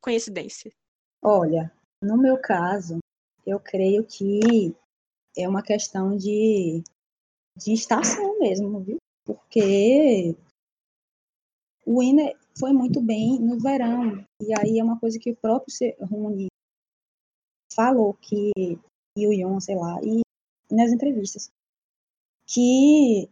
coincidência? 0.00 0.70
Olha, 1.22 1.72
no 2.02 2.16
meu 2.16 2.38
caso, 2.38 2.98
eu 3.46 3.58
creio 3.58 4.04
que 4.04 4.74
é 5.36 5.48
uma 5.48 5.62
questão 5.62 6.16
de, 6.16 6.82
de 7.56 7.72
estação 7.72 8.38
mesmo, 8.38 8.80
viu? 8.80 8.96
Porque 9.24 10.36
o 11.86 12.00
Winner 12.00 12.36
foi 12.58 12.72
muito 12.72 13.00
bem 13.00 13.38
no 13.40 13.58
verão. 13.58 14.24
E 14.40 14.52
aí 14.58 14.78
é 14.78 14.84
uma 14.84 14.98
coisa 14.98 15.18
que 15.18 15.30
o 15.30 15.36
próprio 15.36 15.74
Rony 16.00 16.48
falou 17.74 18.14
que 18.14 18.50
e 19.16 19.26
o 19.26 19.32
Yon, 19.32 19.60
sei 19.60 19.76
lá, 19.76 20.00
e 20.02 20.20
nas 20.70 20.92
entrevistas 20.92 21.50
que 22.46 23.28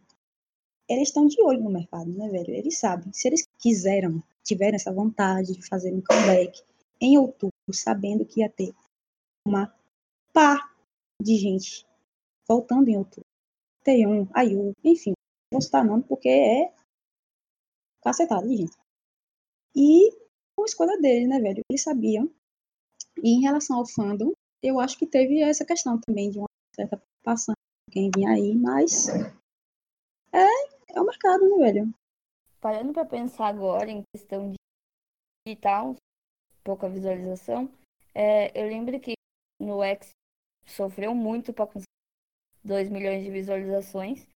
eles 0.89 1.09
estão 1.09 1.27
de 1.27 1.41
olho 1.41 1.63
no 1.63 1.69
mercado, 1.69 2.09
né, 2.11 2.29
velho? 2.29 2.53
Eles 2.53 2.79
sabem. 2.79 3.11
Se 3.13 3.27
eles 3.27 3.47
quiseram, 3.59 4.23
tiveram 4.43 4.75
essa 4.75 4.91
vontade 4.91 5.53
de 5.53 5.67
fazer 5.67 5.93
um 5.93 6.01
comeback 6.01 6.61
em 7.01 7.17
outubro, 7.17 7.53
sabendo 7.71 8.25
que 8.25 8.41
ia 8.41 8.49
ter 8.49 8.73
uma 9.47 9.73
pá 10.33 10.73
de 11.21 11.35
gente 11.35 11.85
voltando 12.47 12.89
em 12.89 12.97
outubro. 12.97 13.25
Taeyong, 13.83 14.29
Ayu, 14.33 14.73
enfim, 14.83 15.13
vou 15.51 15.61
citar 15.61 15.85
nome 15.85 16.03
porque 16.03 16.29
é 16.29 16.73
cacetado 18.01 18.47
gente. 18.49 18.77
E 19.75 20.11
com 20.55 20.63
a 20.63 20.65
escolha 20.65 20.97
dele, 20.99 21.27
né, 21.27 21.39
velho? 21.39 21.61
Eles 21.69 21.83
sabiam. 21.83 22.29
E 23.23 23.29
em 23.29 23.41
relação 23.41 23.77
ao 23.77 23.87
fandom, 23.87 24.33
eu 24.61 24.79
acho 24.79 24.97
que 24.97 25.05
teve 25.05 25.41
essa 25.41 25.65
questão 25.65 25.99
também 25.99 26.29
de 26.29 26.39
uma 26.39 26.47
certa 26.75 26.97
preocupação 26.97 27.53
quem 27.91 28.11
vinha 28.13 28.31
aí, 28.31 28.55
mas 28.55 29.07
é, 30.31 30.95
é 30.95 31.01
o 31.01 31.05
mercado, 31.05 31.49
né, 31.49 31.71
velho? 31.71 31.93
Parando 32.61 32.93
para 32.93 33.05
pensar 33.05 33.47
agora 33.47 33.89
em 33.89 34.03
questão 34.13 34.51
de 34.51 34.55
digital, 35.47 35.95
pouca 36.63 36.87
visualização, 36.87 37.67
é, 38.13 38.51
eu 38.59 38.67
lembro 38.67 38.99
que 38.99 39.13
no 39.59 39.83
X 39.83 40.09
sofreu 40.65 41.15
muito 41.15 41.53
para 41.53 41.67
conseguir 41.67 41.87
2 42.63 42.89
milhões 42.89 43.23
de 43.23 43.31
visualizações. 43.31 44.27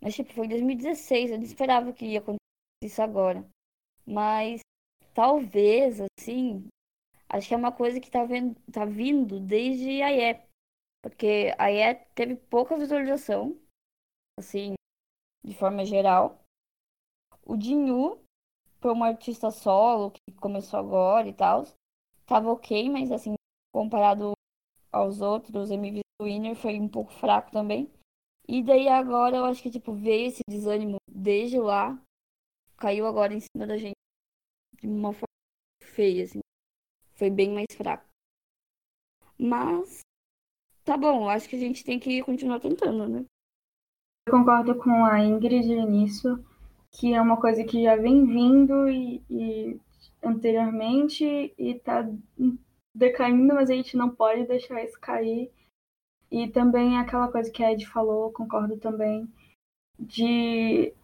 Mas, 0.00 0.14
tipo, 0.14 0.32
foi 0.32 0.46
em 0.46 0.50
2016. 0.50 1.30
Eu 1.30 1.38
não 1.38 1.44
esperava 1.44 1.92
que 1.92 2.06
ia 2.06 2.18
acontecer 2.18 2.40
isso 2.82 3.02
agora. 3.02 3.46
Mas, 4.10 4.60
talvez, 5.14 6.00
assim, 6.00 6.66
acho 7.28 7.46
que 7.46 7.54
é 7.54 7.56
uma 7.56 7.70
coisa 7.70 8.00
que 8.00 8.10
tá, 8.10 8.24
vendo, 8.24 8.56
tá 8.72 8.84
vindo 8.84 9.38
desde 9.38 10.02
a 10.02 10.10
IE. 10.10 10.40
Porque 11.00 11.54
a 11.56 11.70
IE 11.70 11.94
teve 12.12 12.34
pouca 12.34 12.76
visualização, 12.76 13.56
assim, 14.36 14.74
de 15.44 15.54
forma 15.54 15.84
geral. 15.84 16.40
O 17.46 17.56
Dinhu, 17.56 18.20
foi 18.80 18.92
uma 18.92 19.06
artista 19.06 19.52
solo 19.52 20.10
que 20.10 20.34
começou 20.40 20.80
agora 20.80 21.28
e 21.28 21.32
tal, 21.32 21.64
tava 22.26 22.50
ok, 22.50 22.90
mas, 22.90 23.12
assim, 23.12 23.34
comparado 23.72 24.32
aos 24.90 25.20
outros, 25.20 25.70
MV 25.70 26.00
Winner 26.20 26.56
foi 26.56 26.80
um 26.80 26.88
pouco 26.88 27.12
fraco 27.12 27.52
também. 27.52 27.88
E 28.48 28.60
daí 28.60 28.88
agora 28.88 29.36
eu 29.36 29.44
acho 29.44 29.62
que, 29.62 29.70
tipo, 29.70 29.92
veio 29.92 30.26
esse 30.26 30.42
desânimo 30.48 30.96
desde 31.08 31.60
lá, 31.60 31.96
caiu 32.76 33.06
agora 33.06 33.32
em 33.32 33.40
cima 33.40 33.68
da 33.68 33.76
gente 33.76 33.99
de 34.80 34.88
uma 34.88 35.12
forma 35.12 35.26
feia, 35.82 36.24
assim. 36.24 36.40
Foi 37.14 37.30
bem 37.30 37.52
mais 37.52 37.66
fraco. 37.76 38.04
Mas, 39.38 40.00
tá 40.84 40.96
bom, 40.96 41.28
acho 41.28 41.48
que 41.48 41.56
a 41.56 41.58
gente 41.58 41.84
tem 41.84 41.98
que 41.98 42.22
continuar 42.22 42.60
tentando, 42.60 43.08
né? 43.08 43.24
Eu 44.26 44.32
concordo 44.32 44.76
com 44.76 45.04
a 45.04 45.22
Ingrid 45.22 45.66
nisso, 45.86 46.44
que 46.90 47.14
é 47.14 47.20
uma 47.20 47.40
coisa 47.40 47.64
que 47.64 47.82
já 47.82 47.96
vem 47.96 48.26
vindo 48.26 48.88
e, 48.88 49.22
e 49.30 49.80
anteriormente 50.22 51.54
e 51.56 51.78
tá 51.80 52.08
decaindo, 52.94 53.54
mas 53.54 53.70
a 53.70 53.74
gente 53.74 53.96
não 53.96 54.14
pode 54.14 54.46
deixar 54.46 54.82
isso 54.84 54.98
cair. 55.00 55.50
E 56.30 56.48
também 56.48 56.96
aquela 56.96 57.30
coisa 57.30 57.50
que 57.50 57.62
a 57.62 57.72
Ed 57.72 57.86
falou, 57.86 58.32
concordo 58.32 58.76
também, 58.78 59.28
de 59.98 60.94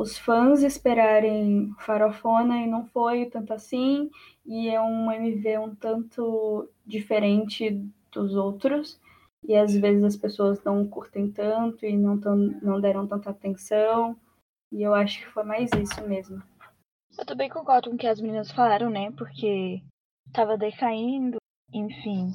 os 0.00 0.16
fãs 0.16 0.62
esperarem 0.62 1.74
farofona 1.78 2.62
e 2.62 2.66
não 2.66 2.86
foi 2.86 3.26
tanto 3.26 3.52
assim, 3.52 4.10
e 4.46 4.70
é 4.70 4.80
um 4.80 5.12
MV 5.12 5.58
um 5.58 5.74
tanto 5.74 6.70
diferente 6.86 7.70
dos 8.10 8.34
outros, 8.34 8.98
e 9.46 9.54
às 9.54 9.76
vezes 9.76 10.02
as 10.02 10.16
pessoas 10.16 10.64
não 10.64 10.88
curtem 10.88 11.30
tanto 11.30 11.84
e 11.84 11.94
não, 11.98 12.18
tão, 12.18 12.34
não 12.34 12.80
deram 12.80 13.06
tanta 13.06 13.28
atenção, 13.28 14.16
e 14.72 14.82
eu 14.82 14.94
acho 14.94 15.18
que 15.18 15.26
foi 15.26 15.44
mais 15.44 15.70
isso 15.72 16.02
mesmo. 16.08 16.42
Eu 17.18 17.26
também 17.26 17.50
concordo 17.50 17.90
com 17.90 17.96
o 17.96 17.98
que 17.98 18.06
as 18.06 18.22
meninas 18.22 18.50
falaram, 18.50 18.88
né? 18.88 19.10
Porque 19.18 19.82
tava 20.32 20.56
decaindo, 20.56 21.36
enfim. 21.74 22.32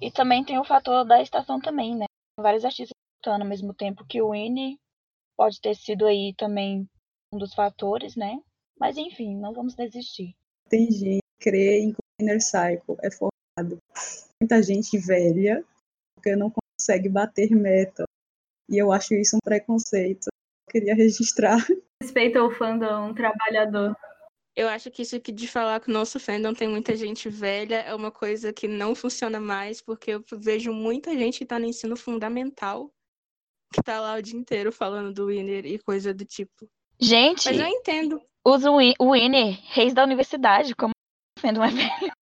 E 0.00 0.10
também 0.10 0.42
tem 0.42 0.58
o 0.58 0.64
fator 0.64 1.04
da 1.04 1.20
estação 1.20 1.60
também, 1.60 1.94
né? 1.94 2.06
Vários 2.40 2.64
artistas 2.64 2.96
escutando 3.18 3.42
ao 3.42 3.48
mesmo 3.48 3.74
tempo 3.74 4.06
que 4.06 4.22
o 4.22 4.30
Winnie 4.30 4.78
pode 5.36 5.60
ter 5.60 5.74
sido 5.74 6.06
aí 6.06 6.32
também 6.38 6.88
um 7.34 7.38
dos 7.38 7.54
fatores, 7.54 8.16
né? 8.16 8.40
Mas 8.78 8.96
enfim, 8.96 9.36
não 9.36 9.52
vamos 9.52 9.74
desistir. 9.74 10.34
Tem 10.68 10.90
gente 10.90 11.20
que 11.38 11.50
crê 11.50 11.80
em 11.80 11.92
que 11.92 11.98
o 11.98 12.22
Inner 12.22 12.40
Cycle 12.40 12.96
é 13.02 13.10
formado. 13.10 13.78
Muita 14.40 14.62
gente 14.62 14.96
velha, 14.98 15.64
porque 16.14 16.34
não 16.36 16.50
consegue 16.50 17.08
bater 17.08 17.50
meta. 17.50 18.04
E 18.68 18.78
eu 18.78 18.92
acho 18.92 19.14
isso 19.14 19.36
um 19.36 19.40
preconceito. 19.44 20.26
Eu 20.26 20.72
queria 20.72 20.94
registrar. 20.94 21.58
Respeita 22.02 22.42
o 22.42 22.50
fandom 22.50 23.12
trabalhador. 23.12 23.96
Eu 24.56 24.68
acho 24.68 24.90
que 24.90 25.02
isso 25.02 25.16
aqui 25.16 25.32
de 25.32 25.48
falar 25.48 25.80
que 25.80 25.90
o 25.90 25.92
nosso 25.92 26.20
fandom 26.20 26.54
tem 26.54 26.68
muita 26.68 26.94
gente 26.94 27.28
velha 27.28 27.80
é 27.80 27.92
uma 27.92 28.12
coisa 28.12 28.52
que 28.52 28.68
não 28.68 28.94
funciona 28.94 29.40
mais, 29.40 29.80
porque 29.80 30.12
eu 30.12 30.24
vejo 30.36 30.72
muita 30.72 31.12
gente 31.12 31.38
que 31.38 31.46
tá 31.46 31.58
no 31.58 31.66
ensino 31.66 31.96
fundamental 31.96 32.92
que 33.74 33.82
tá 33.82 34.00
lá 34.00 34.14
o 34.14 34.22
dia 34.22 34.38
inteiro 34.38 34.70
falando 34.70 35.12
do 35.12 35.26
Winner 35.26 35.66
e 35.66 35.80
coisa 35.80 36.14
do 36.14 36.24
tipo. 36.24 36.70
Gente, 37.00 37.46
Mas 37.46 37.58
eu 37.58 37.66
entendo. 37.66 38.22
usa 38.44 38.70
o 38.70 38.78
Win- 38.78 38.94
o 38.98 39.12
Winnie, 39.12 39.58
reis 39.68 39.92
da 39.92 40.04
universidade, 40.04 40.74
como 40.74 40.92
o 41.36 41.40
fandom 41.40 41.64
é 41.64 41.70
velho. 41.70 42.14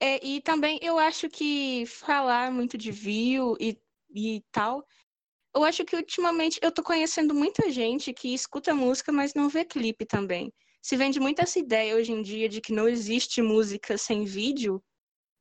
É, 0.00 0.24
e 0.24 0.40
também 0.40 0.78
eu 0.80 0.98
acho 0.98 1.28
que 1.28 1.84
falar 1.86 2.52
muito 2.52 2.78
de 2.78 2.92
view 2.92 3.56
e, 3.58 3.76
e 4.14 4.42
tal. 4.52 4.86
Eu 5.54 5.64
acho 5.64 5.84
que 5.84 5.96
ultimamente 5.96 6.58
eu 6.62 6.70
tô 6.70 6.82
conhecendo 6.84 7.34
muita 7.34 7.70
gente 7.70 8.12
que 8.12 8.32
escuta 8.32 8.74
música, 8.74 9.10
mas 9.10 9.34
não 9.34 9.48
vê 9.48 9.64
clipe 9.64 10.04
também. 10.06 10.52
Se 10.80 10.96
vende 10.96 11.18
muito 11.18 11.40
essa 11.40 11.58
ideia 11.58 11.96
hoje 11.96 12.12
em 12.12 12.22
dia 12.22 12.48
de 12.48 12.60
que 12.60 12.72
não 12.72 12.88
existe 12.88 13.42
música 13.42 13.98
sem 13.98 14.24
vídeo, 14.24 14.80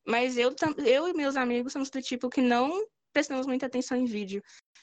mas 0.08 0.38
eu, 0.38 0.56
eu 0.86 1.08
e 1.08 1.14
meus 1.14 1.36
amigos 1.36 1.74
somos 1.74 1.90
do 1.92 2.02
tipo 2.02 2.30
que 2.30 2.42
não 2.42 2.84
prestamos 3.14 3.46
muita 3.46 3.68
atenção 3.68 3.96
em 3.98 4.06
vídeo. 4.06 4.42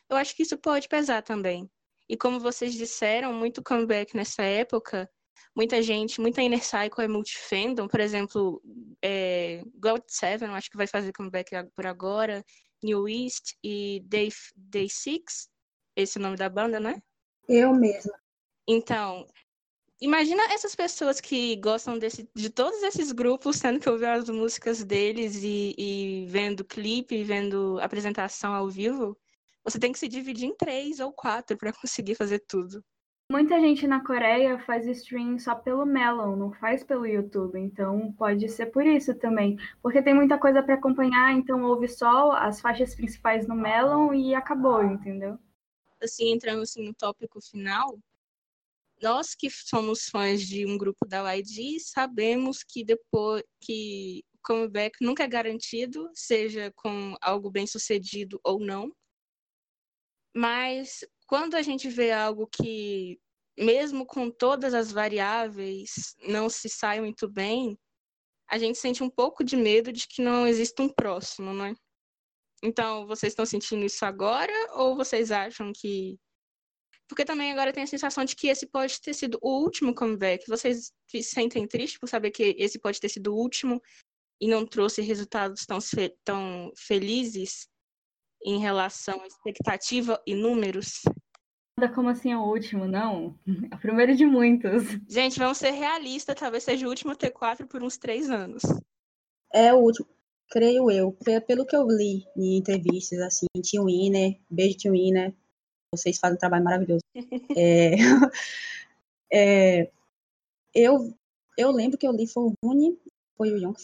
Eu 0.09 0.17
acho 0.17 0.37
que 0.37 0.43
isso 0.43 0.57
pode 0.57 0.87
pesar 0.89 1.23
também. 1.23 1.69
E 2.09 2.16
como 2.16 2.38
vocês 2.38 2.74
disseram, 2.74 3.32
muito 3.32 3.62
comeback 3.62 4.14
nessa 4.16 4.42
época, 4.42 5.09
muita 5.57 5.80
gente, 5.82 6.20
muita 6.20 6.42
Inner 6.42 6.62
Cycle 6.62 7.05
é 7.05 7.09
multifandom, 7.09 7.88
por 7.88 8.00
exemplo, 8.00 8.62
é, 9.02 9.62
God7, 9.80 10.42
eu 10.42 10.55
acho 10.55 10.70
que 10.70 10.76
vai 10.76 10.86
fazer 10.86 11.12
comeback 11.12 11.50
por 11.74 11.86
agora, 11.86 12.44
New 12.82 13.09
East 13.09 13.55
e 13.62 14.02
Day, 14.05 14.30
Day 14.55 14.88
Six, 14.90 15.48
esse 15.96 16.18
é 16.18 16.20
o 16.20 16.22
nome 16.22 16.36
da 16.36 16.48
banda, 16.48 16.78
né? 16.78 17.00
Eu 17.48 17.72
mesma. 17.72 18.12
Então, 18.66 19.26
imagina 20.00 20.42
essas 20.52 20.74
pessoas 20.74 21.20
que 21.20 21.57
gostam 21.57 21.98
desse, 21.98 22.28
de 22.34 22.50
todos 22.50 22.82
esses 22.82 23.12
grupos, 23.12 23.57
sendo 23.57 23.80
que 23.80 23.88
ouviram 23.88 24.12
as 24.12 24.28
músicas 24.28 24.82
deles 24.84 25.36
e, 25.42 25.74
e 25.78 26.26
vendo 26.28 26.64
clipe, 26.64 27.22
vendo 27.22 27.78
apresentação 27.80 28.52
ao 28.52 28.68
vivo. 28.68 29.16
Você 29.65 29.79
tem 29.79 29.93
que 29.93 29.99
se 29.99 30.09
dividir 30.09 30.47
em 30.47 30.57
três 30.57 31.01
ou 31.01 31.12
quatro 31.12 31.57
para 31.57 31.73
conseguir 31.81 32.15
fazer 32.15 32.41
tudo. 32.47 32.85
Muita 33.33 33.59
gente 33.59 33.87
na 33.87 34.05
Coreia 34.05 34.59
faz 34.67 34.87
stream 34.87 35.39
só 35.39 35.55
pelo 35.55 35.87
Melon, 35.87 36.37
não 36.37 36.53
faz 36.53 36.85
pelo 36.85 37.07
YouTube, 37.07 37.59
então 37.59 38.12
pode 38.12 38.47
ser 38.51 38.67
por 38.67 38.85
isso 38.87 39.15
também. 39.15 39.57
Porque 39.83 40.03
tem 40.03 40.12
muita 40.12 40.39
coisa 40.39 40.62
para 40.62 40.75
acompanhar, 40.75 41.33
então 41.33 41.65
ouve 41.65 41.89
só 41.89 42.33
as 42.33 42.61
faixas 42.61 42.95
principais 42.95 43.49
no 43.49 43.55
Melon 43.55 44.12
e 44.12 44.35
acabou, 44.35 44.85
entendeu? 44.85 45.39
Assim, 46.03 46.33
entrando 46.33 46.62
assim, 46.62 46.85
no 46.85 46.93
tópico 46.93 47.41
final, 47.41 47.99
nós 49.03 49.35
que 49.35 49.49
somos 49.49 50.09
fãs 50.11 50.43
de 50.43 50.67
um 50.67 50.77
grupo 50.77 51.07
da 51.07 51.33
YG 51.33 51.81
sabemos 51.81 52.62
que 52.62 52.85
depois 52.85 53.43
que 53.59 54.23
o 54.35 54.39
comeback 54.43 54.97
nunca 55.01 55.25
é 55.25 55.29
garantido, 55.29 56.11
seja 56.12 56.71
com 56.77 57.17
algo 57.23 57.51
bem 57.51 57.67
sucedido 57.67 58.39
ou 58.45 58.61
não. 58.61 58.93
Mas 60.35 61.05
quando 61.26 61.55
a 61.55 61.62
gente 61.62 61.89
vê 61.89 62.11
algo 62.11 62.47
que, 62.47 63.20
mesmo 63.59 64.05
com 64.05 64.30
todas 64.30 64.74
as 64.74 64.91
variáveis, 64.91 66.14
não 66.26 66.49
se 66.49 66.68
sai 66.68 67.01
muito 67.01 67.28
bem, 67.28 67.78
a 68.49 68.59
gente 68.59 68.78
sente 68.78 69.03
um 69.03 69.11
pouco 69.11 69.45
de 69.45 69.57
medo 69.57 69.93
de 69.93 70.07
que 70.07 70.22
não 70.22 70.47
exista 70.47 70.82
um 70.82 70.89
próximo, 70.89 71.53
não 71.53 71.66
é? 71.66 71.74
Então, 72.62 73.07
vocês 73.07 73.32
estão 73.32 73.45
sentindo 73.45 73.85
isso 73.85 74.05
agora 74.05 74.53
ou 74.72 74.97
vocês 74.97 75.30
acham 75.30 75.72
que. 75.74 76.18
Porque 77.07 77.24
também 77.24 77.53
agora 77.53 77.72
tem 77.72 77.82
a 77.82 77.87
sensação 77.87 78.24
de 78.24 78.35
que 78.35 78.49
esse 78.49 78.66
pode 78.66 78.99
ter 79.01 79.12
sido 79.12 79.39
o 79.43 79.62
último 79.62 79.95
comeback. 79.95 80.49
Vocês 80.49 80.91
se 81.07 81.22
sentem 81.22 81.68
tristes 81.68 81.99
por 81.99 82.09
saber 82.09 82.30
que 82.30 82.57
esse 82.59 82.78
pode 82.78 82.99
ter 82.99 83.11
sido 83.11 83.35
o 83.35 83.37
último 83.37 83.80
e 84.41 84.49
não 84.49 84.66
trouxe 84.66 85.03
resultados 85.03 85.66
tão, 85.66 85.78
tão 86.24 86.72
felizes 86.76 87.68
em 88.45 88.59
relação 88.59 89.22
à 89.22 89.26
expectativa 89.26 90.20
e 90.26 90.34
números? 90.34 91.03
Como 91.95 92.09
assim 92.09 92.32
é 92.32 92.36
o 92.36 92.45
último? 92.45 92.86
Não. 92.86 93.38
É 93.72 93.74
o 93.74 93.78
primeiro 93.78 94.14
de 94.14 94.24
muitos. 94.24 94.84
Gente, 95.09 95.38
vamos 95.38 95.59
ser 95.59 95.70
realistas. 95.70 96.36
Talvez 96.38 96.62
seja 96.62 96.86
o 96.86 96.88
último 96.88 97.14
T4 97.14 97.66
por 97.66 97.82
uns 97.82 97.97
três 97.97 98.30
anos. 98.30 98.62
É 99.53 99.72
o 99.72 99.78
último, 99.78 100.07
creio 100.51 100.90
eu. 100.90 101.16
Pelo 101.47 101.66
que 101.66 101.76
eu 101.76 101.86
li 101.86 102.24
em 102.36 102.59
entrevistas, 102.59 103.20
assim, 103.20 103.47
Tio 103.62 103.86
Winner, 103.86 104.38
beijo 104.51 104.76
Tio 104.76 104.92
Winner. 104.92 105.34
Vocês 105.92 106.18
fazem 106.18 106.36
um 106.36 106.38
trabalho 106.38 106.64
maravilhoso. 106.64 107.03
é, 107.57 107.95
é, 109.32 109.90
eu, 110.74 111.14
eu 111.57 111.70
lembro 111.70 111.99
que 111.99 112.07
eu 112.07 112.12
li 112.12 112.26
foi 112.26 112.45
o 112.45 112.55
Rune, 112.62 112.99
foi 113.36 113.53
o 113.53 113.57
Young, 113.57 113.76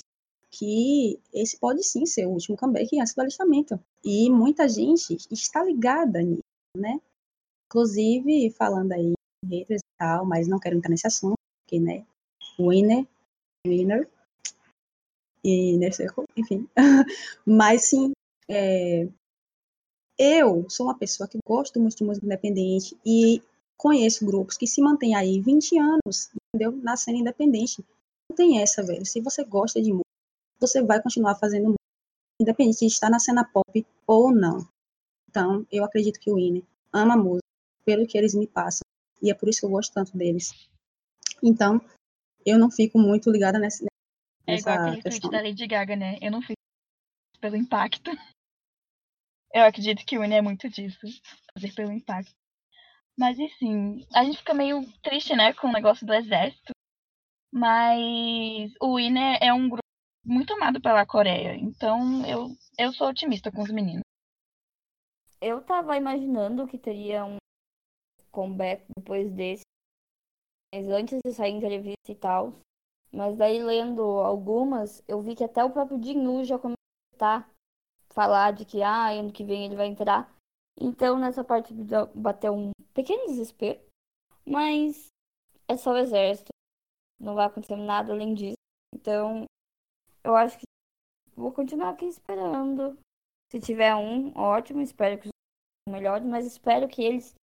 que 0.50 1.20
esse 1.32 1.58
pode 1.58 1.84
sim 1.84 2.04
ser 2.06 2.26
o 2.26 2.30
último 2.30 2.56
comeback 2.56 3.00
antes 3.00 3.14
do 3.14 3.20
alistamento. 3.20 3.80
E 4.04 4.30
muita 4.30 4.68
gente 4.68 5.16
está 5.30 5.62
ligada 5.62 6.22
nisso, 6.22 6.42
né? 6.76 7.00
Inclusive, 7.66 8.50
falando 8.50 8.92
aí 8.92 9.12
haters 9.44 9.80
e 9.80 9.98
tal, 9.98 10.24
mas 10.24 10.48
não 10.48 10.58
quero 10.58 10.76
entrar 10.76 10.90
nesse 10.90 11.06
assunto, 11.06 11.34
porque, 11.62 11.78
né, 11.80 12.04
winner, 12.58 13.06
winner, 13.66 14.08
e 15.44 15.92
circle, 15.92 16.24
enfim. 16.36 16.68
mas, 17.46 17.88
sim, 17.88 18.12
é, 18.48 19.08
eu 20.18 20.68
sou 20.68 20.86
uma 20.86 20.98
pessoa 20.98 21.28
que 21.28 21.38
gosto 21.46 21.80
muito 21.80 21.96
de 21.96 22.04
música 22.04 22.26
independente 22.26 22.96
e 23.04 23.42
conheço 23.78 24.26
grupos 24.26 24.56
que 24.56 24.66
se 24.66 24.82
mantêm 24.82 25.14
aí 25.14 25.40
20 25.40 25.78
anos, 25.78 26.30
entendeu? 26.54 26.76
Na 26.82 26.96
cena 26.96 27.18
independente. 27.18 27.82
Não 28.28 28.36
tem 28.36 28.60
essa, 28.60 28.82
velho. 28.82 29.04
Se 29.06 29.20
você 29.20 29.42
gosta 29.44 29.80
de 29.80 29.90
música, 29.90 30.04
você 30.60 30.82
vai 30.82 31.02
continuar 31.02 31.36
fazendo 31.36 31.64
música, 31.64 31.79
independente 32.40 32.80
de 32.80 32.86
estar 32.86 33.10
na 33.10 33.18
cena 33.18 33.44
pop 33.44 33.86
ou 34.06 34.32
não. 34.32 34.66
Então, 35.28 35.66
eu 35.70 35.84
acredito 35.84 36.18
que 36.18 36.30
o 36.30 36.36
Winner 36.36 36.64
ama 36.92 37.16
música 37.16 37.46
pelo 37.84 38.06
que 38.06 38.16
eles 38.16 38.34
me 38.34 38.46
passam. 38.46 38.80
E 39.22 39.30
é 39.30 39.34
por 39.34 39.48
isso 39.48 39.60
que 39.60 39.66
eu 39.66 39.70
gosto 39.70 39.92
tanto 39.92 40.16
deles. 40.16 40.68
Então, 41.42 41.80
eu 42.44 42.58
não 42.58 42.70
fico 42.70 42.98
muito 42.98 43.30
ligada 43.30 43.58
nessa. 43.58 43.84
É 44.46 44.56
igual 44.56 44.78
aquele 44.78 45.02
tweet 45.02 45.30
da 45.30 45.42
Lady 45.42 45.66
Gaga, 45.66 45.94
né? 45.94 46.18
Eu 46.20 46.30
não 46.30 46.40
fico 46.40 46.54
pelo 47.40 47.56
impacto. 47.56 48.10
Eu 49.52 49.64
acredito 49.64 50.04
que 50.06 50.16
o 50.16 50.22
Winnie 50.22 50.38
é 50.38 50.42
muito 50.42 50.68
disso. 50.68 51.00
Fazer 51.52 51.74
pelo 51.74 51.92
impacto. 51.92 52.32
Mas 53.18 53.38
enfim, 53.38 54.06
a 54.14 54.24
gente 54.24 54.38
fica 54.38 54.54
meio 54.54 54.80
triste, 55.02 55.36
né, 55.36 55.52
com 55.52 55.68
o 55.68 55.72
negócio 55.72 56.06
do 56.06 56.14
exército. 56.14 56.72
Mas 57.52 58.72
o 58.80 58.96
Winner 58.96 59.38
é 59.42 59.52
um 59.52 59.68
grupo 59.68 59.89
muito 60.24 60.52
amado 60.54 60.80
pela 60.80 61.06
Coreia. 61.06 61.56
Então 61.56 62.24
eu, 62.26 62.48
eu 62.78 62.92
sou 62.92 63.08
otimista 63.08 63.50
com 63.50 63.62
os 63.62 63.70
meninos. 63.70 64.02
Eu 65.40 65.62
tava 65.62 65.96
imaginando 65.96 66.66
que 66.66 66.78
teria 66.78 67.24
um 67.24 67.38
comeback 68.30 68.84
depois 68.96 69.30
desse. 69.32 69.62
Mas 70.72 70.86
antes 70.88 71.18
de 71.24 71.32
sair 71.32 71.52
em 71.52 71.56
entrevista 71.56 72.12
e 72.12 72.14
tal. 72.14 72.52
Mas 73.12 73.36
daí 73.36 73.62
lendo 73.62 74.02
algumas, 74.02 75.02
eu 75.08 75.20
vi 75.20 75.34
que 75.34 75.42
até 75.42 75.64
o 75.64 75.70
próprio 75.70 75.98
Dinu 75.98 76.44
já 76.44 76.58
começou 76.58 76.76
a 77.20 77.44
falar 78.12 78.52
de 78.52 78.64
que 78.64 78.82
ah, 78.82 79.10
ano 79.10 79.32
que 79.32 79.44
vem 79.44 79.64
ele 79.64 79.76
vai 79.76 79.86
entrar. 79.86 80.32
Então 80.78 81.18
nessa 81.18 81.42
parte 81.42 81.74
bateu 82.14 82.54
um 82.54 82.70
pequeno 82.94 83.26
desespero. 83.26 83.80
Mas 84.46 85.08
é 85.66 85.76
só 85.76 85.92
o 85.92 85.96
exército. 85.96 86.50
Não 87.18 87.34
vai 87.34 87.46
acontecer 87.46 87.76
nada 87.76 88.12
além 88.12 88.34
disso. 88.34 88.56
Então 88.94 89.44
eu 90.24 90.36
acho 90.36 90.58
que 90.58 90.64
vou 91.36 91.52
continuar 91.52 91.90
aqui 91.90 92.06
esperando. 92.06 92.98
Se 93.50 93.60
tiver 93.60 93.94
um, 93.94 94.36
ótimo. 94.36 94.80
Espero 94.80 95.20
que 95.20 95.28
os 95.28 95.92
melhores, 95.92 96.26
mas 96.26 96.46
espero 96.46 96.88
que 96.88 97.02
eles 97.02 97.34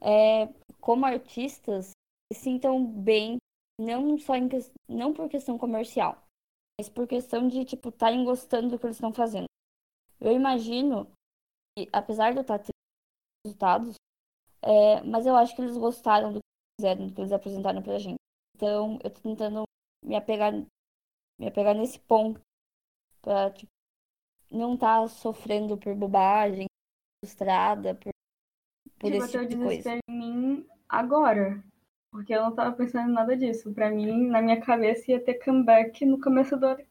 é, 0.00 0.46
como 0.80 1.06
artistas, 1.06 1.90
se 2.32 2.38
sintam 2.38 2.84
bem, 2.84 3.38
não 3.80 4.18
só 4.18 4.34
em, 4.34 4.48
não 4.88 5.12
por 5.12 5.28
questão 5.28 5.58
comercial, 5.58 6.22
mas 6.78 6.88
por 6.88 7.06
questão 7.06 7.48
de, 7.48 7.64
tipo, 7.64 7.88
estarem 7.88 8.24
gostando 8.24 8.70
do 8.70 8.78
que 8.78 8.86
eles 8.86 8.96
estão 8.96 9.12
fazendo. 9.12 9.46
Eu 10.20 10.32
imagino 10.32 11.10
que, 11.76 11.88
apesar 11.92 12.32
de 12.32 12.38
eu 12.38 12.42
estar 12.42 12.58
tendo 12.58 12.70
resultados, 13.44 13.94
é, 14.62 15.02
mas 15.02 15.26
eu 15.26 15.36
acho 15.36 15.54
que 15.54 15.62
eles 15.62 15.76
gostaram 15.76 16.32
do 16.32 16.40
que 16.40 16.80
fizeram, 16.80 17.06
do 17.06 17.14
que 17.14 17.20
eles 17.20 17.32
apresentaram 17.32 17.82
pra 17.82 17.98
gente. 17.98 18.16
Então, 18.54 18.98
eu 19.02 19.10
tô 19.10 19.20
tentando 19.20 19.64
me 20.04 20.16
apegar, 20.16 20.52
me 21.38 21.48
apegar 21.48 21.74
nesse 21.74 21.98
ponto 22.00 22.40
pra, 23.22 23.50
tipo, 23.50 23.70
não 24.50 24.74
estar 24.74 25.02
tá 25.02 25.08
sofrendo 25.08 25.76
por 25.76 25.94
bobagem, 25.94 26.66
frustrada, 27.22 27.94
por 27.94 28.10
por 28.98 29.10
tipo, 29.10 29.24
esse 29.24 29.32
tipo 29.32 29.46
de 29.46 29.56
coisa. 29.56 30.00
em 30.08 30.18
mim 30.18 30.66
agora. 30.88 31.62
Porque 32.10 32.34
eu 32.34 32.42
não 32.42 32.54
tava 32.54 32.74
pensando 32.74 33.10
em 33.10 33.12
nada 33.12 33.36
disso. 33.36 33.72
Pra 33.72 33.90
mim, 33.90 34.28
na 34.28 34.40
minha 34.40 34.60
cabeça, 34.60 35.10
ia 35.10 35.20
ter 35.20 35.34
comeback 35.34 36.04
no 36.06 36.20
começo 36.20 36.56
do 36.56 36.66
ano 36.66 36.82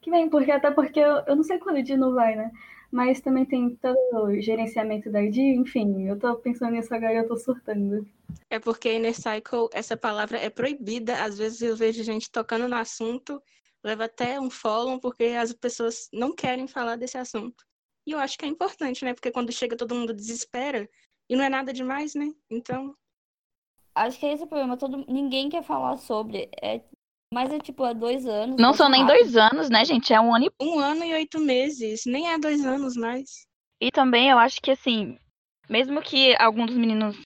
que 0.00 0.10
vem. 0.10 0.28
Porque, 0.28 0.50
até 0.50 0.70
porque 0.70 1.00
eu, 1.00 1.22
eu 1.26 1.36
não 1.36 1.42
sei 1.42 1.58
quando 1.58 1.78
o 1.78 1.82
Dino 1.82 2.12
vai, 2.12 2.36
né? 2.36 2.50
Mas 2.90 3.20
também 3.20 3.44
tem 3.44 3.74
todo 3.76 3.96
o 4.14 4.40
gerenciamento 4.40 5.10
da 5.10 5.20
ID, 5.20 5.38
enfim, 5.56 6.06
eu 6.06 6.16
tô 6.16 6.36
pensando 6.36 6.72
nisso 6.72 6.94
agora 6.94 7.14
e 7.14 7.16
eu 7.16 7.26
tô 7.26 7.36
surtando. 7.36 8.06
É 8.48 8.60
porque 8.60 8.94
Inner 8.94 9.14
Cycle, 9.14 9.68
essa 9.72 9.96
palavra 9.96 10.38
é 10.38 10.48
proibida. 10.48 11.24
Às 11.24 11.36
vezes 11.36 11.60
eu 11.60 11.74
vejo 11.74 12.04
gente 12.04 12.30
tocando 12.30 12.68
no 12.68 12.76
assunto, 12.76 13.42
leva 13.84 14.06
até 14.06 14.40
um 14.40 14.50
follow, 14.50 14.98
porque 14.98 15.24
as 15.24 15.52
pessoas 15.52 16.08
não 16.12 16.34
querem 16.34 16.66
falar 16.66 16.96
desse 16.96 17.18
assunto. 17.18 17.64
E 18.06 18.12
eu 18.12 18.18
acho 18.18 18.38
que 18.38 18.44
é 18.44 18.48
importante, 18.48 19.04
né? 19.04 19.14
Porque 19.14 19.30
quando 19.30 19.52
chega 19.52 19.76
todo 19.76 19.94
mundo 19.94 20.14
desespera, 20.14 20.88
e 21.28 21.36
não 21.36 21.44
é 21.44 21.48
nada 21.48 21.72
demais, 21.72 22.14
né? 22.14 22.32
Então. 22.50 22.94
Acho 23.94 24.18
que 24.18 24.26
é 24.26 24.32
esse 24.32 24.42
o 24.42 24.46
problema. 24.46 24.76
Todo... 24.76 25.04
Ninguém 25.08 25.48
quer 25.48 25.62
falar 25.62 25.96
sobre. 25.98 26.50
É... 26.62 26.80
Mas 27.32 27.52
é 27.52 27.58
tipo, 27.58 27.82
há 27.84 27.92
dois 27.92 28.26
anos. 28.26 28.56
Não 28.56 28.72
são 28.72 28.88
nem 28.88 29.02
rápido. 29.02 29.16
dois 29.16 29.36
anos, 29.36 29.70
né, 29.70 29.84
gente? 29.84 30.12
É 30.12 30.20
um 30.20 30.34
ano 30.34 30.46
e. 30.46 30.64
Um 30.64 30.78
ano 30.78 31.04
e 31.04 31.14
oito 31.14 31.40
meses. 31.40 32.04
Nem 32.06 32.32
é 32.32 32.38
dois 32.38 32.64
anos 32.64 32.96
mais. 32.96 33.46
E 33.80 33.90
também 33.90 34.30
eu 34.30 34.38
acho 34.38 34.60
que, 34.60 34.70
assim, 34.70 35.18
mesmo 35.68 36.00
que 36.00 36.34
alguns 36.38 36.66
dos 36.66 36.76
meninos, 36.76 37.16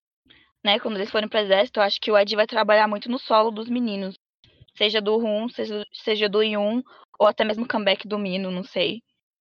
né, 0.65 0.79
quando 0.79 0.97
eles 0.97 1.11
forem 1.11 1.29
pro 1.29 1.39
exército, 1.39 1.81
eu 1.81 1.85
acho 1.85 2.01
que 2.01 2.11
o 2.11 2.17
Ed 2.17 2.35
vai 2.35 2.47
trabalhar 2.47 2.89
muito 2.89 3.11
no 3.11 3.19
solo 3.19 3.51
dos 3.51 3.69
meninos. 3.69 4.15
Seja 4.79 5.03
do 5.03 5.19
Rum, 5.19 5.49
seja, 5.49 5.85
seja 5.93 6.29
do 6.29 6.41
Yun, 6.41 6.83
ou 7.19 7.27
até 7.27 7.45
mesmo 7.45 7.65
o 7.65 7.69
comeback 7.69 8.07
do 8.07 8.17
Mino, 8.17 8.49
não 8.49 8.63
sei. 8.63 9.03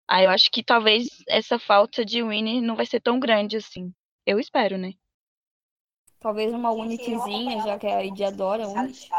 Aí 0.07 0.25
eu 0.25 0.29
acho 0.29 0.51
que 0.51 0.63
talvez 0.63 1.07
essa 1.27 1.57
falta 1.57 2.05
de 2.05 2.21
Winnie 2.21 2.61
não 2.61 2.75
vai 2.75 2.85
ser 2.85 3.01
tão 3.01 3.19
grande 3.19 3.57
assim. 3.57 3.91
Eu 4.27 4.39
espero, 4.39 4.77
né? 4.77 4.93
Talvez 6.19 6.53
uma 6.53 6.71
Unityzinha, 6.71 7.63
já 7.63 7.79
que 7.79 7.87
a 7.87 8.05
ID 8.05 8.21
adora 8.21 8.67
Unity. 8.67 9.09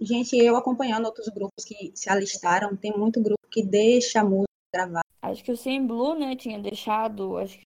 Gente, 0.00 0.36
eu 0.36 0.56
acompanhando 0.56 1.04
outros 1.04 1.28
grupos 1.28 1.64
que 1.64 1.92
se 1.94 2.08
alistaram, 2.08 2.74
tem 2.74 2.96
muito 2.96 3.22
grupo 3.22 3.46
que 3.50 3.62
deixa 3.62 4.20
a 4.20 4.24
música 4.24 4.46
gravar. 4.74 5.02
Acho 5.20 5.44
que 5.44 5.52
o 5.52 5.56
Sim 5.56 5.86
Blue, 5.86 6.18
né, 6.18 6.34
tinha 6.34 6.58
deixado, 6.58 7.36
acho 7.36 7.58
que 7.58 7.64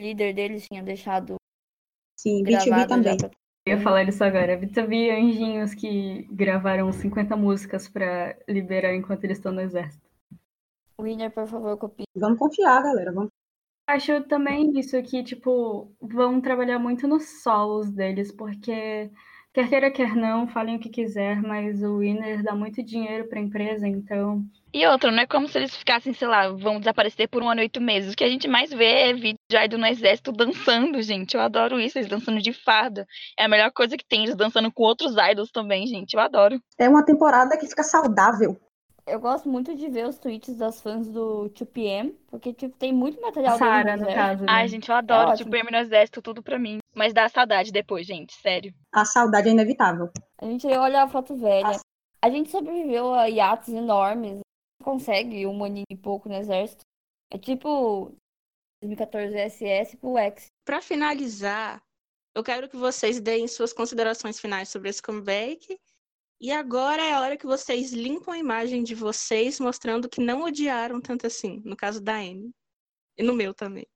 o 0.00 0.02
líder 0.02 0.32
deles 0.32 0.66
tinha 0.68 0.82
deixado 0.82 1.36
Sim, 2.16 2.42
B2B 2.42 2.88
também. 2.88 3.16
Pra... 3.16 3.30
Eu 3.66 3.76
ia 3.76 3.82
falar 3.82 4.08
isso 4.08 4.22
agora. 4.22 4.56
B2B 4.56 5.10
anjinhos 5.10 5.74
que 5.74 6.22
gravaram 6.30 6.92
50 6.92 7.36
músicas 7.36 7.88
para 7.88 8.38
liberar 8.48 8.94
enquanto 8.94 9.24
eles 9.24 9.38
estão 9.38 9.50
no 9.50 9.60
exército. 9.60 10.06
Winner, 11.00 11.32
por 11.32 11.48
favor, 11.48 11.76
copie. 11.76 12.04
Vamos 12.14 12.38
confiar, 12.38 12.80
galera. 12.80 13.12
Vamos 13.12 13.30
Acho 13.88 14.20
também 14.24 14.76
isso 14.78 15.00
que, 15.02 15.22
tipo, 15.22 15.92
vão 16.00 16.40
trabalhar 16.40 16.78
muito 16.78 17.06
nos 17.06 17.42
solos 17.42 17.88
deles, 17.90 18.32
porque 18.32 19.10
quer 19.52 19.68
queira, 19.68 19.90
quer 19.92 20.16
não, 20.16 20.48
falem 20.48 20.76
o 20.76 20.80
que 20.80 20.88
quiser, 20.88 21.40
mas 21.40 21.82
o 21.82 21.98
Winner 21.98 22.42
dá 22.42 22.54
muito 22.54 22.82
dinheiro 22.82 23.28
pra 23.28 23.40
empresa, 23.40 23.86
então. 23.86 24.44
E 24.76 24.86
outra, 24.86 25.10
não 25.10 25.20
é 25.20 25.26
como 25.26 25.48
se 25.48 25.56
eles 25.56 25.74
ficassem, 25.74 26.12
sei 26.12 26.28
lá, 26.28 26.50
vão 26.50 26.78
desaparecer 26.78 27.30
por 27.30 27.42
um 27.42 27.48
ano 27.48 27.62
e 27.62 27.64
oito 27.64 27.80
meses. 27.80 28.12
O 28.12 28.16
que 28.16 28.22
a 28.22 28.28
gente 28.28 28.46
mais 28.46 28.68
vê 28.68 29.08
é 29.08 29.14
vídeo 29.14 29.38
de 29.50 29.56
idol 29.56 29.80
no 29.80 29.86
exército 29.86 30.30
dançando, 30.30 31.00
gente. 31.00 31.34
Eu 31.34 31.40
adoro 31.40 31.80
isso, 31.80 31.96
eles 31.96 32.10
dançando 32.10 32.42
de 32.42 32.52
farda. 32.52 33.06
É 33.38 33.46
a 33.46 33.48
melhor 33.48 33.72
coisa 33.72 33.96
que 33.96 34.04
tem, 34.06 34.24
eles 34.24 34.36
dançando 34.36 34.70
com 34.70 34.82
outros 34.82 35.14
idols 35.16 35.50
também, 35.50 35.86
gente. 35.86 36.12
Eu 36.12 36.20
adoro. 36.20 36.60
É 36.78 36.86
uma 36.90 37.02
temporada 37.02 37.56
que 37.56 37.66
fica 37.66 37.82
saudável 37.82 38.60
eu 39.06 39.20
gosto 39.20 39.48
muito 39.48 39.72
de 39.74 39.88
ver 39.88 40.04
os 40.04 40.18
tweets 40.18 40.56
das 40.56 40.80
fãs 40.80 41.06
do 41.06 41.48
2PM, 41.50 42.12
porque, 42.28 42.52
tipo, 42.52 42.76
tem 42.76 42.92
muito 42.92 43.20
material 43.22 43.56
Sara, 43.56 43.96
no 43.96 44.06
caso. 44.06 44.42
Né? 44.42 44.46
Ai, 44.50 44.66
gente, 44.66 44.88
eu 44.88 44.96
adoro 44.96 45.30
é 45.30 45.34
2PM 45.34 45.70
no 45.70 45.78
exército, 45.78 46.20
tudo 46.20 46.42
pra 46.42 46.58
mim. 46.58 46.78
Mas 46.92 47.14
dá 47.14 47.28
saudade 47.28 47.70
depois, 47.70 48.04
gente, 48.04 48.34
sério. 48.34 48.74
A 48.92 49.04
saudade 49.04 49.48
é 49.48 49.52
inevitável. 49.52 50.10
A 50.40 50.44
gente 50.44 50.66
olha 50.66 51.04
a 51.04 51.08
foto 51.08 51.36
velha. 51.36 51.78
A 52.20 52.30
gente 52.30 52.50
sobreviveu 52.50 53.14
a 53.14 53.30
hiatos 53.30 53.68
enormes. 53.68 54.40
Consegue 54.86 55.44
um 55.48 55.64
aninho 55.64 55.84
e 55.90 55.96
pouco 55.96 56.28
no 56.28 56.36
exército. 56.36 56.84
É 57.32 57.36
tipo 57.36 58.16
2014 58.80 59.36
SS 59.36 59.96
pro 59.96 60.16
X. 60.16 60.46
Para 60.64 60.80
finalizar, 60.80 61.82
eu 62.36 62.44
quero 62.44 62.68
que 62.68 62.76
vocês 62.76 63.18
deem 63.18 63.48
suas 63.48 63.72
considerações 63.72 64.38
finais 64.38 64.68
sobre 64.68 64.88
esse 64.88 65.02
comeback. 65.02 65.76
E 66.40 66.52
agora 66.52 67.02
é 67.02 67.14
a 67.14 67.20
hora 67.20 67.36
que 67.36 67.46
vocês 67.46 67.92
limpam 67.92 68.32
a 68.32 68.38
imagem 68.38 68.84
de 68.84 68.94
vocês, 68.94 69.58
mostrando 69.58 70.08
que 70.08 70.20
não 70.20 70.42
odiaram 70.42 71.00
tanto 71.00 71.26
assim, 71.26 71.60
no 71.64 71.76
caso 71.76 72.00
da 72.00 72.18
Anne. 72.18 72.54
E 73.18 73.24
no 73.24 73.34
meu 73.34 73.52
também. 73.52 73.88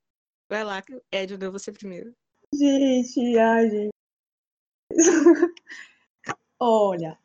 Vai 0.49 0.65
lá, 0.65 0.83
Ed, 1.09 1.37
deu 1.37 1.53
você 1.53 1.71
primeiro. 1.71 2.13
Gente, 2.53 3.37
ai, 3.37 3.69
gente. 3.69 3.91
Olha, 6.59 7.17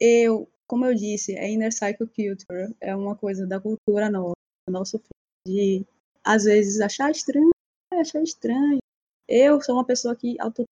eu, 0.00 0.50
como 0.66 0.84
eu 0.84 0.94
disse, 0.94 1.36
a 1.38 1.48
Inner 1.48 1.72
Cycle 1.72 2.06
Culture 2.06 2.74
é 2.80 2.94
uma 2.94 3.16
coisa 3.16 3.46
da 3.46 3.60
cultura 3.60 4.10
nossa, 4.10 4.34
do 4.68 4.72
nosso 4.72 5.00
de 5.46 5.84
às 6.24 6.44
vezes 6.44 6.80
achar 6.80 7.10
estranho, 7.10 7.50
achar 7.92 8.22
estranho. 8.22 8.78
Eu 9.28 9.60
sou 9.60 9.76
uma 9.76 9.84
pessoa 9.84 10.16
que 10.16 10.36
auto 10.40 10.64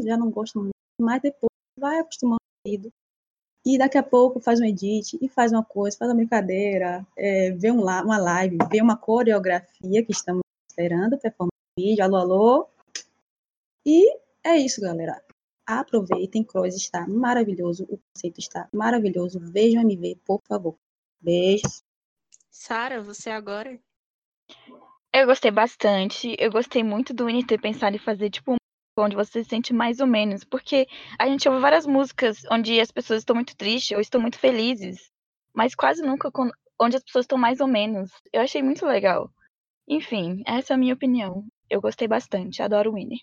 já 0.00 0.16
não 0.16 0.30
gosto 0.30 0.58
muito, 0.58 0.72
mas 1.00 1.20
depois 1.20 1.50
vai 1.78 1.98
acostumando 1.98 2.38
e 3.64 3.78
daqui 3.78 3.96
a 3.96 4.02
pouco 4.02 4.40
faz 4.40 4.60
um 4.60 4.64
edit 4.64 5.16
e 5.20 5.28
faz 5.28 5.52
uma 5.52 5.64
coisa, 5.64 5.96
faz 5.96 6.10
uma 6.10 6.16
brincadeira, 6.16 7.06
é, 7.16 7.52
vê 7.52 7.70
um, 7.70 7.82
uma 7.82 8.18
live, 8.18 8.58
vê 8.68 8.82
uma 8.82 8.96
coreografia 8.96 10.04
que 10.04 10.10
estamos 10.10 10.42
esperando, 10.68 11.16
performar 11.16 11.52
vídeo, 11.78 12.04
alô, 12.04 12.16
alô. 12.16 12.68
E 13.86 14.16
é 14.44 14.56
isso, 14.56 14.80
galera. 14.80 15.22
Aproveitem, 15.66 16.42
Cross 16.44 16.74
está 16.74 17.06
maravilhoso, 17.06 17.84
o 17.84 17.98
conceito 17.98 18.38
está 18.38 18.68
maravilhoso. 18.72 19.38
Vejam 19.40 19.82
MV, 19.82 20.16
por 20.24 20.40
favor. 20.46 20.76
Beijos. 21.20 21.84
Sara, 22.50 23.02
você 23.02 23.30
agora? 23.30 23.80
Eu 25.12 25.26
gostei 25.26 25.50
bastante. 25.50 26.34
Eu 26.38 26.50
gostei 26.50 26.82
muito 26.82 27.14
do 27.14 27.26
Winnie 27.26 27.46
ter 27.46 27.60
pensado 27.60 27.94
em 27.94 27.98
fazer, 27.98 28.30
tipo, 28.30 28.56
onde 28.98 29.14
você 29.14 29.42
se 29.42 29.50
sente 29.50 29.72
mais 29.72 30.00
ou 30.00 30.06
menos. 30.06 30.42
Porque 30.42 30.86
a 31.18 31.26
gente 31.28 31.48
ouve 31.48 31.60
várias 31.60 31.86
músicas 31.86 32.42
onde 32.50 32.80
as 32.80 32.90
pessoas 32.90 33.20
estão 33.20 33.36
muito 33.36 33.56
tristes 33.56 33.94
ou 33.94 34.00
estão 34.00 34.20
muito 34.20 34.38
felizes. 34.38 35.10
Mas 35.54 35.74
quase 35.74 36.02
nunca 36.02 36.30
onde 36.80 36.96
as 36.96 37.04
pessoas 37.04 37.24
estão 37.24 37.38
mais 37.38 37.60
ou 37.60 37.68
menos. 37.68 38.10
Eu 38.32 38.42
achei 38.42 38.62
muito 38.62 38.84
legal. 38.84 39.30
Enfim, 39.86 40.42
essa 40.46 40.72
é 40.72 40.74
a 40.74 40.78
minha 40.78 40.94
opinião. 40.94 41.46
Eu 41.70 41.80
gostei 41.80 42.08
bastante. 42.08 42.62
Adoro 42.62 42.90
o 42.90 42.94
Winnie. 42.94 43.20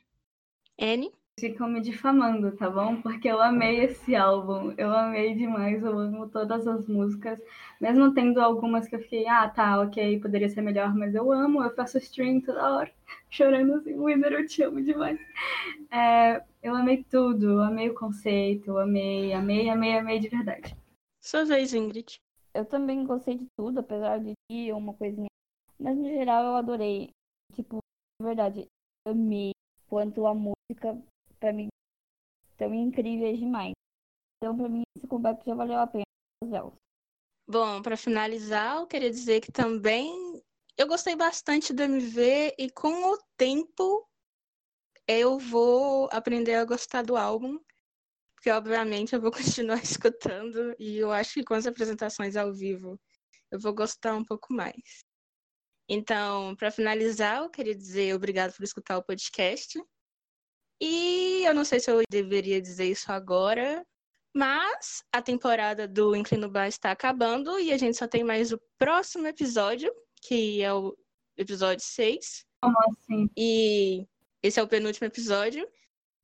Anne? 0.80 1.12
Ficam 1.40 1.68
me 1.68 1.82
difamando, 1.82 2.52
tá 2.52 2.70
bom? 2.70 3.02
Porque 3.02 3.28
eu 3.28 3.42
amei 3.42 3.86
esse 3.86 4.16
álbum, 4.16 4.74
eu 4.78 4.92
amei 4.94 5.34
demais, 5.34 5.84
eu 5.84 5.98
amo 5.98 6.28
todas 6.30 6.68
as 6.68 6.88
músicas, 6.88 7.40
mesmo 7.80 8.14
tendo 8.14 8.40
algumas 8.42 8.88
que 8.88 8.96
eu 8.96 9.00
fiquei, 9.00 9.28
ah, 9.28 9.48
tá, 9.50 9.82
ok, 9.82 10.20
poderia 10.20 10.50
ser 10.50 10.62
melhor, 10.62 10.94
mas 10.96 11.16
eu 11.16 11.32
amo, 11.32 11.64
eu 11.64 11.74
faço 11.76 11.98
stream 11.98 12.42
toda 12.42 12.76
hora, 12.76 12.92
chorando 13.30 13.76
assim, 13.76 13.98
Winner, 13.98 14.34
eu 14.34 14.46
te 14.46 14.62
amo 14.64 14.82
demais. 14.82 15.20
É, 15.92 16.44
eu 16.62 16.76
amei 16.76 17.04
tudo, 17.10 17.52
eu 17.52 17.64
amei 17.64 17.90
o 17.90 17.96
conceito, 17.96 18.72
eu 18.72 18.78
amei, 18.78 19.34
amei, 19.34 19.70
amei, 19.70 19.98
amei 19.98 20.20
de 20.20 20.30
verdade. 20.30 20.76
Sua 21.22 21.46
vez, 21.46 21.74
Ingrid. 21.74 22.20
Eu 22.54 22.66
também 22.66 23.06
gostei 23.06 23.38
de 23.38 23.48
tudo, 23.58 23.80
apesar 23.80 24.20
de 24.20 24.34
ter 24.50 24.74
uma 24.74 24.94
coisinha, 24.94 25.30
mas 25.80 25.98
no 25.98 26.06
geral 26.06 26.44
eu 26.44 26.56
adorei, 26.56 27.10
tipo, 27.54 27.78
de 28.20 28.26
verdade, 28.26 28.68
amei 29.08 29.52
quanto 29.90 30.26
a 30.28 30.34
música 30.34 30.98
para 31.40 31.54
mim 31.54 31.68
tão 32.58 32.74
incríveis 32.74 33.40
demais. 33.40 33.74
Então, 34.38 34.56
para 34.56 34.70
mim, 34.70 34.84
esse 34.96 35.08
comeback 35.08 35.44
já 35.46 35.56
valeu 35.56 35.80
a 35.80 35.88
pena. 35.88 36.04
Bom, 37.48 37.82
para 37.82 37.98
finalizar, 37.98 38.78
eu 38.78 38.88
queria 38.88 39.10
dizer 39.10 39.42
que 39.42 39.52
também 39.52 40.14
eu 40.78 40.88
gostei 40.88 41.16
bastante 41.16 41.74
do 41.74 41.84
MV 41.84 42.56
e 42.58 42.70
com 42.70 43.12
o 43.12 43.18
tempo 43.36 44.08
eu 45.08 45.40
vou 45.40 46.08
aprender 46.12 46.56
a 46.56 46.66
gostar 46.66 47.02
do 47.02 47.18
álbum, 47.18 47.60
porque 48.36 48.52
obviamente 48.52 49.14
eu 49.14 49.22
vou 49.22 49.32
continuar 49.64 49.82
escutando 49.84 50.76
e 50.78 50.98
eu 50.98 51.12
acho 51.12 51.34
que 51.34 51.44
com 51.44 51.56
as 51.56 51.66
apresentações 51.66 52.36
ao 52.36 52.54
vivo 52.54 53.00
eu 53.52 53.60
vou 53.60 53.74
gostar 53.74 54.16
um 54.16 54.24
pouco 54.24 54.54
mais. 54.54 55.04
Então, 55.90 56.56
para 56.56 56.70
finalizar, 56.70 57.42
eu 57.42 57.50
queria 57.50 57.76
dizer 57.76 58.14
obrigado 58.14 58.56
por 58.56 58.64
escutar 58.64 59.00
o 59.00 59.04
podcast. 59.04 59.82
E 60.82 61.44
eu 61.46 61.54
não 61.54 61.66
sei 61.66 61.80
se 61.80 61.92
eu 61.92 62.02
deveria 62.10 62.62
dizer 62.62 62.86
isso 62.86 63.12
agora, 63.12 63.86
mas 64.34 65.04
a 65.12 65.22
temporada 65.22 65.88
do 65.88 66.16
Inclino 66.16 66.50
Bar 66.50 66.68
está 66.68 66.92
acabando 66.92 67.60
e 67.60 67.72
a 67.72 67.78
gente 67.78 67.98
só 67.98 68.08
tem 68.08 68.24
mais 68.24 68.52
o 68.52 68.62
próximo 68.78 69.28
episódio, 69.28 69.92
que 70.22 70.62
é 70.62 70.74
o 70.74 70.96
episódio 71.38 71.84
6. 71.84 72.46
Como 72.62 72.76
assim? 72.92 73.30
E 73.36 74.08
esse 74.42 74.60
é 74.60 74.64
o 74.64 74.68
penúltimo 74.68 75.08
episódio. 75.08 75.68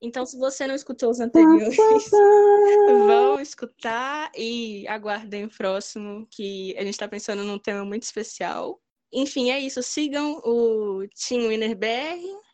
Então, 0.02 0.26
se 0.26 0.38
você 0.38 0.68
não 0.68 0.76
escutou 0.76 1.10
os 1.10 1.20
anteriores, 1.20 1.76
vão 3.08 3.40
escutar 3.40 4.32
e 4.36 4.88
aguardem 4.88 5.46
o 5.46 5.50
próximo, 5.50 6.28
que 6.30 6.76
a 6.78 6.82
gente 6.82 6.94
está 6.94 7.08
pensando 7.08 7.44
num 7.44 7.58
tema 7.58 7.84
muito 7.84 8.04
especial. 8.04 8.80
Enfim, 9.12 9.50
é 9.50 9.60
isso. 9.60 9.82
Sigam 9.82 10.42
o 10.44 11.08
Team 11.28 11.48
Winner 11.48 11.76
BR 11.76 12.45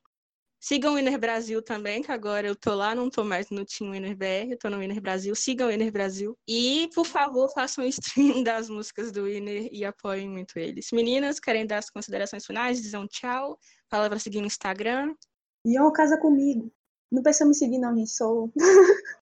Sigam 0.64 0.94
o 0.94 0.96
Winner 0.96 1.20
Brasil 1.20 1.60
também, 1.60 2.04
que 2.04 2.12
agora 2.12 2.48
eu 2.48 2.56
tô 2.56 2.76
lá, 2.76 2.94
não 2.94 3.10
tô 3.10 3.24
mais 3.24 3.50
no 3.50 3.66
Team 3.66 3.94
Winner 3.94 4.16
BR, 4.16 4.52
eu 4.52 4.60
tô 4.60 4.70
no 4.70 4.78
Winner 4.78 5.02
Brasil. 5.02 5.34
Sigam 5.34 5.68
o 5.68 5.72
Winner 5.72 5.92
Brasil. 5.92 6.38
E, 6.48 6.88
por 6.94 7.04
favor, 7.04 7.50
façam 7.52 7.84
stream 7.86 8.44
das 8.46 8.70
músicas 8.70 9.12
do 9.12 9.24
Winner 9.24 9.68
e 9.72 9.84
apoiem 9.84 10.30
muito 10.30 10.60
eles. 10.60 10.92
Meninas, 10.92 11.40
querem 11.40 11.66
dar 11.66 11.80
as 11.80 11.90
considerações 11.90 12.46
finais? 12.46 12.80
Dizem 12.80 13.00
um 13.00 13.08
tchau. 13.08 13.58
Fala 13.90 14.08
pra 14.08 14.20
seguir 14.20 14.40
no 14.40 14.46
Instagram. 14.46 15.16
Ion, 15.66 15.92
casa 15.92 16.16
comigo. 16.16 16.72
Não 17.12 17.24
precisa 17.24 17.50
me 17.50 17.56
seguir, 17.56 17.80
não, 17.80 17.98
gente. 17.98 18.12
Sou. 18.12 18.54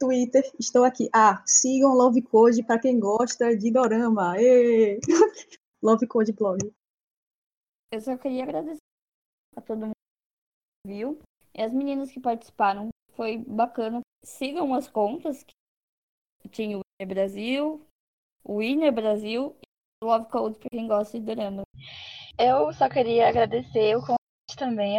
Twitter, 0.00 0.50
estou 0.58 0.82
aqui. 0.82 1.10
Ah, 1.14 1.42
sigam 1.46 1.92
Love 1.92 2.22
Code 2.22 2.62
para 2.62 2.78
quem 2.80 2.98
gosta 2.98 3.54
de 3.54 3.70
dorama. 3.70 4.34
Love 5.82 6.06
Code 6.06 6.32
Blog. 6.32 6.58
Eu 7.92 8.00
só 8.00 8.16
queria 8.16 8.44
agradecer 8.44 8.80
a 9.54 9.60
todo 9.60 9.80
mundo 9.80 9.98
viu? 10.86 11.18
E 11.54 11.62
as 11.62 11.72
meninas 11.72 12.10
que 12.10 12.20
participaram 12.20 12.88
foi 13.14 13.38
bacana. 13.38 14.00
Sigam 14.24 14.74
as 14.74 14.88
contas 14.88 15.44
que 15.44 16.48
tinha 16.48 16.78
o 16.78 16.80
Winner 17.00 17.14
Brasil, 17.14 17.86
o 18.44 18.58
Winner 18.58 18.92
Brasil 18.92 19.56
e 19.62 20.04
o 20.04 20.08
Love 20.08 20.30
Code 20.30 20.58
para 20.58 20.70
quem 20.70 20.86
gosta 20.86 21.18
de 21.18 21.26
drama. 21.26 21.62
Eu 22.38 22.72
só 22.72 22.88
queria 22.88 23.28
agradecer 23.28 23.96
o 23.96 24.00
convite 24.00 24.56
também. 24.56 24.96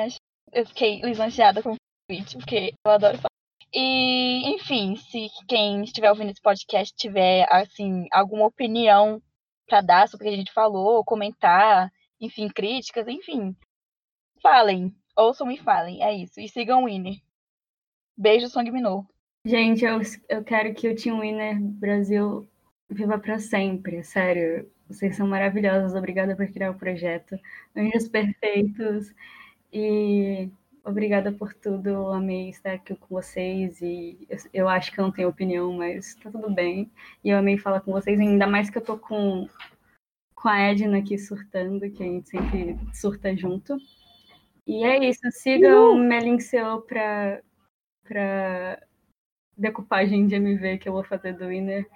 Eu 0.52 0.66
fiquei 0.66 1.02
lisonjeada 1.02 1.64
com 1.64 1.74
o 1.74 1.76
convite, 2.10 2.38
porque 2.38 2.74
eu 2.86 2.92
adoro 2.92 3.18
falar. 3.18 3.30
E, 3.74 4.56
enfim, 4.56 4.96
se 4.96 5.28
quem 5.48 5.84
estiver 5.84 6.10
ouvindo 6.10 6.32
esse 6.32 6.42
podcast 6.42 6.94
tiver, 6.96 7.46
assim, 7.52 8.08
alguma 8.12 8.48
opinião 8.48 9.22
para 9.68 9.82
dar 9.82 10.08
sobre 10.10 10.26
o 10.26 10.30
que 10.30 10.36
a 10.36 10.38
gente 10.38 10.52
falou, 10.52 11.06
comentar, 11.06 11.92
enfim, 12.20 12.50
críticas, 12.50 13.08
enfim, 13.08 13.56
falem. 14.42 14.94
Ouçam 15.20 15.51
e 15.51 15.57
falem, 15.57 16.01
é 16.01 16.13
isso. 16.13 16.39
E 16.39 16.47
sigam 16.47 16.84
o 16.84 16.86
Winner. 16.86 17.20
Beijo, 18.17 18.47
Song 18.47 18.72
Minô. 18.72 19.05
Gente, 19.43 19.84
eu, 19.84 19.99
eu 20.30 20.43
quero 20.45 20.74
que 20.74 20.88
o 20.88 20.95
Team 20.95 21.20
Winner 21.20 21.59
Brasil 21.59 22.47
viva 22.89 23.20
para 23.20 23.38
sempre, 23.38 24.01
sério. 24.01 24.72
Vocês 24.88 25.17
são 25.17 25.28
maravilhosos, 25.28 25.93
obrigada 25.93 26.38
por 26.38 26.47
criar 26.47 26.72
o 26.72 26.78
projeto. 26.78 27.38
Anjos 27.76 28.07
perfeitos 28.07 29.13
e 29.74 30.49
obrigada 30.86 31.34
por 31.34 31.53
tudo. 31.53 31.89
Eu 31.89 32.13
amei 32.13 32.49
estar 32.49 32.76
aqui 32.76 32.95
com 32.95 33.07
vocês 33.09 33.82
e 33.82 34.26
eu, 34.30 34.38
eu, 34.53 34.70
acho 34.70 34.89
que 34.89 35.01
eu 35.01 35.03
não 35.03 35.11
tenho 35.11 35.28
opinião, 35.28 35.74
mas 35.74 36.15
tá 36.15 36.32
tudo 36.32 36.49
bem. 36.49 36.89
E 37.26 37.30
eu 37.30 37.38
amei 37.38 37.57
falar 37.57 37.82
com 37.82 37.91
vocês, 37.91 38.17
ainda 38.17 38.47
mais 38.47 38.70
que 38.70 38.78
eu 38.78 38.82
tô 38.82 38.97
com, 38.97 39.49
com 40.34 40.47
a 40.47 40.59
Edna 40.59 40.99
aqui 40.99 41.17
surtando, 41.17 41.91
que 41.91 42.03
a 42.03 42.05
gente 42.05 42.30
sempre 42.30 42.78
surta 42.93 43.36
junto. 43.36 43.78
E 44.70 44.84
é 44.84 45.03
isso, 45.03 45.20
sigam 45.32 45.93
uhum. 45.93 45.97
Melinceo 45.97 46.82
para 46.82 47.41
para 48.03 48.80
decupagem 49.57 50.28
de 50.28 50.36
MV 50.36 50.78
que 50.78 50.88
eu 50.88 50.93
vou 50.93 51.03
fazer 51.03 51.34
do 51.34 51.47
Winner. 51.47 51.89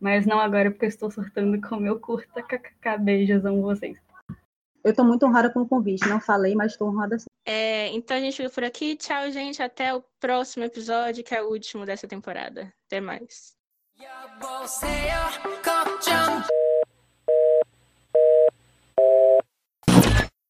Mas 0.00 0.26
não 0.26 0.40
agora, 0.40 0.70
porque 0.70 0.86
eu 0.86 0.88
estou 0.88 1.08
sortando 1.08 1.60
com 1.60 1.76
o 1.76 1.80
meu 1.80 2.00
curta. 2.00 2.42
KKK, 2.42 2.98
beijos, 2.98 3.44
amo 3.44 3.62
vocês. 3.62 3.96
Eu 4.82 4.90
estou 4.90 5.04
muito 5.04 5.24
honrada 5.24 5.50
com 5.50 5.60
o 5.60 5.68
convite. 5.68 6.08
Não 6.08 6.20
falei, 6.20 6.56
mas 6.56 6.72
estou 6.72 6.88
honrada 6.88 7.16
sim. 7.16 7.26
É, 7.44 7.88
então 7.88 8.16
a 8.16 8.20
gente 8.20 8.36
fica 8.36 8.50
por 8.50 8.64
aqui. 8.64 8.96
Tchau, 8.96 9.30
gente. 9.30 9.62
Até 9.62 9.94
o 9.94 10.02
próximo 10.20 10.64
episódio, 10.64 11.22
que 11.22 11.34
é 11.34 11.40
o 11.40 11.48
último 11.48 11.86
dessa 11.86 12.08
temporada. 12.08 12.72
Até 12.86 13.00
mais. 13.00 13.56